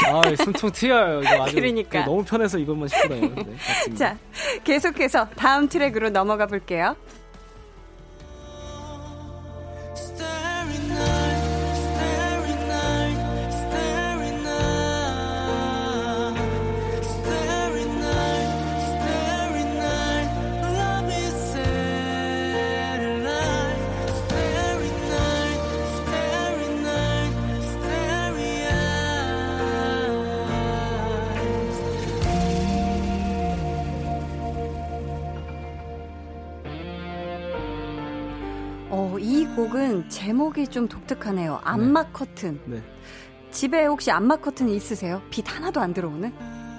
아, 0.06 0.22
숨통 0.36 0.70
튀어요. 0.72 1.20
이거 1.22 1.44
아주 1.44 1.54
그러니까. 1.54 2.04
너무 2.04 2.24
편해서 2.24 2.58
이것만 2.58 2.88
신고 2.88 3.08
다니는데. 3.08 3.56
자, 3.94 4.16
계속해서 4.64 5.28
다음 5.36 5.68
트랙으로 5.68 6.10
넘어가 6.10 6.46
볼게요. 6.46 6.96
곡은 39.56 40.08
제목이 40.10 40.68
좀 40.68 40.86
독특하네요. 40.86 41.60
암막 41.64 42.06
네. 42.06 42.12
커튼. 42.12 42.60
네. 42.66 42.82
집에 43.50 43.86
혹시 43.86 44.10
암막 44.10 44.42
커튼 44.42 44.68
있으세요? 44.68 45.22
빛 45.30 45.44
하나도 45.48 45.80
안 45.80 45.94
들어오는? 45.94 46.30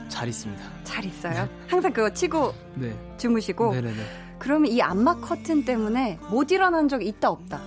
잘 0.09 0.28
있습니다. 0.30 0.63
잘 0.84 1.03
있어요? 1.03 1.49
항상 1.67 1.91
그거 1.91 2.13
치고 2.13 2.53
네. 2.75 2.95
주무시고? 3.17 3.73
네네네. 3.73 4.03
그러면 4.39 4.71
이 4.71 4.80
암막 4.82 5.21
커튼 5.21 5.65
때문에 5.65 6.19
못 6.30 6.51
일어난 6.51 6.88
적 6.88 7.03
있다 7.03 7.30
없다? 7.32 7.59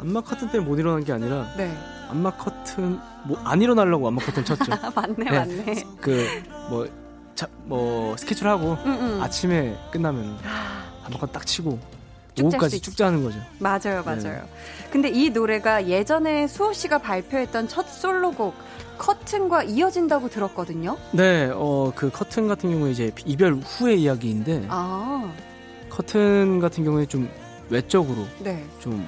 암막 0.00 0.24
커튼 0.24 0.50
때문에 0.50 0.68
못 0.68 0.78
일어난 0.78 1.04
게 1.04 1.12
아니라 1.12 1.46
네. 1.56 1.72
암막 2.10 2.38
커튼 2.38 2.98
뭐 3.24 3.38
안 3.44 3.62
일어나려고 3.62 4.08
암막 4.08 4.26
커튼 4.26 4.44
쳤죠. 4.44 4.72
맞네, 4.94 5.14
네. 5.16 5.30
맞네. 5.30 5.84
그뭐 6.00 6.86
뭐 7.66 8.16
스케줄 8.16 8.48
하고. 8.48 8.76
아침에 9.22 9.76
끝나면 9.92 10.36
암막 11.04 11.20
커튼 11.20 11.32
딱 11.32 11.46
치고 11.46 11.78
오후까지 12.42 12.80
쭉 12.80 12.96
자는 12.96 13.22
거죠. 13.22 13.38
맞아요, 13.58 14.02
맞아요. 14.04 14.22
네. 14.22 14.42
근데 14.90 15.08
이 15.08 15.30
노래가 15.30 15.86
예전에 15.86 16.46
수호 16.46 16.72
씨가 16.72 16.98
발표했던 16.98 17.68
첫 17.68 17.88
솔로곡 17.88 18.54
커튼과 18.98 19.64
이어진다고 19.64 20.28
들었거든요. 20.28 20.96
네, 21.12 21.50
어, 21.54 21.92
그 21.94 22.10
커튼 22.10 22.48
같은 22.48 22.70
경우에 22.70 22.90
이제 22.90 23.12
이별 23.24 23.54
후의 23.54 24.02
이야기인데, 24.02 24.66
아. 24.68 25.32
커튼 25.88 26.58
같은 26.58 26.84
경우에 26.84 27.06
좀 27.06 27.28
외적으로 27.70 28.26
네. 28.40 28.64
좀 28.80 29.06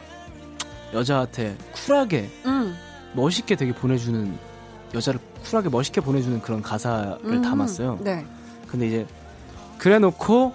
여자한테 0.92 1.56
쿨하게 1.72 2.30
음. 2.46 2.76
멋있게 3.14 3.56
되게 3.56 3.72
보내주는 3.72 4.36
여자를 4.94 5.20
쿨하게 5.44 5.68
멋있게 5.68 6.00
보내주는 6.00 6.40
그런 6.40 6.62
가사를 6.62 7.18
음. 7.24 7.42
담았어요. 7.42 7.98
네. 8.00 8.24
근데 8.66 8.86
이제 8.86 9.06
그래놓고 9.78 10.52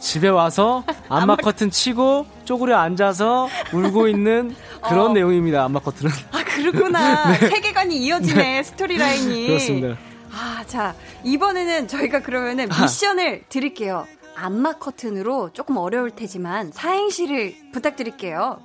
집에 0.00 0.28
와서 0.28 0.82
안마 1.08 1.36
커튼 1.36 1.70
치고 1.70 2.26
쪼그려 2.44 2.78
앉아서 2.78 3.48
울고 3.72 4.08
있는 4.08 4.54
그런 4.88 5.10
어. 5.10 5.12
내용입니다. 5.12 5.64
안마 5.64 5.80
커튼은. 5.80 6.10
아 6.32 6.42
그렇구나. 6.42 7.32
네. 7.38 7.48
세계관이 7.48 7.96
이어지네 7.98 8.42
네. 8.42 8.62
스토리 8.62 8.96
라인이. 8.96 9.46
그렇습니다. 9.46 9.96
아, 10.32 10.64
자 10.66 10.94
이번에는 11.24 11.86
저희가 11.88 12.20
그러면은 12.22 12.68
미션을 12.68 13.44
드릴게요. 13.48 14.06
안마 14.34 14.72
커튼으로 14.78 15.52
조금 15.52 15.76
어려울 15.76 16.10
테지만 16.10 16.72
사행시를 16.72 17.54
부탁드릴게요. 17.72 18.60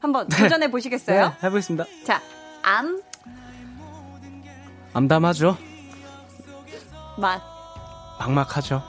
한번 0.00 0.26
네. 0.28 0.36
도전해 0.36 0.70
보시겠어요? 0.70 1.28
네, 1.28 1.34
해보겠습니다. 1.44 1.84
자, 2.04 2.20
암. 2.62 3.00
암담하죠. 4.92 5.56
막. 7.18 7.42
막막하죠. 8.18 8.82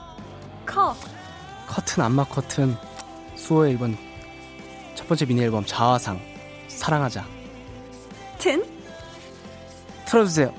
커. 0.66 0.96
커튼 1.68 2.04
안마 2.04 2.24
커튼 2.26 2.78
수호의 3.36 3.74
이번 3.74 3.98
첫 4.96 5.08
번째 5.08 5.26
미니 5.26 5.42
앨범 5.44 5.66
자화상 5.66 6.20
사랑하자 6.68 7.26
튼 8.38 8.64
틀어주세요 10.06 10.54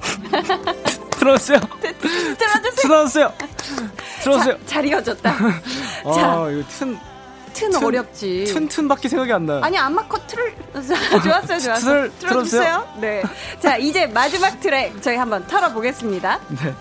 틀어주세요 1.18 1.60
틀어주세요 1.98 2.40
틀어주세요 2.76 3.32
틀어주세요 4.22 4.58
자, 4.58 4.66
잘 4.66 4.84
이어졌다 4.86 5.30
아 6.04 6.12
자, 6.12 6.50
이거 6.50 6.62
튼 6.68 6.98
튼, 7.52 7.70
튼 7.70 7.84
어렵지. 7.84 8.44
튼튼밖에 8.46 9.08
생각이 9.10 9.30
안 9.30 9.44
나요. 9.44 9.60
아니 9.62 9.76
안마 9.76 10.06
커트를 10.08 10.54
좋았어요, 11.22 11.58
좋았어요. 11.60 12.10
틀어주세요. 12.18 12.88
네. 12.98 13.22
자 13.60 13.76
이제 13.76 14.06
마지막 14.06 14.58
트랙 14.60 15.02
저희 15.02 15.16
한번 15.16 15.46
털어보겠습니다. 15.46 16.40
네. 16.48 16.74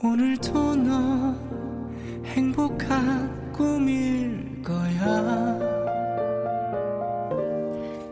오늘도 0.00 0.76
넌 0.76 2.22
행복한 2.24 3.52
꿈일 3.52 4.62
거야 4.62 5.58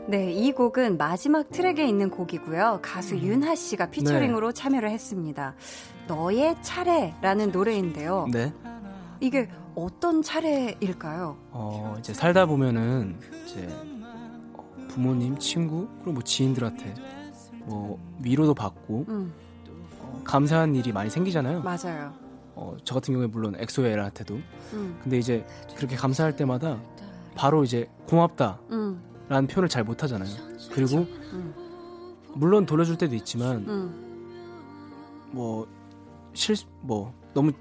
네, 0.08 0.32
이 0.32 0.52
곡은 0.52 0.98
마지막 0.98 1.50
트랙에 1.50 1.86
있는 1.86 2.10
곡이고요. 2.10 2.80
가수 2.82 3.14
음. 3.14 3.22
윤하 3.22 3.54
씨가 3.54 3.90
피처링으로 3.90 4.52
네. 4.52 4.60
참여를 4.60 4.90
했습니다. 4.90 5.54
너의 6.06 6.56
차례라는 6.62 7.50
노래인데요. 7.50 8.28
네. 8.32 8.52
이게 9.20 9.48
어떤 9.76 10.22
차례일까요? 10.22 11.36
어, 11.50 11.94
이제 11.98 12.14
살다 12.14 12.46
보면은 12.46 13.20
이제 13.44 13.68
부모님, 14.88 15.38
친구, 15.38 15.86
그리고 15.98 16.12
뭐 16.12 16.22
지인들한테 16.22 16.94
뭐 17.66 17.98
위로도 18.22 18.54
받고 18.54 19.04
음. 19.08 19.34
어, 20.00 20.22
감사한 20.24 20.74
일이 20.74 20.92
많이 20.92 21.10
생기잖아요. 21.10 21.60
맞아요. 21.60 22.14
어, 22.54 22.74
저 22.84 22.94
같은 22.94 23.12
경우에 23.12 23.26
물론 23.26 23.54
엑소엘한테도. 23.58 24.34
음. 24.72 24.98
근데 25.02 25.18
이제 25.18 25.46
그렇게 25.76 25.94
감사할 25.94 26.34
때마다 26.36 26.80
바로 27.34 27.62
이제 27.62 27.86
고맙다. 28.08 28.58
음. 28.70 29.02
라는 29.28 29.46
표현을 29.46 29.68
잘 29.68 29.84
못하잖아요. 29.84 30.30
그리고 30.72 31.00
음. 31.32 31.54
물론 32.34 32.64
돌려줄 32.64 32.96
때도 32.96 33.14
있지만 33.16 33.66
음. 33.68 35.28
뭐 35.32 35.66
실뭐 36.32 37.12
너무 37.34 37.52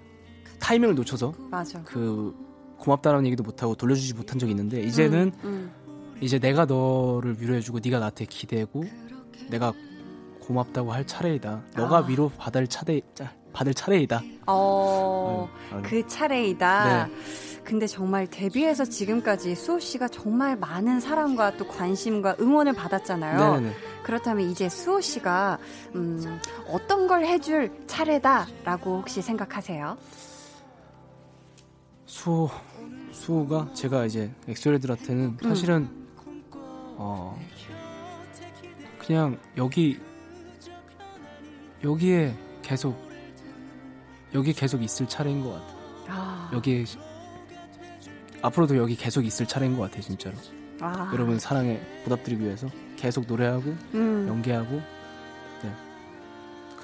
타이밍을 0.59 0.95
놓쳐서 0.95 1.33
맞아. 1.49 1.81
그 1.83 2.35
고맙다라는 2.77 3.25
얘기도 3.27 3.43
못하고 3.43 3.75
돌려주지 3.75 4.13
못한 4.13 4.39
적이 4.39 4.51
있는데 4.51 4.81
이제는 4.81 5.31
음, 5.43 5.71
음. 5.83 6.17
이제 6.21 6.39
내가 6.39 6.65
너를 6.65 7.41
위로해주고 7.41 7.79
네가 7.83 7.99
나한테 7.99 8.25
기대고 8.25 8.83
내가 9.49 9.73
고맙다고 10.41 10.91
할 10.91 11.05
차례이다. 11.07 11.63
너가 11.75 11.97
아. 11.97 12.01
위로 12.01 12.31
받을 12.37 12.67
차례 12.67 13.01
받을 13.51 13.73
차례이다. 13.73 14.21
어, 14.47 15.49
어그 15.71 16.07
차례이다. 16.07 17.07
네. 17.07 17.13
근데 17.63 17.87
정말 17.87 18.27
데뷔해서 18.27 18.85
지금까지 18.85 19.55
수호 19.55 19.79
씨가 19.79 20.07
정말 20.09 20.55
많은 20.55 20.99
사랑과 20.99 21.57
또 21.57 21.67
관심과 21.67 22.35
응원을 22.39 22.73
받았잖아요. 22.73 23.59
네네. 23.59 23.73
그렇다면 24.03 24.51
이제 24.51 24.69
수호 24.69 25.01
씨가 25.01 25.57
음, 25.95 26.39
어떤 26.67 27.07
걸 27.07 27.25
해줄 27.25 27.71
차례다라고 27.87 28.99
혹시 28.99 29.23
생각하세요? 29.23 29.97
수호 32.05 32.49
수호가 33.11 33.71
제가 33.73 34.05
이제 34.05 34.31
엑소레들한테는 34.47 35.37
음. 35.43 35.49
사실은 35.49 35.87
음. 36.25 36.43
어 36.97 37.39
그냥 38.99 39.37
여기 39.57 39.99
여기에 41.83 42.35
계속 42.61 42.95
여기 44.33 44.53
계속 44.53 44.83
있을 44.83 45.07
차례인 45.07 45.43
것 45.43 45.51
같아요. 45.51 45.77
아. 46.07 46.51
여기에 46.53 46.85
앞으로도 48.41 48.77
여기 48.77 48.95
계속 48.95 49.25
있을 49.25 49.45
차례인 49.45 49.75
것 49.75 49.83
같아요, 49.83 50.01
진짜로. 50.01 50.35
아. 50.81 51.09
여러분 51.13 51.39
사랑에 51.39 51.79
보답드리기 52.03 52.43
위해서 52.43 52.67
계속 52.97 53.25
노래하고 53.27 53.75
음. 53.93 54.25
연기하고 54.27 54.71
네. 54.71 54.94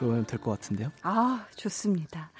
그러면 0.01 0.25
될 0.25 0.39
것 0.39 0.51
같은데요. 0.51 0.91
아, 1.03 1.45
좋습니다. 1.55 2.31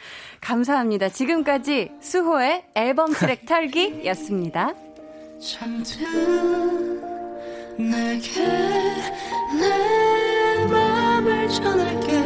감사합니다. 0.41 1.09
지금까지 1.09 1.91
수호의 2.01 2.65
앨범 2.73 3.13
트랙 3.13 3.45
털기였습니다. 3.45 4.73
내게 7.77 8.45
내 9.59 10.65
맘을 10.65 11.47
전할게 11.49 12.23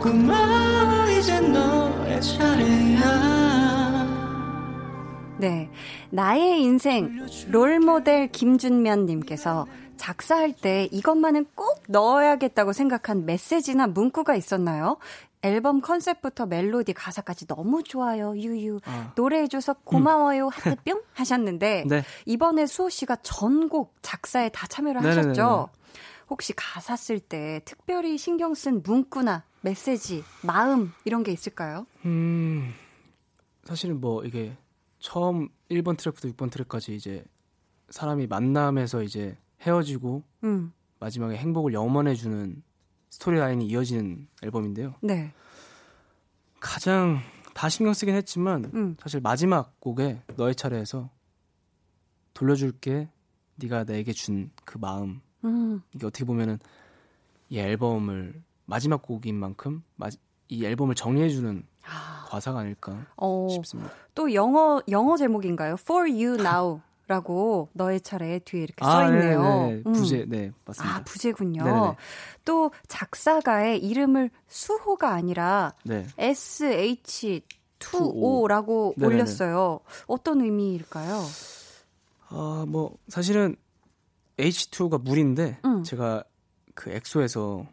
고마워 0.00 1.10
이제 1.10 1.40
너의 1.40 2.20
차례야 2.22 3.08
네. 5.38 5.68
나의 6.10 6.62
인생 6.62 7.26
롤모델 7.50 8.28
김준면님께서 8.32 9.66
작사할 9.98 10.52
때 10.52 10.88
이것만은 10.90 11.46
꼭 11.54 11.82
넣어야겠다고 11.88 12.72
생각한 12.72 13.26
메시지나 13.26 13.88
문구가 13.88 14.34
있었나요? 14.34 14.96
앨범 15.42 15.80
컨셉부터 15.80 16.46
멜로디 16.46 16.94
가사까지 16.94 17.46
너무 17.46 17.82
좋아요. 17.82 18.36
유유. 18.36 18.80
아. 18.84 19.12
노래해줘서 19.14 19.74
고마워요. 19.84 20.46
음. 20.46 20.50
하트 20.52 20.76
뿅 20.84 21.02
하셨는데 21.12 21.84
네. 21.86 22.02
이번에 22.26 22.66
수호 22.66 22.88
씨가 22.88 23.16
전곡 23.22 23.94
작사에 24.02 24.48
다 24.48 24.66
참여를 24.66 25.00
네네네네. 25.02 25.28
하셨죠. 25.28 25.68
혹시 26.30 26.52
가사 26.54 26.96
쓸 26.96 27.20
때 27.20 27.60
특별히 27.64 28.18
신경 28.18 28.54
쓴 28.54 28.82
문구나 28.82 29.44
메시지, 29.60 30.24
마음 30.42 30.92
이런 31.04 31.22
게 31.22 31.32
있을까요? 31.32 31.86
음. 32.04 32.74
사실은 33.64 34.00
뭐 34.00 34.24
이게 34.24 34.56
처음 34.98 35.48
1번 35.70 35.96
트랙부터 35.96 36.28
6번 36.28 36.50
트랙까지 36.50 36.94
이제 36.94 37.24
사람이 37.90 38.26
만남에서 38.26 39.02
이제 39.02 39.36
헤어지고 39.62 40.22
음. 40.44 40.72
마지막에 41.00 41.36
행복을 41.36 41.72
염원해주는 41.72 42.62
스토리라인이 43.10 43.66
이어지는 43.66 44.28
앨범인데요. 44.42 44.94
네. 45.00 45.32
가장 46.60 47.20
다 47.54 47.68
신경 47.68 47.94
쓰긴 47.94 48.14
했지만 48.14 48.70
음. 48.74 48.96
사실 49.00 49.20
마지막 49.20 49.78
곡에 49.80 50.22
너의 50.36 50.54
차례에서 50.54 51.10
돌려줄게 52.34 53.08
네가 53.56 53.84
나에게 53.84 54.12
준 54.12 54.50
그 54.64 54.78
마음 54.78 55.20
음. 55.44 55.82
이게 55.94 56.06
어떻게 56.06 56.24
보면은 56.24 56.58
이 57.48 57.58
앨범을 57.58 58.42
마지막 58.66 59.02
곡인 59.02 59.34
만큼 59.34 59.82
이 60.48 60.64
앨범을 60.64 60.94
정리해주는 60.94 61.64
아. 61.84 62.26
과사가 62.28 62.60
아닐까 62.60 63.06
어, 63.16 63.48
싶습니다. 63.50 63.90
또 64.14 64.32
영어 64.34 64.80
영어 64.88 65.16
제목인가요? 65.16 65.76
For 65.80 66.08
You 66.10 66.34
Now. 66.40 66.80
라고 67.08 67.70
너의 67.72 68.00
차례 68.02 68.38
뒤에 68.38 68.62
이렇게 68.62 68.84
아, 68.84 68.90
써 68.90 69.04
있네요. 69.06 69.70
음. 69.86 69.92
부제, 69.94 70.26
네, 70.28 70.52
맞습니다. 70.66 70.96
아, 70.96 71.02
부제군요. 71.04 71.64
네네네. 71.64 71.96
또 72.44 72.70
작사가의 72.86 73.82
이름을 73.82 74.30
수호가 74.46 75.14
아니라 75.14 75.72
네. 75.84 76.06
SH2O라고 76.18 78.92
네네네. 78.98 79.06
올렸어요. 79.06 79.80
어떤 80.06 80.42
의미일까요? 80.42 81.24
아, 82.28 82.66
뭐 82.68 82.98
사실은 83.08 83.56
H2가 84.36 85.02
물인데 85.02 85.60
음. 85.64 85.82
제가 85.82 86.22
그 86.74 86.90
엑소에서 86.90 87.64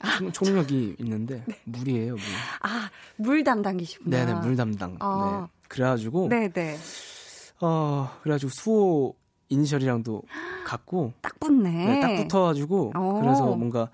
아, 0.00 0.20
총, 0.32 0.54
력이 0.54 0.94
있는데 0.98 1.42
네. 1.46 1.54
물이에요, 1.64 2.12
물. 2.12 2.22
아, 2.60 2.88
물 3.16 3.42
담당이시구나. 3.42 4.24
네네, 4.24 4.40
물 4.40 4.54
담당. 4.54 4.96
아. 5.00 5.18
네. 5.18 5.40
그래가지고 5.68 6.28
네네. 6.28 6.78
어, 7.60 8.10
그래가지고 8.22 8.50
수호 8.50 9.14
이니셜이랑도 9.48 10.22
같고 10.64 11.12
딱 11.22 11.38
붙네. 11.40 11.70
네, 11.70 12.00
딱 12.00 12.14
붙어가지고 12.16 12.92
오. 12.94 12.98
어. 12.98 13.20
그래서 13.20 13.44
뭔가 13.56 13.90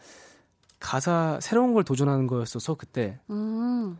가사 0.80 1.38
새로운 1.40 1.72
걸 1.72 1.84
도전하는 1.84 2.26
거였어서 2.26 2.74
그때 2.74 3.18
음. 3.30 3.98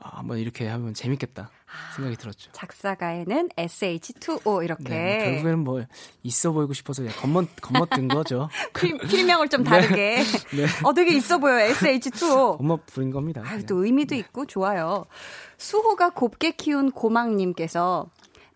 아, 0.00 0.18
한번 0.18 0.38
이렇게 0.38 0.68
하면 0.68 0.94
재밌겠다 0.94 1.50
생각이 1.96 2.16
들었죠. 2.16 2.52
작사가에는 2.52 3.48
SH2O 3.56 4.64
이렇게. 4.64 4.84
네, 4.84 5.18
결국에는 5.24 5.58
뭐 5.58 5.84
있어 6.22 6.52
보이고 6.52 6.72
싶어서 6.72 7.02
겉멋 7.20 7.48
겉멋든 7.60 8.08
거죠. 8.08 8.48
필, 8.78 8.96
필명을 8.98 9.48
좀 9.48 9.64
다르게. 9.64 10.22
네. 10.22 10.22
네. 10.56 10.66
어 10.84 10.92
되게 10.94 11.16
있어 11.16 11.38
보여 11.38 11.56
SH2O. 11.72 12.58
겉멋 12.58 12.86
부린 12.86 13.10
겁니다. 13.10 13.42
아, 13.44 13.58
또 13.66 13.84
의미도 13.84 14.14
있고 14.14 14.46
좋아요. 14.46 15.04
수호가 15.56 16.10
곱게 16.10 16.52
키운 16.52 16.90
고막님께서 16.92 18.08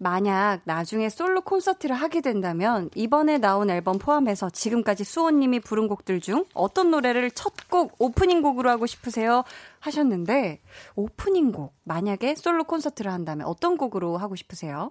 만약 0.03 0.61
나중에 0.65 1.09
솔로 1.09 1.41
콘서트를 1.41 1.95
하게 1.97 2.21
된다면 2.21 2.91
이번에 2.95 3.39
나온 3.39 3.71
앨범 3.71 3.99
포함해서 3.99 4.51
지금까지 4.51 5.05
수호님이 5.05 5.61
부른 5.61 5.89
곡들 5.89 6.21
중 6.21 6.45
어떤 6.55 6.91
노래를 6.91 7.31
첫 7.31 7.53
곡 7.73 7.97
오프닝 7.99 8.43
곡으로 8.43 8.69
하고 8.69 8.85
싶으세요? 8.85 9.45
하셨는데 9.81 10.61
오프닝 10.95 11.53
곡 11.53 11.75
만약에 11.85 12.35
솔로 12.35 12.65
콘서트를 12.65 13.11
한다면 13.11 13.47
어떤 13.47 13.79
곡으로 13.79 14.19
하고 14.19 14.37
싶으세요? 14.37 14.91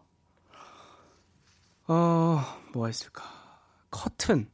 어 1.88 2.40
뭐가 2.74 2.90
있을까? 2.90 3.24
커튼. 3.92 4.50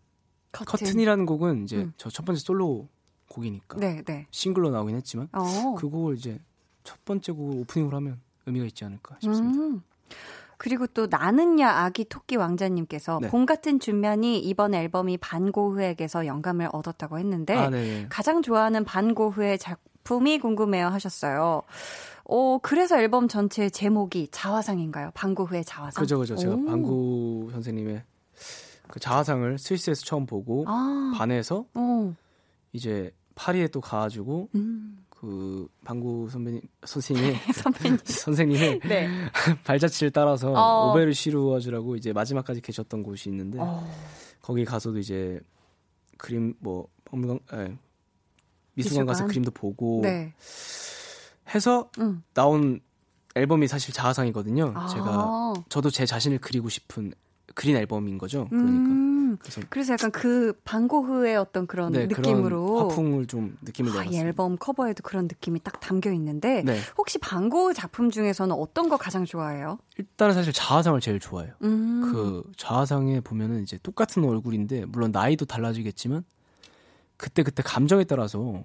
커튼. 0.51 0.99
이라는 0.99 1.26
곡은 1.26 1.64
이제 1.64 1.78
음. 1.78 1.93
저첫 1.95 2.26
번째 2.26 2.41
솔로 2.41 2.89
곡이니까 3.30 3.78
네, 3.78 4.01
네. 4.03 4.28
싱글로 4.32 4.72
나오긴 4.72 4.97
했지만 4.97 5.30
어. 5.32 5.76
그 5.78 5.89
곡을 5.89 6.18
이제 6.18 6.38
첫 6.84 7.03
번째 7.05 7.32
곡을 7.32 7.60
오프닝으로 7.62 7.95
하면 7.97 8.20
의미가 8.45 8.66
있지 8.66 8.84
않을까 8.84 9.16
싶습니다. 9.22 9.60
음. 9.60 9.82
그리고 10.58 10.88
또 10.88 11.08
나는야 11.10 11.70
아기 11.70 12.05
토끼 12.05 12.36
왕자님께서 12.36 13.20
네. 13.22 13.30
봄 13.30 13.45
같은 13.45 13.80
준면이 13.80 14.39
이번 14.39 14.74
앨범이 14.74 15.18
반고흐에게서 15.18 16.26
영감을 16.26 16.70
얻었다고 16.74 17.20
했는데 17.20 17.55
아, 17.55 17.70
네, 17.70 17.84
네. 17.84 18.05
가장 18.10 18.41
좋아하는 18.41 18.84
반고흐의 18.84 19.60
작품이 19.60 20.39
궁금해요 20.39 20.88
하셨어요. 20.88 21.62
어, 22.26 22.60
그래서 22.62 22.99
앨범 22.99 23.28
전체 23.28 23.70
제목이 23.70 24.30
자화상인가요? 24.32 25.12
반고흐의 25.14 25.64
자화상. 25.64 26.01
그죠, 26.01 26.20
그죠. 26.20 26.36
제가 26.36 26.55
반고 26.55 27.49
선생님의 27.51 28.03
그 28.88 28.99
자화상을 28.99 29.58
스위스에서 29.58 30.03
처음 30.03 30.26
보고 30.26 30.66
아. 30.68 31.14
반해서 31.16 31.66
오. 31.76 32.14
이제 32.74 33.14
파리에 33.36 33.68
또 33.68 33.80
가가지고 33.80 34.49
음. 34.55 35.05
그 35.20 35.68
방구 35.84 36.30
선배님 36.30 36.61
선생님이 36.86 37.36
선배님 37.53 37.97
선생님의 38.05 38.80
네. 38.82 39.09
발자취를 39.65 40.11
따라서 40.11 40.51
어. 40.53 40.91
오베르 40.91 41.11
시루어즈라고 41.13 41.95
이제 41.95 42.13
마지막까지 42.13 42.61
계셨던 42.61 43.03
곳이 43.03 43.30
있는데 43.30 43.57
어. 43.59 43.88
거기 44.41 44.63
가서도 44.63 44.99
이제 44.99 45.39
그림 46.18 46.53
뭐 46.59 46.88
박물관 47.05 47.39
예, 47.53 47.78
미술관, 48.76 49.07
가서 49.07 49.26
그림도 49.26 49.51
보고 49.51 50.01
네. 50.03 50.34
해서 51.53 51.89
음. 51.99 52.24
나온 52.34 52.80
앨범이 53.36 53.68
사실 53.68 53.93
자화상이거든요. 53.93 54.74
아. 54.76 54.88
제가 54.88 55.53
저도 55.70 55.89
제 55.89 56.05
자신을 56.05 56.39
그리고 56.39 56.70
싶은 56.70 57.13
그린 57.55 57.76
앨범인 57.76 58.18
거죠. 58.18 58.47
그러니까. 58.49 58.89
음, 58.89 59.07
그래서, 59.40 59.62
그래서 59.70 59.94
약간 59.94 60.12
그 60.12 60.54
반고흐의 60.64 61.38
어떤 61.38 61.68
그런 61.68 61.92
네, 61.92 62.08
느낌으로 62.08 62.66
그런 62.66 62.90
화풍을 62.90 63.28
좀 63.28 63.58
느낌을 63.62 63.92
아, 63.92 63.94
내봤습니다. 63.96 64.24
앨범 64.26 64.58
커버에도 64.58 65.04
그런 65.04 65.26
느낌이 65.26 65.60
딱 65.62 65.80
담겨 65.80 66.12
있는데 66.12 66.64
네. 66.64 66.80
혹시 66.98 67.18
반고흐 67.18 67.74
작품 67.74 68.10
중에서는 68.12 68.56
어떤 68.56 68.90
거 68.90 68.98
가장 68.98 69.26
좋아해요? 69.26 69.80
일단은 69.98 70.34
사실 70.34 70.52
자화상을 70.54 71.00
제일 71.02 71.20
좋아해요. 71.20 71.54
음. 71.64 72.12
그 72.12 72.44
자화상에 72.58 73.20
보면은 73.22 73.64
이제 73.64 73.78
똑같은 73.84 74.24
얼굴인데 74.24 74.86
물론 74.86 75.12
나이도 75.12 75.46
달라지겠지만 75.46 76.24
그때 77.18 77.44
그때 77.44 77.64
감정에 77.64 78.04
따라서 78.04 78.64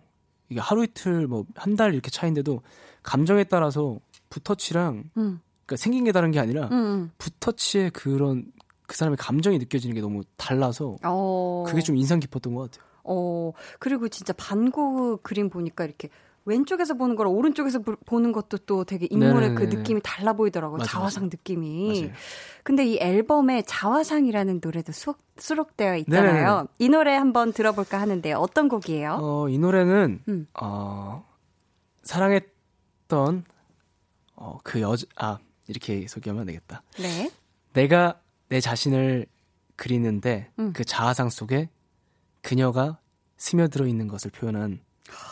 이게 0.49 0.61
하루 0.61 0.85
이틀 0.85 1.27
뭐 1.27 1.45
한 1.57 1.77
달 1.77 1.95
이렇게 1.95 2.11
차인데도 2.11 2.61
감정에 3.03 3.45
따라서 3.45 3.99
붓터치랑 4.31 5.05
음. 5.16 5.41
그러니까 5.64 5.77
생긴 5.77 6.05
게 6.05 6.12
다른 6.12 6.31
게 6.31 6.39
아니라 6.39 6.66
음. 6.68 6.73
음. 6.73 7.11
붓터치의 7.18 7.91
그런 7.93 8.45
그 8.93 8.99
사람의 8.99 9.16
감정이 9.16 9.59
느껴지는 9.59 9.95
게 9.95 10.03
너무 10.03 10.22
달라서 10.36 10.97
어. 11.03 11.64
그게 11.66 11.80
좀 11.80 11.97
인상 11.97 12.20
깊었던 12.20 12.55
것 12.55 12.70
같아요. 12.70 12.86
어, 13.05 13.53
그리고 13.78 14.07
진짜 14.11 14.34
반고 14.34 15.20
그림 15.22 15.49
보니까 15.49 15.86
이렇게 15.86 16.11
왼쪽에서 16.45 16.93
보는 16.93 17.16
거랑 17.16 17.32
오른쪽에서 17.32 17.78
보는 18.05 18.32
것도 18.32 18.59
또 18.59 18.84
되게 18.84 19.07
인물의 19.09 19.53
네네네. 19.53 19.55
그 19.55 19.74
느낌이 19.74 20.03
달라 20.05 20.34
보이더라고요. 20.34 20.76
맞아, 20.76 20.90
자화상 20.90 21.22
맞아. 21.24 21.36
느낌이. 21.38 22.03
맞아요. 22.03 22.14
근데 22.64 22.84
이 22.84 22.99
앨범에 23.01 23.62
자화상이라는 23.62 24.61
노래도 24.62 24.93
수록, 24.93 25.16
수록되어 25.38 25.97
있잖아요. 25.97 26.47
네네네. 26.51 26.68
이 26.78 26.90
노래 26.90 27.14
한번 27.16 27.55
들어볼까 27.55 27.99
하는데 27.99 28.30
어떤 28.34 28.68
곡이에요? 28.68 29.20
어, 29.22 29.49
이 29.49 29.57
노래는 29.57 30.20
음. 30.28 30.47
어, 30.61 31.24
사랑했던 32.03 33.45
어, 34.36 34.59
그 34.62 34.82
여자 34.82 35.07
아 35.16 35.38
이렇게 35.66 36.07
소개하면 36.07 36.45
되겠다. 36.45 36.82
네. 37.01 37.30
내가 37.72 38.20
내 38.53 38.61
자신을 38.61 39.26
그리는데 39.76 40.50
음. 40.59 40.72
그 40.72 40.84
자화상 40.84 41.30
속에 41.30 41.70
그녀가 42.42 42.98
스며들어 43.36 43.86
있는 43.86 44.09
것을 44.09 44.30
표현한 44.30 44.80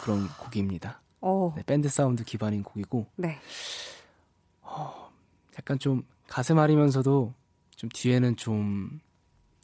그런 0.02 0.28
곡입니다. 0.38 1.02
네, 1.56 1.62
밴드 1.64 1.88
사운드 1.88 2.24
기반인 2.24 2.62
곡이고. 2.62 3.06
네. 3.16 3.38
어, 4.62 5.10
약간 5.58 5.78
좀 5.78 6.02
가슴 6.28 6.58
아리면서도 6.58 7.34
좀 7.76 7.90
뒤에는 7.92 8.36
좀 8.36 9.00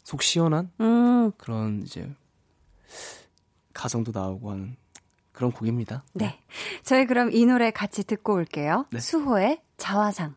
속 0.06 0.22
시원한 0.22 0.70
음. 0.80 1.32
그런 1.36 1.82
이제 1.82 2.08
가성도 3.74 4.12
나오고 4.14 4.52
하는 4.52 4.76
그런 5.32 5.50
곡입니다. 5.50 6.04
네. 6.12 6.26
네. 6.26 6.40
저희 6.84 7.06
그럼 7.06 7.32
이 7.32 7.44
노래 7.44 7.72
같이 7.72 8.04
듣고 8.04 8.34
올게요. 8.34 8.86
네. 8.92 9.00
수호의 9.00 9.60
자화상. 9.78 10.36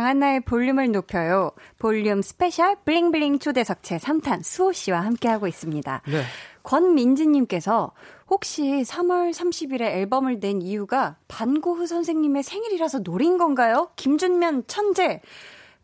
강한나의 0.00 0.40
볼륨을 0.40 0.92
높여요. 0.92 1.50
볼륨 1.78 2.22
스페셜 2.22 2.74
블링블링 2.86 3.38
초대석 3.38 3.82
제 3.82 3.98
3탄 3.98 4.42
수호 4.42 4.72
씨와 4.72 5.00
함께하고 5.02 5.46
있습니다. 5.46 6.02
네. 6.06 6.22
권민지님께서 6.62 7.92
혹시 8.30 8.62
3월 8.62 9.34
30일에 9.34 9.82
앨범을 9.82 10.40
낸 10.40 10.62
이유가 10.62 11.16
반고흐 11.28 11.86
선생님의 11.86 12.42
생일이라서 12.42 13.02
노린 13.02 13.36
건가요? 13.36 13.90
김준면 13.96 14.64
천재 14.68 15.20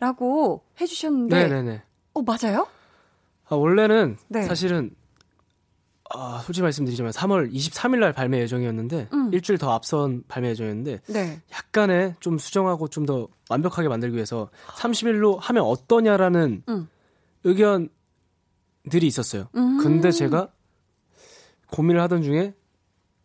라고 0.00 0.62
해주셨는데. 0.80 1.48
네네네. 1.48 1.82
어, 2.14 2.22
맞아요? 2.22 2.66
아, 3.48 3.54
원래는 3.54 4.16
네. 4.28 4.42
사실은 4.44 4.92
아, 6.14 6.40
솔직히 6.44 6.62
말씀드리자면 6.62 7.12
3월 7.12 7.52
23일 7.52 7.98
날 7.98 8.12
발매 8.12 8.40
예정이었는데 8.42 9.08
음. 9.12 9.30
일주일 9.32 9.58
더 9.58 9.72
앞선 9.72 10.22
발매 10.28 10.50
예정이었는데 10.50 11.00
네. 11.08 11.42
약간의 11.52 12.16
좀 12.20 12.38
수정하고 12.38 12.88
좀 12.88 13.06
더 13.06 13.28
완벽하게 13.48 13.88
만들기 13.88 14.16
위해서 14.16 14.50
30일로 14.76 15.38
하면 15.40 15.64
어떠냐라는 15.64 16.62
음. 16.68 16.88
의견들이 17.44 17.90
있었어요. 19.02 19.48
음. 19.54 19.78
근데 19.78 20.10
제가 20.10 20.48
고민을 21.72 22.00
하던 22.02 22.22
중에 22.22 22.54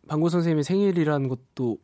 방고 0.08 0.28
선생님의 0.28 0.64
생일이라는 0.64 1.28
것도 1.28 1.78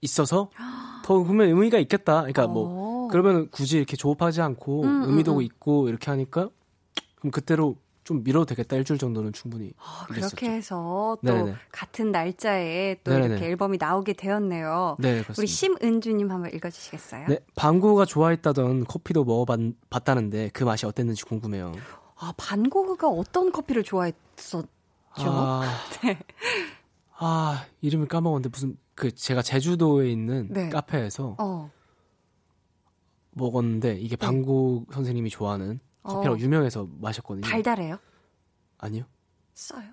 있어서 0.00 0.50
더 1.04 1.22
그러면 1.22 1.48
의미가 1.48 1.78
있겠다. 1.78 2.20
그러니까 2.20 2.46
뭐 2.46 3.06
오. 3.06 3.08
그러면 3.08 3.48
굳이 3.50 3.78
이렇게 3.78 3.96
조업하지 3.96 4.40
않고 4.42 4.82
음, 4.82 4.88
음 4.88 5.08
의미도 5.08 5.38
음, 5.38 5.42
있고 5.42 5.88
이렇게 5.88 6.10
하니까 6.10 6.50
그럼 7.16 7.30
그때로 7.30 7.76
좀 8.04 8.22
미뤄도 8.24 8.46
되겠다 8.46 8.76
일주일 8.76 8.98
정도는 8.98 9.32
충분히 9.32 9.72
아, 9.78 10.06
그렇게 10.08 10.50
해서 10.50 11.18
또 11.24 11.32
네네. 11.32 11.54
같은 11.70 12.10
날짜에 12.10 12.96
또 13.04 13.12
네네. 13.12 13.26
이렇게 13.26 13.46
앨범이 13.46 13.78
나오게 13.78 14.14
되었네요. 14.14 14.96
네. 14.98 15.22
우리 15.38 15.46
심은주님 15.46 16.30
한번 16.30 16.52
읽어주시겠어요? 16.52 17.26
네, 17.28 17.38
방구가 17.56 18.06
좋아했다던 18.06 18.84
커피도 18.84 19.24
먹어봤다는데 19.24 20.50
그 20.52 20.64
맛이 20.64 20.86
어땠는지 20.86 21.24
궁금해요. 21.24 21.72
아 22.16 22.32
반고흐가 22.36 23.08
어떤 23.08 23.52
커피를 23.52 23.82
좋아했었죠? 23.82 24.66
아, 25.16 25.62
네. 26.02 26.18
아 27.18 27.66
이름을 27.80 28.08
까먹었는데 28.08 28.48
무슨 28.50 28.76
그 28.94 29.14
제가 29.14 29.42
제주도에 29.42 30.10
있는 30.10 30.48
네. 30.50 30.68
카페에서 30.68 31.36
어. 31.38 31.70
먹었는데 33.32 33.94
이게 34.00 34.16
네. 34.16 34.26
방구 34.26 34.86
선생님이 34.92 35.30
좋아하는 35.30 35.80
커피라고 36.02 36.36
어. 36.36 36.40
유명해서 36.40 36.88
마셨거든요. 37.00 37.46
달달해요? 37.46 37.98
아니요. 38.78 39.04
써요? 39.54 39.90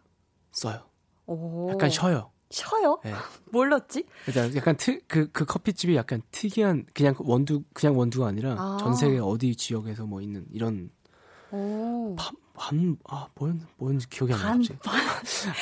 써요. 0.51 0.81
오. 1.25 1.69
약간 1.71 1.89
쉬어요. 1.89 2.31
쉬어요? 2.49 2.99
네. 3.03 3.11
뭘 3.51 3.69
넣었지? 3.69 4.05
일단 4.27 4.55
약간 4.55 4.77
트, 4.77 5.01
그, 5.07 5.29
그 5.31 5.45
커피집이 5.45 5.95
약간 5.95 6.21
특이한, 6.31 6.85
그냥 6.93 7.15
원두, 7.19 7.63
그냥 7.73 7.97
원두가 7.97 8.27
아니라 8.27 8.55
아. 8.57 8.77
전 8.79 8.95
세계 8.95 9.19
어디 9.19 9.55
지역에서 9.55 10.05
뭐 10.05 10.21
있는 10.21 10.45
이런 10.51 10.89
오. 11.51 12.15
파, 12.17 12.31
반, 12.57 12.97
아, 13.07 13.27
뭔, 13.35 13.61
뭔지 13.77 14.09
기억이 14.09 14.33
안 14.33 14.57
나지. 14.57 14.75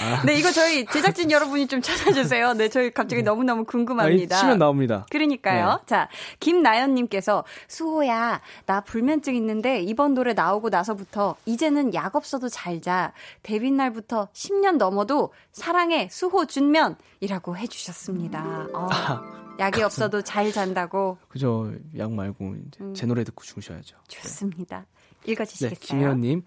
아. 0.02 0.26
네, 0.26 0.36
이거 0.36 0.50
저희 0.52 0.86
제작진 0.86 1.30
여러분이 1.30 1.68
좀 1.68 1.82
찾아주세요. 1.82 2.54
네, 2.54 2.70
저희 2.70 2.90
갑자기 2.90 3.22
네. 3.22 3.30
너무너무 3.30 3.66
궁금합니다. 3.66 4.36
아, 4.36 4.40
치면 4.40 4.58
나옵니다. 4.58 5.06
그러니까요. 5.12 5.80
네. 5.82 5.86
자, 5.86 6.08
김나연 6.40 6.96
님께서, 6.96 7.44
수호야, 7.68 8.42
나 8.66 8.82
불면증 8.82 9.36
있는데 9.36 9.82
이번 9.82 10.14
노래 10.14 10.34
나오고 10.34 10.70
나서부터 10.70 11.36
이제는 11.46 11.94
약 11.94 12.16
없어도 12.16 12.48
잘 12.48 12.82
자. 12.82 13.12
데뷔 13.44 13.72
날부터 13.72 14.30
10년 14.32 14.78
넘어도 14.78 15.34
사랑해, 15.52 16.08
수호 16.10 16.46
준면이라고 16.46 17.58
해 17.58 17.68
주셨습니다. 17.68 18.68
어, 18.74 18.88
아, 18.90 19.22
약이 19.60 19.84
없어도 19.84 20.22
잘 20.22 20.52
잔다고. 20.52 21.18
그죠. 21.28 21.74
약 21.98 22.12
말고 22.14 22.56
이제 22.68 22.84
음. 22.84 22.94
제 22.94 23.06
노래 23.06 23.24
듣고 23.26 23.44
주무셔야죠. 23.44 23.98
좋습니다. 24.08 24.86
읽어주시겠어요? 25.26 25.70
네, 25.70 25.76
김혜연님. 25.80 26.44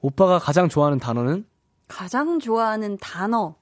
오빠가 0.00 0.38
가장 0.38 0.68
좋아하는 0.68 0.98
단어는? 0.98 1.46
가장 1.88 2.38
좋아하는 2.38 2.96
단어. 2.98 3.56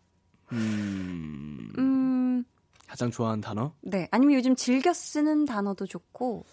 음. 0.52 1.72
음. 1.78 2.44
가장 2.86 3.10
좋아하는 3.10 3.40
단어? 3.40 3.72
네. 3.82 4.08
아니면 4.10 4.34
요즘 4.36 4.54
즐겨 4.54 4.92
쓰는 4.92 5.44
단어도 5.44 5.86
좋고. 5.86 6.44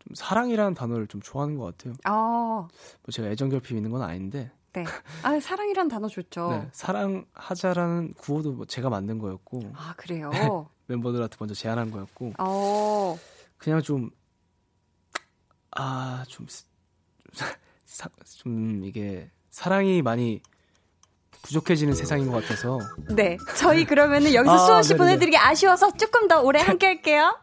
좀 0.00 0.14
사랑이라는 0.14 0.74
단어를 0.74 1.06
좀 1.06 1.20
좋아하는 1.22 1.56
것 1.56 1.64
같아요. 1.76 1.94
아. 2.04 2.10
뭐 2.12 2.68
제가 3.10 3.28
애정 3.28 3.48
결핍 3.48 3.76
있는 3.76 3.90
건 3.90 4.02
아닌데. 4.02 4.50
네. 4.72 4.84
아, 5.22 5.38
사랑이란 5.38 5.88
단어 5.88 6.08
좋죠. 6.08 6.50
네. 6.50 6.68
사랑하자라는 6.72 8.14
구호도 8.14 8.52
뭐 8.52 8.66
제가 8.66 8.90
만든 8.90 9.18
거였고. 9.18 9.72
아, 9.74 9.94
그래요? 9.96 10.68
멤버들한테 10.86 11.36
먼저 11.38 11.54
제안한 11.54 11.90
거였고. 11.90 12.34
어. 12.38 13.16
그냥 13.56 13.80
좀, 13.80 14.10
아, 15.70 16.24
좀, 16.28 16.46
사, 17.94 18.08
좀 18.38 18.84
이게 18.84 19.30
사랑이 19.50 20.02
많이 20.02 20.42
부족해지는 21.42 21.94
세상인 21.94 22.28
것 22.30 22.42
같아서. 22.42 22.80
네. 23.14 23.36
저희 23.56 23.84
그러면은 23.84 24.34
여기서 24.34 24.52
아, 24.52 24.58
수호 24.58 24.82
씨 24.82 24.96
보내드리기 24.96 25.36
아쉬워서 25.36 25.92
조금 25.92 26.26
더 26.26 26.40
오래 26.40 26.60
함께 26.60 26.86
할게요. 26.86 27.38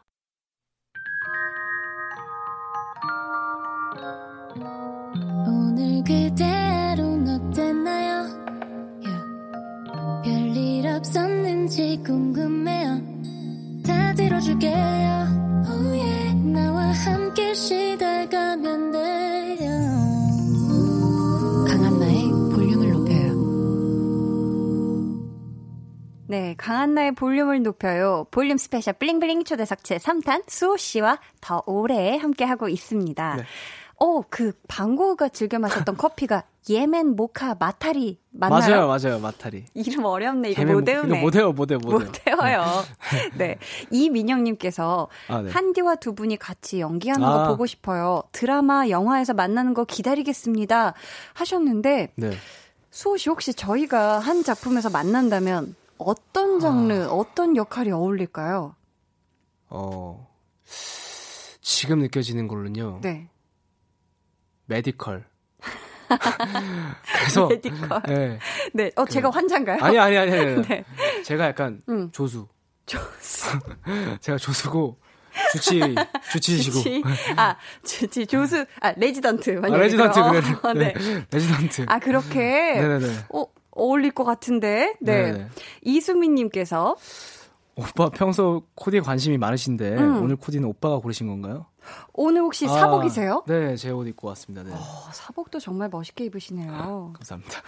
오늘 5.48 6.04
그대 6.04 6.70
하루 6.70 7.14
어땠나요? 7.32 8.28
Yeah. 9.06 10.24
별일 10.26 10.88
없었는지 10.88 12.02
궁금해요. 12.06 13.02
다 13.86 14.14
들어줄게요. 14.16 14.74
Oh 15.70 15.98
yeah. 15.98 16.34
나와 16.52 16.92
함께 16.92 17.54
쉬다 17.54 18.11
가면 18.11 18.92
돼 18.92 19.21
네, 26.32 26.56
강한나의 26.58 27.12
볼륨을 27.12 27.62
높여요. 27.62 28.26
볼륨 28.32 28.58
스페셜 28.58 28.94
블링블링 28.94 29.44
초대석 29.44 29.84
제 29.84 29.98
3탄 29.98 30.44
수호 30.48 30.78
씨와 30.78 31.20
더 31.42 31.62
오래 31.66 32.16
함께하고 32.16 32.70
있습니다. 32.70 33.36
네. 33.36 33.44
어, 33.98 34.22
그 34.30 34.54
방고가 34.70 35.28
즐겨 35.28 35.60
마셨던 35.60 35.98
커피가 36.00 36.46
예멘 36.70 37.18
모카 37.18 37.58
마타리 37.60 38.18
맞나요? 38.30 38.88
맞아요, 38.88 38.88
맞아요, 38.88 39.20
마타리. 39.20 39.66
이름 39.74 40.06
어렵네. 40.06 40.52
이거 40.52 40.64
못 40.64 40.88
외우네. 40.88 41.20
못 41.20 41.36
외워, 41.36 41.52
못 41.52 41.70
외워, 41.70 41.82
못 41.84 42.02
외워요. 42.26 42.64
네. 43.38 43.58
이민영님께서 43.92 45.10
아, 45.28 45.42
네. 45.42 45.52
한디와 45.52 45.96
두 45.96 46.16
분이 46.16 46.38
같이 46.38 46.80
연기하는 46.80 47.28
아. 47.28 47.44
거 47.44 47.48
보고 47.50 47.66
싶어요. 47.66 48.24
드라마, 48.32 48.88
영화에서 48.88 49.34
만나는 49.34 49.74
거 49.74 49.84
기다리겠습니다. 49.84 50.94
하셨는데, 51.34 52.14
네. 52.16 52.32
수호 52.90 53.18
씨 53.18 53.30
혹시 53.30 53.54
저희가 53.54 54.20
한 54.20 54.44
작품에서 54.44 54.90
만난다면 54.90 55.76
어떤 56.06 56.60
장르, 56.60 56.94
아... 57.06 57.12
어떤 57.12 57.56
역할이 57.56 57.92
어울릴까요? 57.92 58.76
어, 59.70 60.28
지금 61.62 62.00
느껴지는 62.00 62.48
걸로는요. 62.48 63.00
네. 63.02 63.30
메디컬. 64.66 65.26
그래서 67.20 67.48
메디컬. 67.48 68.02
네. 68.08 68.40
네. 68.74 68.92
어, 68.96 69.06
그, 69.06 69.12
제가 69.12 69.30
환자인가요? 69.30 69.78
아니, 69.82 69.98
아니, 69.98 70.18
아니. 70.18 70.32
아니. 70.32 70.62
네. 70.68 70.84
제가 71.24 71.48
약간 71.48 71.82
음. 71.90 72.12
조수. 72.12 72.48
조수. 72.86 73.60
제가 74.20 74.38
조수고 74.38 75.00
주치 75.54 75.96
주치시고. 76.32 76.78
주치. 76.78 77.04
아 77.38 77.56
주치 77.84 78.28
조수 78.28 78.66
아 78.82 78.92
레지던트. 78.98 79.62
아, 79.64 79.68
레지던트 79.68 80.22
그래. 80.24 80.56
어, 80.64 80.74
네. 80.74 80.94
레지던트. 81.32 81.86
아 81.88 82.00
그렇게. 82.00 82.40
네네네. 82.74 83.08
어 83.34 83.46
어울릴 83.72 84.12
것 84.12 84.24
같은데. 84.24 84.96
네. 85.02 85.32
네네. 85.32 85.48
이수민님께서 85.82 86.96
오빠 87.76 88.10
평소 88.10 88.64
코디에 88.76 89.00
관심이 89.00 89.38
많으신데 89.38 89.96
음. 89.98 90.24
오늘 90.24 90.36
코디는 90.36 90.68
오빠가 90.68 90.98
고르신 91.00 91.28
건가요? 91.28 91.66
오늘 92.14 92.42
혹시 92.42 92.66
아, 92.68 92.70
사복이세요? 92.70 93.44
네, 93.48 93.76
제 93.76 93.90
옷 93.92 94.08
입고 94.08 94.28
왔습니다. 94.28 94.64
네. 94.64 94.72
오, 94.72 94.76
어, 94.76 95.10
사복도 95.14 95.60
정말 95.60 95.90
멋있게 95.90 96.26
입으시네요. 96.26 96.72
아, 96.72 97.12
감사합니다. 97.14 97.62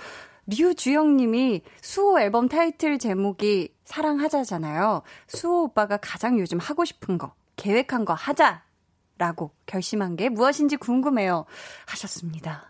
류주영님이 0.45 1.61
수호 1.81 2.19
앨범 2.19 2.49
타이틀 2.49 2.99
제목이 2.99 3.73
사랑하자잖아요. 3.85 5.01
수호 5.27 5.63
오빠가 5.63 5.95
가장 5.97 6.37
요즘 6.37 6.59
하고 6.59 6.83
싶은 6.83 7.17
거, 7.17 7.33
계획한 7.55 8.03
거 8.05 8.13
하자라고 8.13 9.51
결심한 9.65 10.15
게 10.17 10.27
무엇인지 10.29 10.75
궁금해요. 10.75 11.45
하셨습니다. 11.87 12.65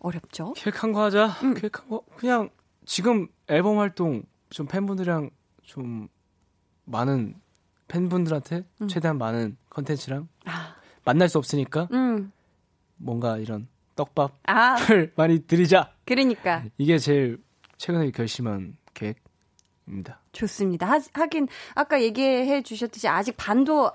어렵죠? 0.00 0.54
계획한 0.54 0.92
거 0.92 1.02
하자. 1.04 1.26
음. 1.44 1.54
계획한 1.54 1.88
거 1.88 2.02
그냥 2.16 2.50
지금 2.84 3.28
앨범 3.48 3.78
활동 3.78 4.22
좀 4.48 4.66
팬분들이랑 4.66 5.30
좀 5.62 6.08
많은 6.84 7.40
팬분들한테 7.88 8.64
음. 8.80 8.88
최대한 8.88 9.18
많은 9.18 9.56
컨텐츠랑 9.70 10.28
아. 10.46 10.74
만날 11.04 11.28
수 11.28 11.38
없으니까 11.38 11.88
음. 11.92 12.32
뭔가 12.96 13.36
이런 13.38 13.68
떡밥을 13.96 14.34
아. 14.46 14.76
많이 15.16 15.46
드리자. 15.46 15.92
그러니까 16.04 16.64
이게 16.78 16.98
제일 16.98 17.42
최근에 17.76 18.10
결심한 18.10 18.76
계획입니다. 18.94 20.20
좋습니다. 20.32 20.86
하, 20.86 21.00
하긴 21.12 21.48
아까 21.74 22.00
얘기해 22.02 22.62
주셨듯이 22.62 23.08
아직 23.08 23.36
반도 23.36 23.90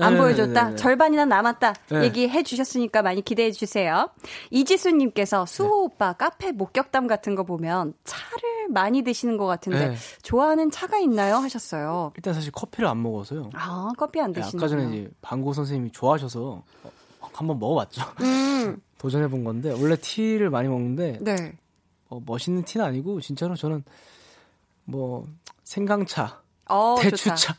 안 0.00 0.14
네네네네. 0.14 0.18
보여줬다. 0.18 0.76
절반이나 0.76 1.24
남았다. 1.24 1.74
네. 1.90 2.04
얘기해 2.04 2.42
주셨으니까 2.42 3.02
많이 3.02 3.22
기대해 3.22 3.50
주세요. 3.52 4.08
이지수님께서 4.50 5.46
수호 5.46 5.66
네. 5.66 5.72
오빠 5.94 6.12
카페 6.12 6.52
목격담 6.52 7.06
같은 7.06 7.34
거 7.34 7.42
보면 7.44 7.94
차를 8.04 8.68
많이 8.70 9.02
드시는 9.02 9.36
것 9.36 9.46
같은데 9.46 9.88
네. 9.90 9.96
좋아하는 10.22 10.70
차가 10.70 10.98
있나요? 10.98 11.36
하셨어요. 11.36 12.12
일단 12.16 12.34
사실 12.34 12.52
커피를 12.52 12.88
안 12.88 13.02
먹어서요. 13.02 13.50
아 13.54 13.90
커피 13.96 14.20
안 14.20 14.32
드시는. 14.32 14.50
네, 14.52 14.56
아까 14.58 14.68
전에 14.68 14.84
이제 14.96 15.10
방고 15.22 15.52
선생님이 15.52 15.90
좋아하셔서 15.92 16.62
한번 17.32 17.58
먹어봤죠. 17.58 18.02
음. 18.20 18.80
도전해 18.98 19.28
본 19.28 19.44
건데 19.44 19.72
원래 19.80 19.96
티를 19.96 20.50
많이 20.50 20.68
먹는데 20.68 21.18
네. 21.22 21.52
어, 22.08 22.20
멋있는 22.26 22.64
티는 22.64 22.84
아니고 22.84 23.20
진짜로 23.20 23.54
저는 23.56 23.82
뭐 24.84 25.26
생강차, 25.64 26.40
어, 26.68 26.96
대추차. 27.00 27.34
좋다. 27.36 27.58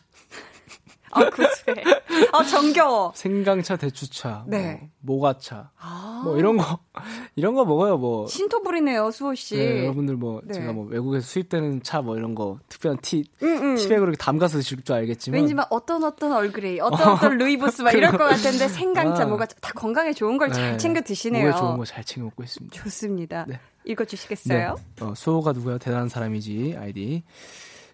아, 1.11 1.29
구수해. 1.29 1.83
아, 2.33 2.43
정겨워. 2.43 3.11
생강차, 3.15 3.75
대추차, 3.77 4.45
뭐 4.47 4.57
네. 4.57 4.89
뭐, 4.99 5.15
모가차, 5.17 5.71
아~ 5.79 6.21
뭐 6.23 6.37
이런 6.37 6.57
거 6.57 6.79
이런 7.35 7.53
거 7.55 7.65
먹어요. 7.65 7.97
뭐 7.97 8.27
신토불이네요, 8.27 9.11
수호 9.11 9.33
씨. 9.35 9.55
네, 9.57 9.83
여러분들 9.83 10.15
뭐 10.15 10.41
네. 10.43 10.53
제가 10.53 10.73
뭐 10.73 10.85
외국에서 10.87 11.25
수입되는 11.25 11.83
차 11.83 12.01
뭐 12.01 12.17
이런 12.17 12.33
거 12.35 12.59
특별한 12.69 12.99
티 13.01 13.23
음, 13.43 13.47
음. 13.47 13.75
티백으로 13.75 14.09
이렇게 14.09 14.17
담가서 14.17 14.57
드실 14.57 14.81
줄 14.83 14.95
알겠지만 14.95 15.39
왠지 15.39 15.53
막 15.53 15.67
어떤 15.71 16.03
어떤 16.03 16.31
얼그레이, 16.31 16.79
어떤 16.79 17.09
어떤 17.13 17.37
루이보스 17.37 17.81
막 17.83 17.93
이럴 17.93 18.11
것 18.11 18.19
같은데 18.19 18.67
생강차, 18.67 19.23
아. 19.23 19.25
뭐가 19.27 19.45
다 19.45 19.71
건강에 19.75 20.13
좋은 20.13 20.37
걸잘 20.37 20.71
네. 20.73 20.77
챙겨 20.77 21.01
드시네요. 21.01 21.47
몸에 21.49 21.57
좋은 21.59 21.77
거 21.77 21.83
잘 21.85 22.03
챙겨 22.03 22.25
먹고 22.25 22.43
있습니다. 22.43 22.75
좋습니다. 22.83 23.45
네. 23.47 23.59
읽어주시겠어요? 23.85 24.75
네. 24.97 25.03
어, 25.05 25.13
수호가 25.15 25.53
누구야? 25.53 25.77
대단한 25.79 26.07
사람이지 26.09 26.75
아이디. 26.79 27.23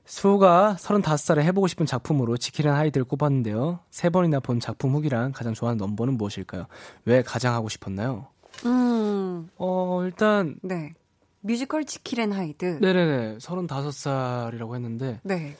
수호가 0.08 0.78
35살에 0.80 1.41
해보고 1.43 1.68
싶은 1.68 1.86
작품으로 1.86 2.38
지킬 2.38 2.59
앤 2.59 2.72
하이드 2.74 3.03
꼽았는데요. 3.03 3.80
세 3.91 4.10
번이나 4.10 4.39
본 4.39 4.60
작품 4.62 4.93
후기랑 4.93 5.34
가장 5.34 5.53
좋아하는 5.53 5.78
넘버는 5.78 6.16
무엇일까요? 6.18 6.68
왜 7.05 7.22
가장 7.22 7.53
하고 7.53 7.68
싶었나요? 7.68 8.28
음. 8.66 9.49
어, 9.58 10.01
일단. 10.05 10.58
네. 10.64 10.93
뮤지컬 11.41 11.84
지킬 11.84 12.14
앤 12.14 12.32
하이드. 12.32 12.80
네네네. 12.82 13.38
35살이라고 13.39 14.76
했는데. 14.76 15.20
네. 15.24 15.55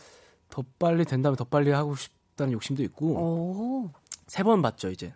더 0.50 0.64
빨리 0.80 1.04
된다면 1.04 1.36
더 1.36 1.43
빨리 1.43 1.72
하고 1.72 1.95
싶다는 1.95 2.54
욕심도 2.54 2.84
있고. 2.84 3.91
세 4.28 4.43
번 4.43 4.62
봤죠, 4.62 4.89
이제. 4.89 5.14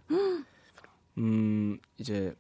음, 1.18 1.80
이제. 1.98 2.36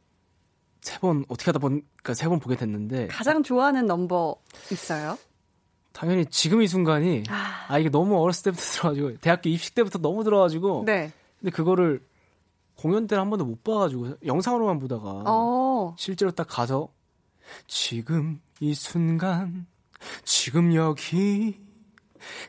세 0.81 0.97
번, 0.99 1.23
어떻게 1.29 1.45
하다 1.45 1.59
보니까 1.59 2.13
세 2.13 2.27
번 2.27 2.39
보게 2.39 2.55
됐는데. 2.57 3.07
가장 3.07 3.43
좋아하는 3.43 3.85
넘버 3.85 4.35
있어요? 4.71 5.17
당연히 5.93 6.25
지금 6.27 6.61
이 6.61 6.67
순간이 6.67 7.23
아, 7.29 7.65
아 7.67 7.79
이게 7.79 7.89
너무 7.89 8.21
어렸을 8.21 8.43
때부터 8.45 8.63
들어가지고 8.63 9.17
대학교 9.17 9.49
입시 9.49 9.73
때부터 9.73 9.99
너무 9.99 10.23
들어가지고 10.23 10.83
네. 10.85 11.11
근데 11.39 11.51
그거를 11.51 12.01
공연 12.75 13.07
때는 13.07 13.21
한 13.21 13.29
번도 13.29 13.45
못 13.45 13.63
봐가지고 13.63 14.15
영상으로만 14.25 14.79
보다가 14.79 15.23
어. 15.25 15.95
실제로 15.97 16.31
딱 16.31 16.47
가서 16.49 16.89
지금 17.67 18.39
이 18.59 18.73
순간 18.73 19.67
지금 20.23 20.73
여기 20.73 21.59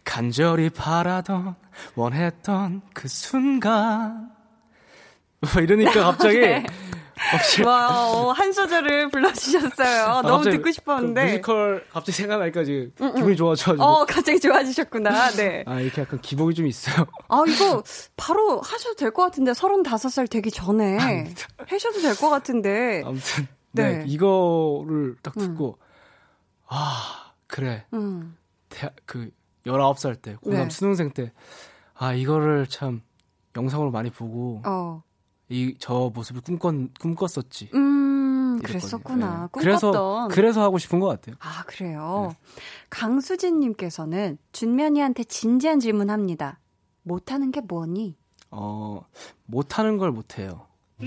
간절히 0.05 0.70
바라던 0.70 1.55
원했던 1.95 2.82
그 2.95 3.09
순간 3.09 4.30
뭐 5.40 5.62
이러니까 5.62 6.05
갑자기 6.05 6.38
네. 6.40 6.64
와, 7.64 8.11
어, 8.12 8.33
한 8.33 8.53
소절을 8.53 9.09
불러주셨어요. 9.11 10.05
아, 10.05 10.23
너무 10.23 10.45
듣고 10.45 10.70
싶었는데. 10.70 11.20
그 11.25 11.27
뮤지컬 11.31 11.87
갑자기 11.91 12.12
생각나니까 12.18 12.64
지금 12.64 12.93
음, 13.01 13.07
음. 13.07 13.14
기분이 13.16 13.37
좋아져가지고. 13.37 13.83
어, 13.85 14.05
갑자기 14.07 14.41
좋아지셨구나. 14.41 15.31
네. 15.33 15.64
아, 15.66 15.81
이렇게 15.81 16.03
약간 16.03 16.20
기복이 16.20 16.55
좀 16.55 16.66
있어요. 16.66 17.07
아, 17.29 17.43
이거 17.47 17.83
바로 18.16 18.61
하셔도 18.61 18.97
될 18.97 19.12
것 19.12 19.23
같은데, 19.25 19.53
35살 19.53 20.29
되기 20.31 20.51
전에. 20.51 20.97
하셔도 21.66 22.01
될 22.01 22.14
것 22.16 22.29
같은데. 22.31 23.03
아무튼. 23.05 23.47
네. 23.73 23.99
네. 23.99 24.05
이거를 24.07 25.16
딱 25.23 25.35
듣고, 25.35 25.79
음. 25.81 25.87
아, 26.68 27.33
그래. 27.47 27.87
음. 27.95 28.37
대학, 28.68 28.95
그, 29.07 29.31
19살 29.66 30.20
때, 30.20 30.37
고3 30.45 30.51
네. 30.51 30.68
수능생 30.70 31.11
때, 31.12 31.33
아, 31.95 32.12
이거를 32.12 32.66
참 32.66 33.01
영상으로 33.57 33.91
많이 33.91 34.11
보고, 34.11 34.61
어. 34.66 35.03
이 35.53 35.74
저 35.78 36.11
모습을 36.14 36.40
꿈꿨 36.40 36.88
꿈꿨었지. 37.00 37.70
음, 37.74 38.59
그랬었구나. 38.62 39.42
네. 39.53 39.61
그래서 39.61 40.28
그래서 40.30 40.62
하고 40.62 40.78
싶은 40.78 40.98
것 41.00 41.07
같아요. 41.09 41.36
아 41.40 41.62
그래요. 41.66 42.28
네. 42.30 42.36
강수진님께서는 42.90 44.38
준면이한테 44.53 45.24
진지한 45.24 45.78
질문합니다. 45.80 46.59
못하는 47.03 47.50
게 47.50 47.61
뭐니? 47.61 48.16
어 48.50 49.03
못하는 49.44 49.98
걸 49.98 50.11
못해요. 50.12 50.66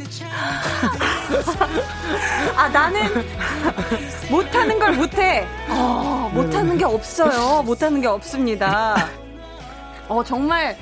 아 2.56 2.68
나는 2.70 3.02
못하는 4.30 4.78
걸 4.80 4.96
못해. 4.96 5.48
어, 5.70 6.30
못하는 6.34 6.78
게 6.78 6.84
없어요. 6.86 7.64
못하는 7.64 8.02
게 8.02 8.08
없습니다. 8.08 8.96
어 10.08 10.24
정말 10.24 10.78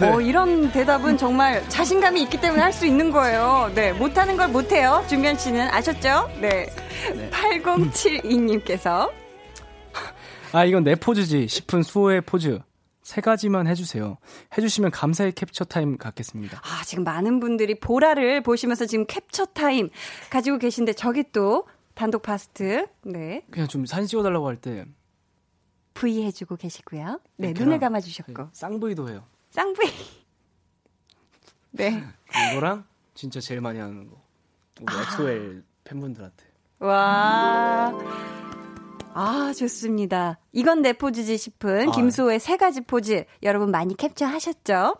네. 0.00 0.08
어, 0.08 0.20
이런 0.20 0.72
대답은 0.72 1.18
정말 1.18 1.68
자신감이 1.68 2.22
있기 2.22 2.40
때문에 2.40 2.62
할 2.62 2.70
수 2.72 2.86
있는 2.86 3.10
거예요. 3.10 3.70
네, 3.74 3.92
못하는 3.92 4.36
걸 4.36 4.48
못해요. 4.48 5.04
준면 5.08 5.36
씨는 5.36 5.68
아셨죠? 5.70 6.30
네. 6.40 6.66
네. 7.14 7.30
8072님께서. 7.30 9.10
아, 10.52 10.64
이건 10.64 10.84
내 10.84 10.94
포즈지 10.94 11.46
싶은 11.48 11.82
수호의 11.82 12.22
포즈. 12.22 12.60
세 13.02 13.20
가지만 13.20 13.66
해주세요. 13.66 14.18
해주시면 14.56 14.92
감사의 14.92 15.32
캡처 15.32 15.64
타임 15.64 15.98
갖겠습니다. 15.98 16.60
아, 16.62 16.84
지금 16.84 17.02
많은 17.02 17.40
분들이 17.40 17.74
보라를 17.74 18.40
보시면서 18.42 18.86
지금 18.86 19.04
캡처 19.06 19.46
타임 19.46 19.88
가지고 20.30 20.58
계신데 20.58 20.92
저기 20.92 21.24
또 21.32 21.66
단독 21.94 22.22
파스트. 22.22 22.86
네. 23.02 23.42
그냥 23.50 23.66
좀 23.68 23.84
사진 23.84 24.06
찍어달라고 24.06 24.46
할 24.46 24.56
때. 24.56 24.86
V 25.94 26.22
해주고 26.22 26.56
계시고요. 26.56 27.20
네, 27.36 27.52
네 27.52 27.60
눈을 27.60 27.80
감아주셨고. 27.80 28.42
네, 28.42 28.48
쌍V도 28.52 29.08
해요. 29.10 29.24
쌍V. 29.50 29.90
네. 31.72 32.04
이거랑 32.52 32.84
진짜 33.14 33.40
제일 33.40 33.60
많이 33.60 33.78
하는 33.78 34.08
거. 34.08 34.20
우리 34.80 34.94
아. 34.94 35.02
엑소엘 35.02 35.64
팬분들한테. 35.84 36.44
와. 36.78 37.92
아, 39.12 39.52
좋습니다. 39.56 40.38
이건 40.52 40.82
내 40.82 40.92
포즈지 40.92 41.36
싶은 41.36 41.88
아, 41.88 41.90
김수호의 41.90 42.38
세 42.38 42.56
가지 42.56 42.80
포즈 42.80 43.24
여러분 43.42 43.70
많이 43.70 43.96
캡처하셨죠? 43.96 44.96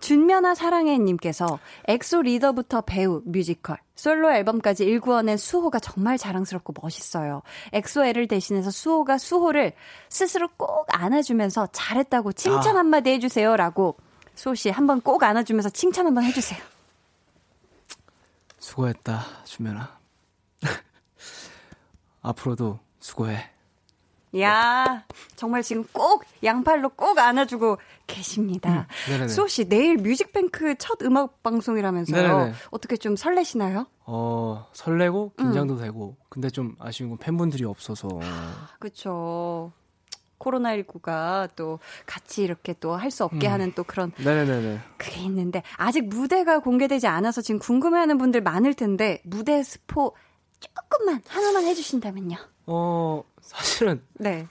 준면아 0.00 0.54
사랑해님께서 0.54 1.58
엑소 1.88 2.22
리더부터 2.22 2.82
배우, 2.82 3.22
뮤지컬, 3.24 3.78
솔로 3.94 4.30
앨범까지 4.30 4.84
일구어낸 4.84 5.38
수호가 5.38 5.78
정말 5.78 6.18
자랑스럽고 6.18 6.74
멋있어요. 6.80 7.42
엑소애를 7.72 8.28
대신해서 8.28 8.70
수호가 8.70 9.16
수호를 9.16 9.72
스스로 10.10 10.48
꼭 10.56 10.86
안아주면서 10.88 11.68
잘했다고 11.72 12.32
칭찬 12.32 12.76
아. 12.76 12.80
한마디 12.80 13.10
해주세요. 13.10 13.56
라고 13.56 13.96
수호 14.34 14.54
씨 14.54 14.68
한번 14.68 15.00
꼭 15.00 15.22
안아주면서 15.22 15.70
칭찬 15.70 16.06
한번 16.06 16.24
해주세요. 16.24 16.60
수고했다, 18.58 19.22
준면아. 19.44 19.98
앞으로도 22.20 22.85
수고해. 23.06 23.50
야, 24.40 25.04
정말 25.36 25.62
지금 25.62 25.84
꼭 25.92 26.24
양팔로 26.42 26.90
꼭 26.90 27.18
안아주고 27.18 27.78
계십니다. 28.06 28.86
음, 29.08 29.28
수호 29.28 29.46
씨, 29.46 29.66
내일 29.68 29.96
뮤직뱅크 29.96 30.74
첫 30.76 31.00
음악 31.02 31.42
방송이라면서요. 31.42 32.22
네네네. 32.28 32.52
어떻게 32.70 32.96
좀 32.96 33.16
설레시나요? 33.16 33.86
어, 34.04 34.66
설레고 34.72 35.32
긴장도 35.38 35.74
음. 35.74 35.78
되고. 35.80 36.16
근데 36.28 36.50
좀 36.50 36.74
아쉬운 36.80 37.10
건 37.10 37.18
팬분들이 37.18 37.64
없어서. 37.64 38.08
그렇죠. 38.78 39.72
코로나19가 40.38 41.48
또 41.56 41.78
같이 42.04 42.42
이렇게 42.42 42.74
또 42.74 42.94
할 42.96 43.10
수 43.10 43.24
없게 43.24 43.46
음. 43.46 43.52
하는 43.52 43.72
또 43.74 43.84
그런 43.84 44.12
네네네. 44.18 44.80
그게 44.98 45.20
있는데 45.22 45.62
아직 45.78 46.02
무대가 46.08 46.58
공개되지 46.58 47.06
않아서 47.06 47.40
지금 47.40 47.58
궁금해하는 47.58 48.18
분들 48.18 48.42
많을 48.42 48.74
텐데 48.74 49.22
무대 49.24 49.62
스포 49.62 50.14
조금만 50.60 51.22
하나만 51.26 51.64
해주신다면요. 51.64 52.36
어 52.66 53.22
사실은 53.40 54.02
네 54.14 54.46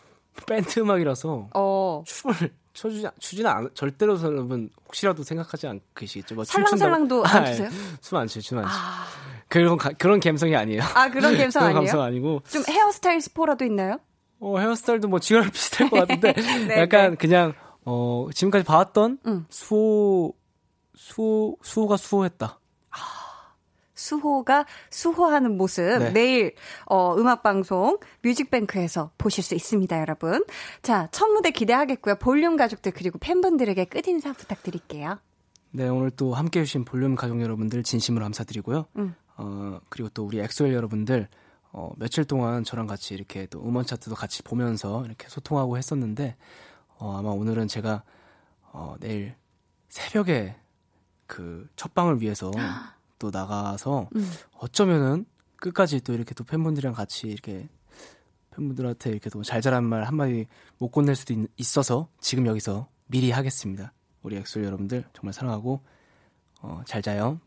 밴드 0.47 0.79
음악이라서 0.79 1.49
어. 1.53 2.03
춤을 2.05 2.35
춰주지 2.73 3.07
추지는 3.19 3.49
않, 3.49 3.69
절대로 3.73 4.21
여러분 4.21 4.69
혹시라도 4.85 5.23
생각하지 5.23 5.67
않으시겠죠. 5.67 6.35
뭐 6.35 6.43
살랑살랑도 6.43 7.25
안 7.25 7.45
추세요? 7.45 7.69
춤안 8.01 8.27
추요, 8.27 8.41
춤안 8.41 8.65
추. 8.65 8.69
아... 8.71 9.05
그런 9.47 9.77
그런 9.77 10.19
감성이 10.19 10.55
아니에요. 10.55 10.81
아 10.93 11.09
그런 11.09 11.35
감성 11.37 11.63
아니에요? 11.63 11.75
감성 11.75 12.01
아니고 12.01 12.41
좀 12.49 12.63
헤어스타일 12.67 13.21
스포라도 13.21 13.65
있나요? 13.65 13.99
어, 14.39 14.59
헤어스타일도 14.59 15.07
뭐 15.07 15.19
지금 15.19 15.49
비슷할 15.51 15.89
것 15.89 15.99
같은데 15.99 16.33
네, 16.67 16.81
약간 16.81 17.11
네. 17.11 17.15
그냥 17.15 17.53
어 17.85 18.27
지금까지 18.33 18.65
봐왔던 18.65 19.19
음. 19.25 19.45
수호 19.49 20.33
수호 20.95 21.57
수호가 21.61 21.97
수호했다. 21.97 22.59
아, 22.91 22.97
수호가 23.95 24.65
수호하는 24.89 25.57
모습 25.57 25.83
네. 25.83 26.11
내일 26.11 26.55
어 26.85 27.15
음악 27.17 27.41
방송 27.41 27.97
뮤직뱅크에서 28.21 29.11
보실 29.17 29.43
수 29.43 29.55
있습니다, 29.55 29.99
여러분. 29.99 30.45
자, 30.81 31.07
첫 31.11 31.27
무대 31.27 31.51
기대하겠고요. 31.51 32.15
볼륨 32.15 32.57
가족들 32.57 32.91
그리고 32.91 33.17
팬분들에게 33.19 33.85
끝 33.85 34.07
인사 34.07 34.33
부탁드릴게요. 34.33 35.19
네, 35.71 35.87
오늘 35.87 36.11
또 36.11 36.33
함께 36.33 36.61
해주신 36.61 36.85
볼륨 36.85 37.15
가족 37.15 37.41
여러분들 37.41 37.83
진심으로 37.83 38.23
감사드리고요. 38.25 38.85
음. 38.97 39.15
어, 39.37 39.79
그리고 39.89 40.09
또 40.09 40.25
우리 40.25 40.39
엑소엘 40.39 40.73
여러분들 40.73 41.27
어, 41.71 41.91
며칠 41.97 42.23
동안 42.23 42.63
저랑 42.63 42.87
같이 42.87 43.13
이렇게 43.13 43.47
또 43.47 43.61
음원 43.61 43.85
차트도 43.85 44.15
같이 44.15 44.43
보면서 44.43 45.03
이렇게 45.05 45.27
소통하고 45.27 45.77
했었는데 45.77 46.37
어, 46.97 47.17
아마 47.17 47.29
오늘은 47.29 47.67
제가 47.67 48.03
어, 48.71 48.95
내일 48.99 49.35
새벽에 49.89 50.55
그 51.27 51.67
첫 51.75 51.93
방을 51.93 52.21
위해서 52.21 52.51
또 53.19 53.31
나가서 53.31 54.09
음. 54.15 54.31
어쩌면은 54.57 55.25
끝까지 55.57 56.01
또 56.01 56.13
이렇게 56.13 56.33
또 56.33 56.43
팬분들이랑 56.43 56.93
같이 56.93 57.27
이렇게 57.27 57.67
팬분들한테 58.51 59.09
이렇게 59.11 59.29
또 59.29 59.41
잘 59.43 59.61
자란 59.61 59.83
말 59.83 60.03
한마디 60.03 60.47
못 60.77 60.89
건넬 60.89 61.15
수도 61.15 61.33
있, 61.57 61.77
어서 61.77 62.07
지금 62.19 62.45
여기서 62.45 62.87
미리 63.07 63.31
하겠습니다. 63.31 63.93
우리 64.21 64.37
엑솔 64.37 64.63
여러분들 64.63 65.05
정말 65.13 65.33
사랑하고 65.33 65.81
어, 66.61 66.81
잘 66.85 67.01
자요. 67.01 67.39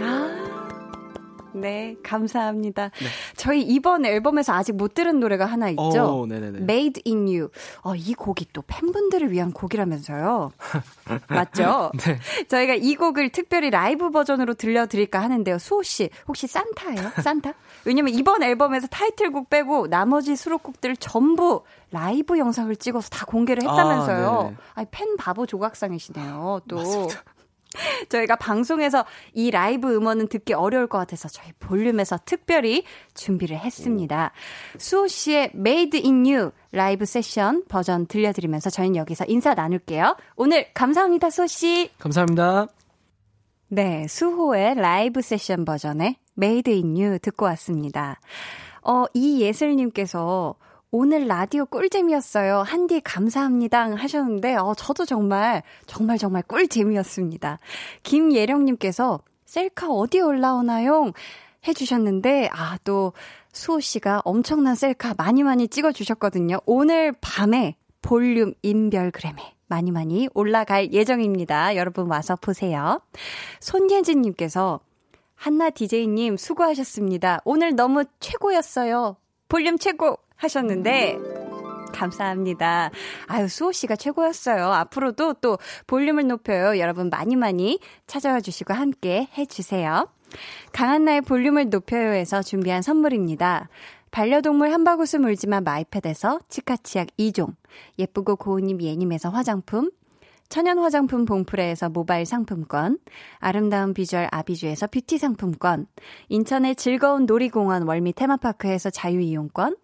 아. 0.00 0.33
네, 1.54 1.96
감사합니다. 2.02 2.90
네. 2.90 3.06
저희 3.36 3.62
이번 3.62 4.04
앨범에서 4.04 4.52
아직 4.52 4.72
못 4.74 4.94
들은 4.94 5.20
노래가 5.20 5.46
하나 5.46 5.68
있죠. 5.70 5.82
오, 5.82 6.26
Made 6.26 7.02
in 7.06 7.26
You. 7.26 7.48
어, 7.82 7.94
이 7.94 8.14
곡이 8.14 8.48
또 8.52 8.62
팬분들을 8.66 9.30
위한 9.30 9.52
곡이라면서요. 9.52 10.50
맞죠? 11.28 11.92
네. 11.98 12.18
저희가 12.48 12.74
이 12.74 12.96
곡을 12.96 13.30
특별히 13.30 13.70
라이브 13.70 14.10
버전으로 14.10 14.54
들려드릴까 14.54 15.20
하는데요. 15.22 15.58
수호 15.58 15.82
씨, 15.82 16.10
혹시 16.26 16.46
산타예요? 16.46 17.10
산타? 17.22 17.54
왜냐면 17.84 18.14
이번 18.14 18.42
앨범에서 18.42 18.86
타이틀곡 18.88 19.50
빼고 19.50 19.88
나머지 19.88 20.36
수록곡들을 20.36 20.96
전부 20.96 21.62
라이브 21.90 22.38
영상을 22.38 22.74
찍어서 22.76 23.08
다 23.08 23.24
공개를 23.24 23.62
했다면서요. 23.62 24.54
아, 24.56 24.62
아니, 24.74 24.86
팬 24.90 25.16
바보 25.16 25.46
조각상이시네요. 25.46 26.60
또. 26.68 26.76
맞습니다. 26.76 27.22
저희가 28.08 28.36
방송에서 28.36 29.04
이 29.32 29.50
라이브 29.50 29.94
음원은 29.94 30.28
듣기 30.28 30.54
어려울 30.54 30.86
것 30.86 30.98
같아서 30.98 31.28
저희 31.28 31.52
볼륨에서 31.58 32.18
특별히 32.24 32.84
준비를 33.14 33.58
했습니다. 33.58 34.32
수호 34.78 35.06
씨의 35.06 35.52
Made 35.54 36.02
in 36.04 36.24
You 36.24 36.50
라이브 36.72 37.04
세션 37.04 37.64
버전 37.68 38.06
들려드리면서 38.06 38.70
저희는 38.70 38.96
여기서 38.96 39.24
인사 39.28 39.54
나눌게요. 39.54 40.16
오늘 40.36 40.72
감사합니다, 40.74 41.30
수호 41.30 41.46
씨. 41.46 41.90
감사합니다. 41.98 42.68
네, 43.68 44.06
수호의 44.08 44.76
라이브 44.76 45.20
세션 45.22 45.64
버전의 45.64 46.16
Made 46.38 46.72
in 46.72 46.96
You 46.96 47.18
듣고 47.18 47.46
왔습니다. 47.46 48.20
어, 48.82 49.04
이 49.14 49.40
예슬님께서 49.40 50.56
오늘 50.96 51.26
라디오 51.26 51.66
꿀잼이었어요. 51.66 52.58
한디 52.58 53.00
감사합니다 53.00 53.96
하셨는데 53.96 54.54
어 54.54 54.74
저도 54.76 55.04
정말 55.04 55.64
정말 55.88 56.18
정말 56.18 56.44
꿀잼이었습니다. 56.44 57.58
김예령님께서 58.04 59.18
셀카 59.44 59.88
어디 59.88 60.20
올라오나요? 60.20 61.10
해주셨는데 61.66 62.48
아 62.52 62.78
또 62.84 63.12
수호 63.52 63.80
씨가 63.80 64.22
엄청난 64.24 64.76
셀카 64.76 65.14
많이 65.18 65.42
많이 65.42 65.66
찍어주셨거든요. 65.66 66.58
오늘 66.64 67.12
밤에 67.20 67.74
볼륨 68.00 68.54
인별그램에 68.62 69.42
많이 69.66 69.90
많이 69.90 70.28
올라갈 70.32 70.92
예정입니다. 70.92 71.74
여러분 71.74 72.06
와서 72.06 72.36
보세요. 72.36 73.00
손예진님께서 73.58 74.78
한나 75.34 75.70
DJ님 75.70 76.36
수고하셨습니다. 76.36 77.40
오늘 77.44 77.74
너무 77.74 78.04
최고였어요. 78.20 79.16
볼륨 79.48 79.76
최고! 79.76 80.23
하셨는데, 80.44 81.18
감사합니다. 81.92 82.90
아유, 83.26 83.48
수호 83.48 83.72
씨가 83.72 83.96
최고였어요. 83.96 84.66
앞으로도 84.66 85.34
또 85.34 85.58
볼륨을 85.86 86.26
높여요. 86.26 86.78
여러분 86.78 87.08
많이 87.08 87.36
많이 87.36 87.78
찾아와 88.06 88.40
주시고 88.40 88.74
함께 88.74 89.28
해 89.38 89.46
주세요. 89.46 90.08
강한나의 90.72 91.22
볼륨을 91.22 91.70
높여요에서 91.70 92.42
준비한 92.42 92.82
선물입니다. 92.82 93.68
반려동물 94.10 94.72
한바구스 94.72 95.16
물지만 95.16 95.64
마이패드에서 95.64 96.40
치카치약 96.48 97.08
2종, 97.18 97.54
예쁘고 97.98 98.36
고운님 98.36 98.82
예님에서 98.82 99.30
화장품, 99.30 99.90
천연 100.48 100.78
화장품 100.78 101.24
봉프레에서 101.24 101.88
모바일 101.88 102.26
상품권, 102.26 102.98
아름다운 103.38 103.92
비주얼 103.92 104.28
아비주에서 104.30 104.86
뷰티 104.88 105.18
상품권, 105.18 105.86
인천의 106.28 106.76
즐거운 106.76 107.26
놀이공원 107.26 107.88
월미 107.88 108.12
테마파크에서 108.12 108.90
자유이용권, 108.90 109.76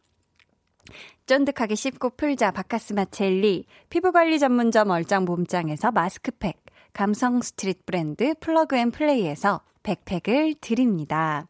쫀득하게 1.27 1.75
씹고 1.75 2.11
풀자 2.11 2.51
박카스맛 2.51 3.07
젤리, 3.07 3.65
피부관리 3.89 4.39
전문점 4.39 4.91
얼짱 4.91 5.25
몸짱에서 5.25 5.91
마스크팩, 5.93 6.63
감성 6.93 7.41
스트릿 7.41 7.87
브랜드 7.87 8.35
플러그 8.41 8.77
앤 8.77 8.91
플레이에서 8.91 9.61
백팩을 9.83 10.55
드립니다. 10.61 11.47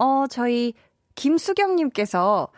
어, 0.00 0.26
저희 0.28 0.74
김수경님께서 1.14 2.48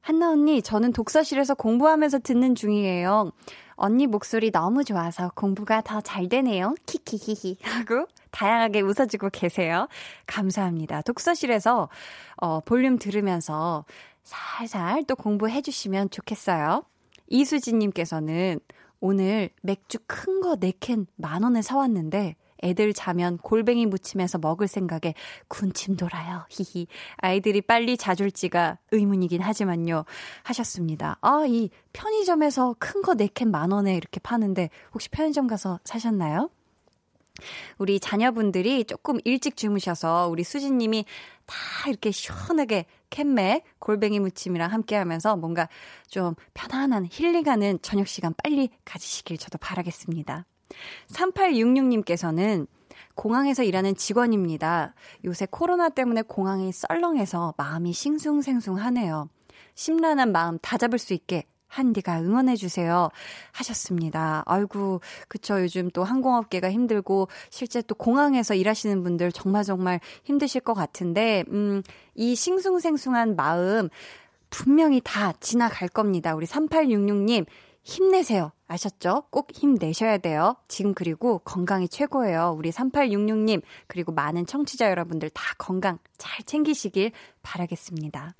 한나 0.00 0.30
언니, 0.30 0.62
저는 0.62 0.92
독서실에서 0.92 1.54
공부하면서 1.54 2.20
듣는 2.20 2.54
중이에요. 2.54 3.32
언니 3.74 4.06
목소리 4.06 4.50
너무 4.50 4.84
좋아서 4.84 5.30
공부가 5.34 5.80
더 5.80 6.00
잘 6.02 6.28
되네요. 6.28 6.74
키키히히 6.86 7.56
하고 7.64 8.06
다양하게 8.30 8.82
웃어주고 8.82 9.30
계세요. 9.30 9.88
감사합니다. 10.26 11.02
독서실에서 11.02 11.88
어, 12.36 12.60
볼륨 12.60 12.98
들으면서 12.98 13.84
살살 14.24 15.04
또 15.04 15.16
공부해 15.16 15.62
주시면 15.62 16.10
좋겠어요. 16.10 16.84
이수진님께서는 17.28 18.60
오늘 19.00 19.50
맥주 19.62 19.98
큰 20.06 20.40
거 20.40 20.56
4캔 20.56 21.06
만 21.16 21.42
원에 21.42 21.62
사왔는데 21.62 22.36
애들 22.62 22.92
자면 22.92 23.38
골뱅이 23.38 23.86
무침해서 23.86 24.36
먹을 24.38 24.68
생각에 24.68 25.14
군침 25.48 25.96
돌아요. 25.96 26.44
히히. 26.50 26.86
아이들이 27.16 27.62
빨리 27.62 27.96
자줄지가 27.96 28.78
의문이긴 28.92 29.40
하지만요. 29.40 30.04
하셨습니다. 30.42 31.16
아, 31.22 31.44
이 31.46 31.70
편의점에서 31.94 32.76
큰 32.78 33.00
거 33.02 33.14
4캔 33.14 33.50
만 33.50 33.70
원에 33.72 33.94
이렇게 33.96 34.20
파는데 34.20 34.68
혹시 34.92 35.08
편의점 35.08 35.46
가서 35.46 35.80
사셨나요? 35.84 36.50
우리 37.78 38.00
자녀분들이 38.00 38.84
조금 38.84 39.18
일찍 39.24 39.56
주무셔서 39.56 40.28
우리 40.28 40.44
수진님이 40.44 41.04
다 41.46 41.56
이렇게 41.88 42.10
시원하게 42.10 42.86
캔맥, 43.10 43.64
골뱅이 43.78 44.20
무침이랑 44.20 44.72
함께 44.72 44.96
하면서 44.96 45.36
뭔가 45.36 45.68
좀 46.08 46.34
편안한 46.54 47.08
힐링하는 47.10 47.80
저녁 47.82 48.06
시간 48.06 48.34
빨리 48.42 48.70
가지시길 48.84 49.38
저도 49.38 49.58
바라겠습니다. 49.58 50.46
3866님께서는 51.08 52.66
공항에서 53.14 53.62
일하는 53.62 53.94
직원입니다. 53.96 54.94
요새 55.24 55.46
코로나 55.50 55.88
때문에 55.88 56.22
공항이 56.22 56.72
썰렁해서 56.72 57.54
마음이 57.56 57.92
싱숭생숭하네요. 57.92 59.28
심란한 59.74 60.32
마음 60.32 60.58
다 60.60 60.78
잡을 60.78 60.98
수 60.98 61.14
있게 61.14 61.44
한디가 61.70 62.20
응원해주세요. 62.20 63.08
하셨습니다. 63.52 64.42
아이고, 64.44 65.00
그쵸. 65.28 65.62
요즘 65.62 65.88
또 65.90 66.04
항공업계가 66.04 66.70
힘들고, 66.70 67.28
실제 67.48 67.80
또 67.82 67.94
공항에서 67.94 68.54
일하시는 68.54 69.02
분들 69.02 69.32
정말 69.32 69.64
정말 69.64 70.00
힘드실 70.24 70.60
것 70.60 70.74
같은데, 70.74 71.44
음, 71.48 71.82
이 72.14 72.34
싱숭생숭한 72.34 73.36
마음, 73.36 73.88
분명히 74.50 75.00
다 75.02 75.32
지나갈 75.40 75.88
겁니다. 75.88 76.34
우리 76.34 76.44
3866님, 76.44 77.46
힘내세요. 77.82 78.52
아셨죠? 78.66 79.24
꼭 79.30 79.50
힘내셔야 79.52 80.18
돼요. 80.18 80.54
지금 80.68 80.94
그리고 80.94 81.38
건강이 81.38 81.88
최고예요. 81.88 82.54
우리 82.56 82.70
3866님, 82.70 83.62
그리고 83.86 84.12
많은 84.12 84.46
청취자 84.46 84.90
여러분들 84.90 85.30
다 85.30 85.42
건강 85.58 85.98
잘 86.18 86.44
챙기시길 86.44 87.10
바라겠습니다. 87.42 88.34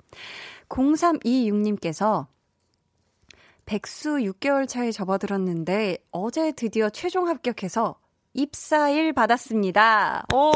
0326님께서 0.69 2.27
백수 3.65 4.17
6개월 4.17 4.67
차에 4.67 4.91
접어들었는데 4.91 5.97
어제 6.11 6.51
드디어 6.51 6.89
최종 6.89 7.27
합격해서 7.27 7.95
입사일 8.33 9.13
받았습니다. 9.13 10.25
오! 10.33 10.51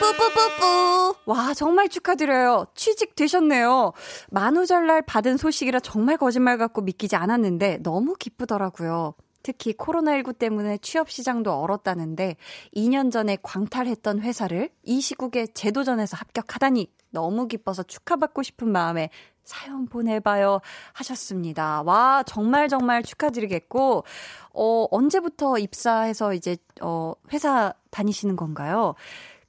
뿌뿌뿌뿌. 0.00 1.14
와, 1.26 1.52
정말 1.54 1.88
축하드려요. 1.88 2.66
취직 2.74 3.14
되셨네요. 3.14 3.92
만우절날 4.30 5.02
받은 5.02 5.36
소식이라 5.36 5.80
정말 5.80 6.16
거짓말 6.16 6.56
같고 6.56 6.80
믿기지 6.80 7.16
않았는데 7.16 7.82
너무 7.82 8.14
기쁘더라고요. 8.14 9.14
특히 9.42 9.72
코로나19 9.72 10.38
때문에 10.38 10.78
취업 10.78 11.10
시장도 11.10 11.52
얼었다는데 11.52 12.36
2년 12.74 13.10
전에 13.10 13.38
광탈했던 13.42 14.20
회사를 14.20 14.70
이 14.82 15.00
시국에 15.00 15.46
제도전에서 15.46 16.16
합격하다니 16.16 16.90
너무 17.10 17.48
기뻐서 17.48 17.82
축하받고 17.82 18.42
싶은 18.42 18.70
마음에 18.70 19.10
사연 19.42 19.86
보내봐요 19.86 20.60
하셨습니다. 20.92 21.82
와, 21.82 22.22
정말 22.24 22.68
정말 22.68 23.02
축하드리겠고, 23.02 24.04
어, 24.52 24.86
언제부터 24.90 25.58
입사해서 25.58 26.34
이제, 26.34 26.56
어, 26.80 27.14
회사 27.32 27.74
다니시는 27.90 28.36
건가요? 28.36 28.94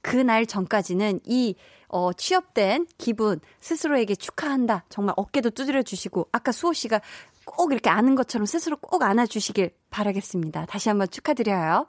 그날 0.00 0.44
전까지는 0.44 1.20
이 1.24 1.54
어, 1.92 2.10
취업된 2.14 2.86
기분 2.96 3.38
스스로에게 3.60 4.14
축하한다. 4.14 4.86
정말 4.88 5.14
어깨도 5.18 5.50
두드려 5.50 5.82
주시고 5.82 6.26
아까 6.32 6.50
수호 6.50 6.72
씨가 6.72 7.02
꼭 7.44 7.72
이렇게 7.72 7.90
아는 7.90 8.14
것처럼 8.14 8.46
스스로 8.46 8.76
꼭 8.76 9.02
안아 9.02 9.26
주시길 9.26 9.70
바라겠습니다. 9.90 10.66
다시 10.66 10.88
한번 10.88 11.08
축하드려요. 11.08 11.86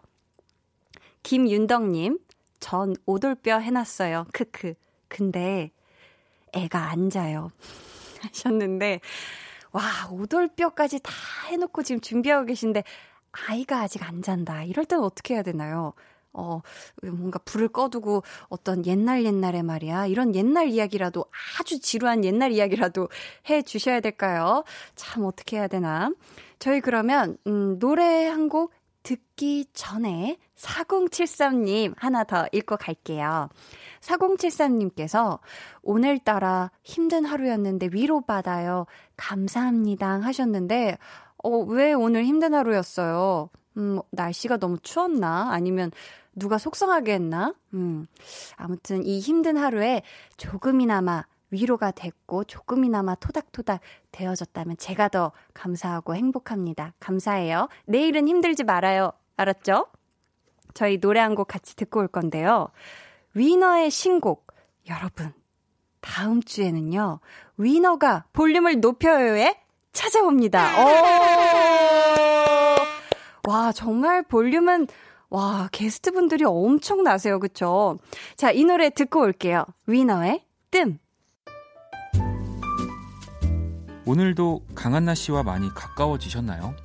김윤덕님, 1.23 2.19
전 2.59 2.95
오돌뼈 3.05 3.59
해놨어요. 3.59 4.27
크크. 4.33 4.73
근데 5.07 5.71
애가 6.53 6.79
안 6.89 7.09
자요. 7.09 7.51
하셨는데, 8.21 8.99
와, 9.71 9.81
오돌뼈까지 10.11 10.99
다 11.01 11.11
해놓고 11.47 11.83
지금 11.83 11.99
준비하고 12.01 12.45
계신데, 12.45 12.83
아이가 13.31 13.81
아직 13.81 14.03
안 14.07 14.21
잔다. 14.21 14.63
이럴 14.63 14.85
때는 14.85 15.03
어떻게 15.03 15.33
해야 15.33 15.43
되나요? 15.43 15.93
어, 16.33 16.61
뭔가 17.03 17.39
불을 17.39 17.69
꺼두고 17.69 18.23
어떤 18.49 18.85
옛날 18.85 19.25
옛날에 19.25 19.61
말이야. 19.61 20.07
이런 20.07 20.35
옛날 20.35 20.69
이야기라도 20.69 21.25
아주 21.59 21.79
지루한 21.79 22.23
옛날 22.25 22.51
이야기라도 22.51 23.09
해 23.49 23.61
주셔야 23.61 23.99
될까요? 23.99 24.63
참 24.95 25.25
어떻게 25.25 25.57
해야 25.57 25.67
되나? 25.67 26.11
저희 26.59 26.81
그러면, 26.81 27.37
음, 27.47 27.77
노래 27.79 28.27
한 28.27 28.49
곡 28.49 28.71
듣기 29.03 29.65
전에 29.73 30.37
4073님 30.55 31.93
하나 31.97 32.23
더 32.23 32.45
읽고 32.51 32.77
갈게요. 32.77 33.49
4073님께서 33.99 35.39
오늘따라 35.81 36.71
힘든 36.83 37.25
하루였는데 37.25 37.89
위로받아요. 37.91 38.85
감사합니다 39.17 40.21
하셨는데, 40.21 40.97
어, 41.43 41.49
왜 41.49 41.93
오늘 41.93 42.23
힘든 42.25 42.53
하루였어요? 42.53 43.49
음, 43.77 43.99
날씨가 44.11 44.57
너무 44.57 44.77
추웠나? 44.79 45.49
아니면 45.51 45.91
누가 46.35 46.57
속상하게 46.57 47.13
했나? 47.13 47.53
음. 47.73 48.07
아무튼 48.55 49.03
이 49.05 49.19
힘든 49.19 49.57
하루에 49.57 50.01
조금이나마 50.37 51.25
위로가 51.51 51.91
됐고 51.91 52.45
조금이나마 52.45 53.13
토닥토닥 53.15 53.81
되어졌다면 54.11 54.77
제가 54.77 55.09
더 55.09 55.31
감사하고 55.53 56.15
행복합니다. 56.15 56.93
감사해요. 56.99 57.67
내일은 57.85 58.27
힘들지 58.27 58.63
말아요. 58.63 59.11
알았죠? 59.37 59.87
저희 60.73 60.99
노래 60.99 61.19
한 61.19 61.35
곡 61.35 61.47
같이 61.47 61.75
듣고 61.75 61.99
올 61.99 62.07
건데요. 62.07 62.69
위너의 63.35 63.91
신곡. 63.91 64.47
여러분, 64.89 65.33
다음 66.01 66.41
주에는요. 66.41 67.19
위너가 67.57 68.25
볼륨을 68.33 68.79
높여요에 68.79 69.55
찾아옵니다. 69.91 70.83
오! 70.83 70.87
와, 73.47 73.71
정말 73.71 74.23
볼륨은 74.23 74.87
와, 75.33 75.67
게스트분들이 75.71 76.43
엄청나세요. 76.45 77.39
그쵸? 77.39 77.97
자, 78.37 78.51
이 78.51 78.63
노래 78.63 78.91
듣고 78.91 79.21
올게요. 79.21 79.65
위너의 79.87 80.45
뜸. 80.69 80.99
오늘도 84.05 84.63
강한나 84.75 85.15
씨와 85.15 85.41
많이 85.41 85.69
가까워지셨나요? 85.73 86.75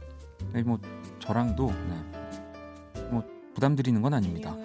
네, 0.55 0.63
뭐 0.63 0.79
저랑도 1.19 1.71
네. 1.71 3.03
뭐 3.11 3.23
부담드리는 3.55 4.01
건 4.01 4.15
아닙니다. 4.15 4.57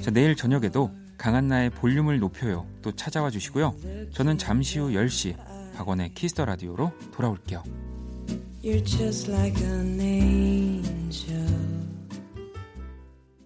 자, 0.00 0.10
내일 0.10 0.34
저녁에도 0.34 0.90
강한나의 1.18 1.70
볼륨을 1.70 2.18
높여요. 2.18 2.66
또 2.80 2.92
찾아와 2.92 3.28
주시고요. 3.28 3.74
저는 4.14 4.38
잠시 4.38 4.78
후 4.78 4.88
10시 4.88 5.36
박원의 5.74 6.14
키스 6.14 6.34
더 6.34 6.46
라디오로 6.46 6.92
돌아올게요. 7.12 7.62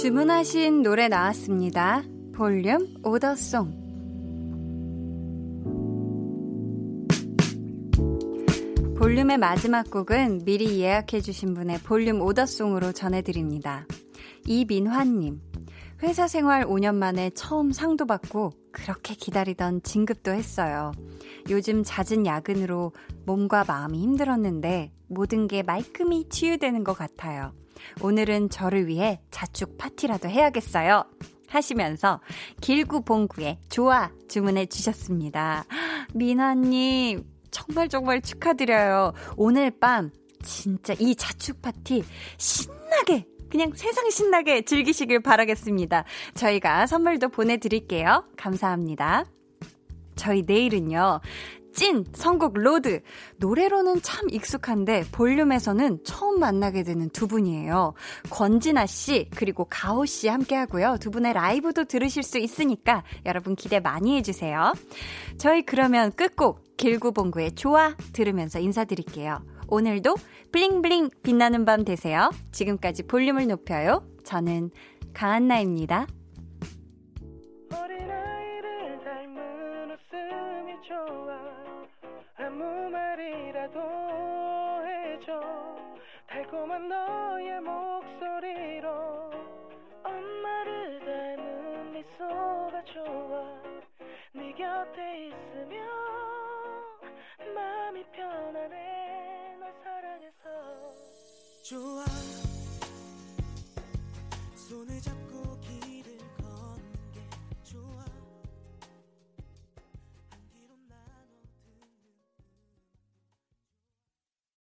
주문하신 0.00 0.80
노래 0.80 1.08
나왔습니다. 1.08 2.02
볼륨 2.32 2.94
오더송. 3.04 3.78
볼륨의 8.96 9.36
마지막 9.36 9.90
곡은 9.90 10.46
미리 10.46 10.80
예약해주신 10.80 11.52
분의 11.52 11.80
볼륨 11.80 12.22
오더송으로 12.22 12.92
전해드립니다. 12.92 13.84
이민환님. 14.46 15.42
회사 16.02 16.26
생활 16.26 16.64
5년 16.64 16.94
만에 16.94 17.28
처음 17.34 17.70
상도 17.70 18.06
받고 18.06 18.52
그렇게 18.72 19.14
기다리던 19.14 19.82
진급도 19.82 20.30
했어요. 20.30 20.92
요즘 21.50 21.82
잦은 21.84 22.24
야근으로 22.24 22.92
몸과 23.26 23.64
마음이 23.68 24.00
힘들었는데 24.00 24.92
모든 25.08 25.46
게 25.46 25.62
말끔히 25.62 26.26
치유되는 26.30 26.84
것 26.84 26.94
같아요. 26.94 27.52
오늘은 28.02 28.50
저를 28.50 28.86
위해 28.86 29.20
자축 29.30 29.78
파티라도 29.78 30.28
해야겠어요. 30.28 31.04
하시면서 31.48 32.20
길구봉구의 32.60 33.58
좋아 33.68 34.10
주문해 34.28 34.66
주셨습니다. 34.66 35.64
미나님, 36.14 37.24
정말 37.50 37.88
정말 37.88 38.22
축하드려요. 38.22 39.12
오늘 39.36 39.70
밤 39.70 40.10
진짜 40.42 40.94
이 40.98 41.14
자축 41.14 41.60
파티 41.60 42.04
신나게 42.38 43.26
그냥 43.50 43.72
세상 43.74 44.08
신나게 44.10 44.62
즐기시길 44.62 45.20
바라겠습니다. 45.20 46.04
저희가 46.34 46.86
선물도 46.86 47.30
보내드릴게요. 47.30 48.24
감사합니다. 48.36 49.24
저희 50.14 50.42
내일은요. 50.46 51.20
찐 51.72 52.04
선곡 52.12 52.54
로드 52.58 53.00
노래로는 53.36 54.02
참 54.02 54.28
익숙한데 54.30 55.04
볼륨에서는 55.12 56.04
처음 56.04 56.40
만나게 56.40 56.82
되는 56.82 57.08
두 57.10 57.26
분이에요. 57.26 57.94
권진아 58.30 58.86
씨 58.86 59.28
그리고 59.34 59.66
가호 59.68 60.04
씨 60.06 60.28
함께 60.28 60.54
하고요. 60.54 60.96
두 61.00 61.10
분의 61.10 61.32
라이브도 61.32 61.84
들으실 61.84 62.22
수 62.22 62.38
있으니까 62.38 63.04
여러분 63.26 63.56
기대 63.56 63.80
많이 63.80 64.16
해 64.16 64.22
주세요. 64.22 64.72
저희 65.38 65.62
그러면 65.62 66.12
끝곡 66.12 66.76
길구봉구의 66.76 67.52
좋아 67.52 67.94
들으면서 68.12 68.58
인사드릴게요. 68.58 69.40
오늘도 69.68 70.16
블링블링 70.52 71.10
빛나는 71.22 71.64
밤 71.64 71.84
되세요. 71.84 72.30
지금까지 72.52 73.04
볼륨을 73.04 73.46
높여요. 73.46 74.04
저는 74.24 74.70
강한나입니다. 75.14 76.06
아 80.92 81.59
아무 82.50 82.90
말이라도 82.90 83.80
해줘. 84.84 85.40
달콤한 86.26 86.88
너의 86.88 87.60
목소리로 87.60 88.90
엄마를 90.02 90.98
닮은 90.98 91.92
미소가 91.92 92.84
좋아. 92.92 93.62
네 94.32 94.52
곁에 94.52 95.28
있으면 95.28 95.88
마음이 97.54 98.04
편안해. 98.10 99.56
널 99.60 99.72
사랑해서. 99.84 100.94
좋아. 101.62 102.04
손을 104.56 105.00
잡고 105.00 105.29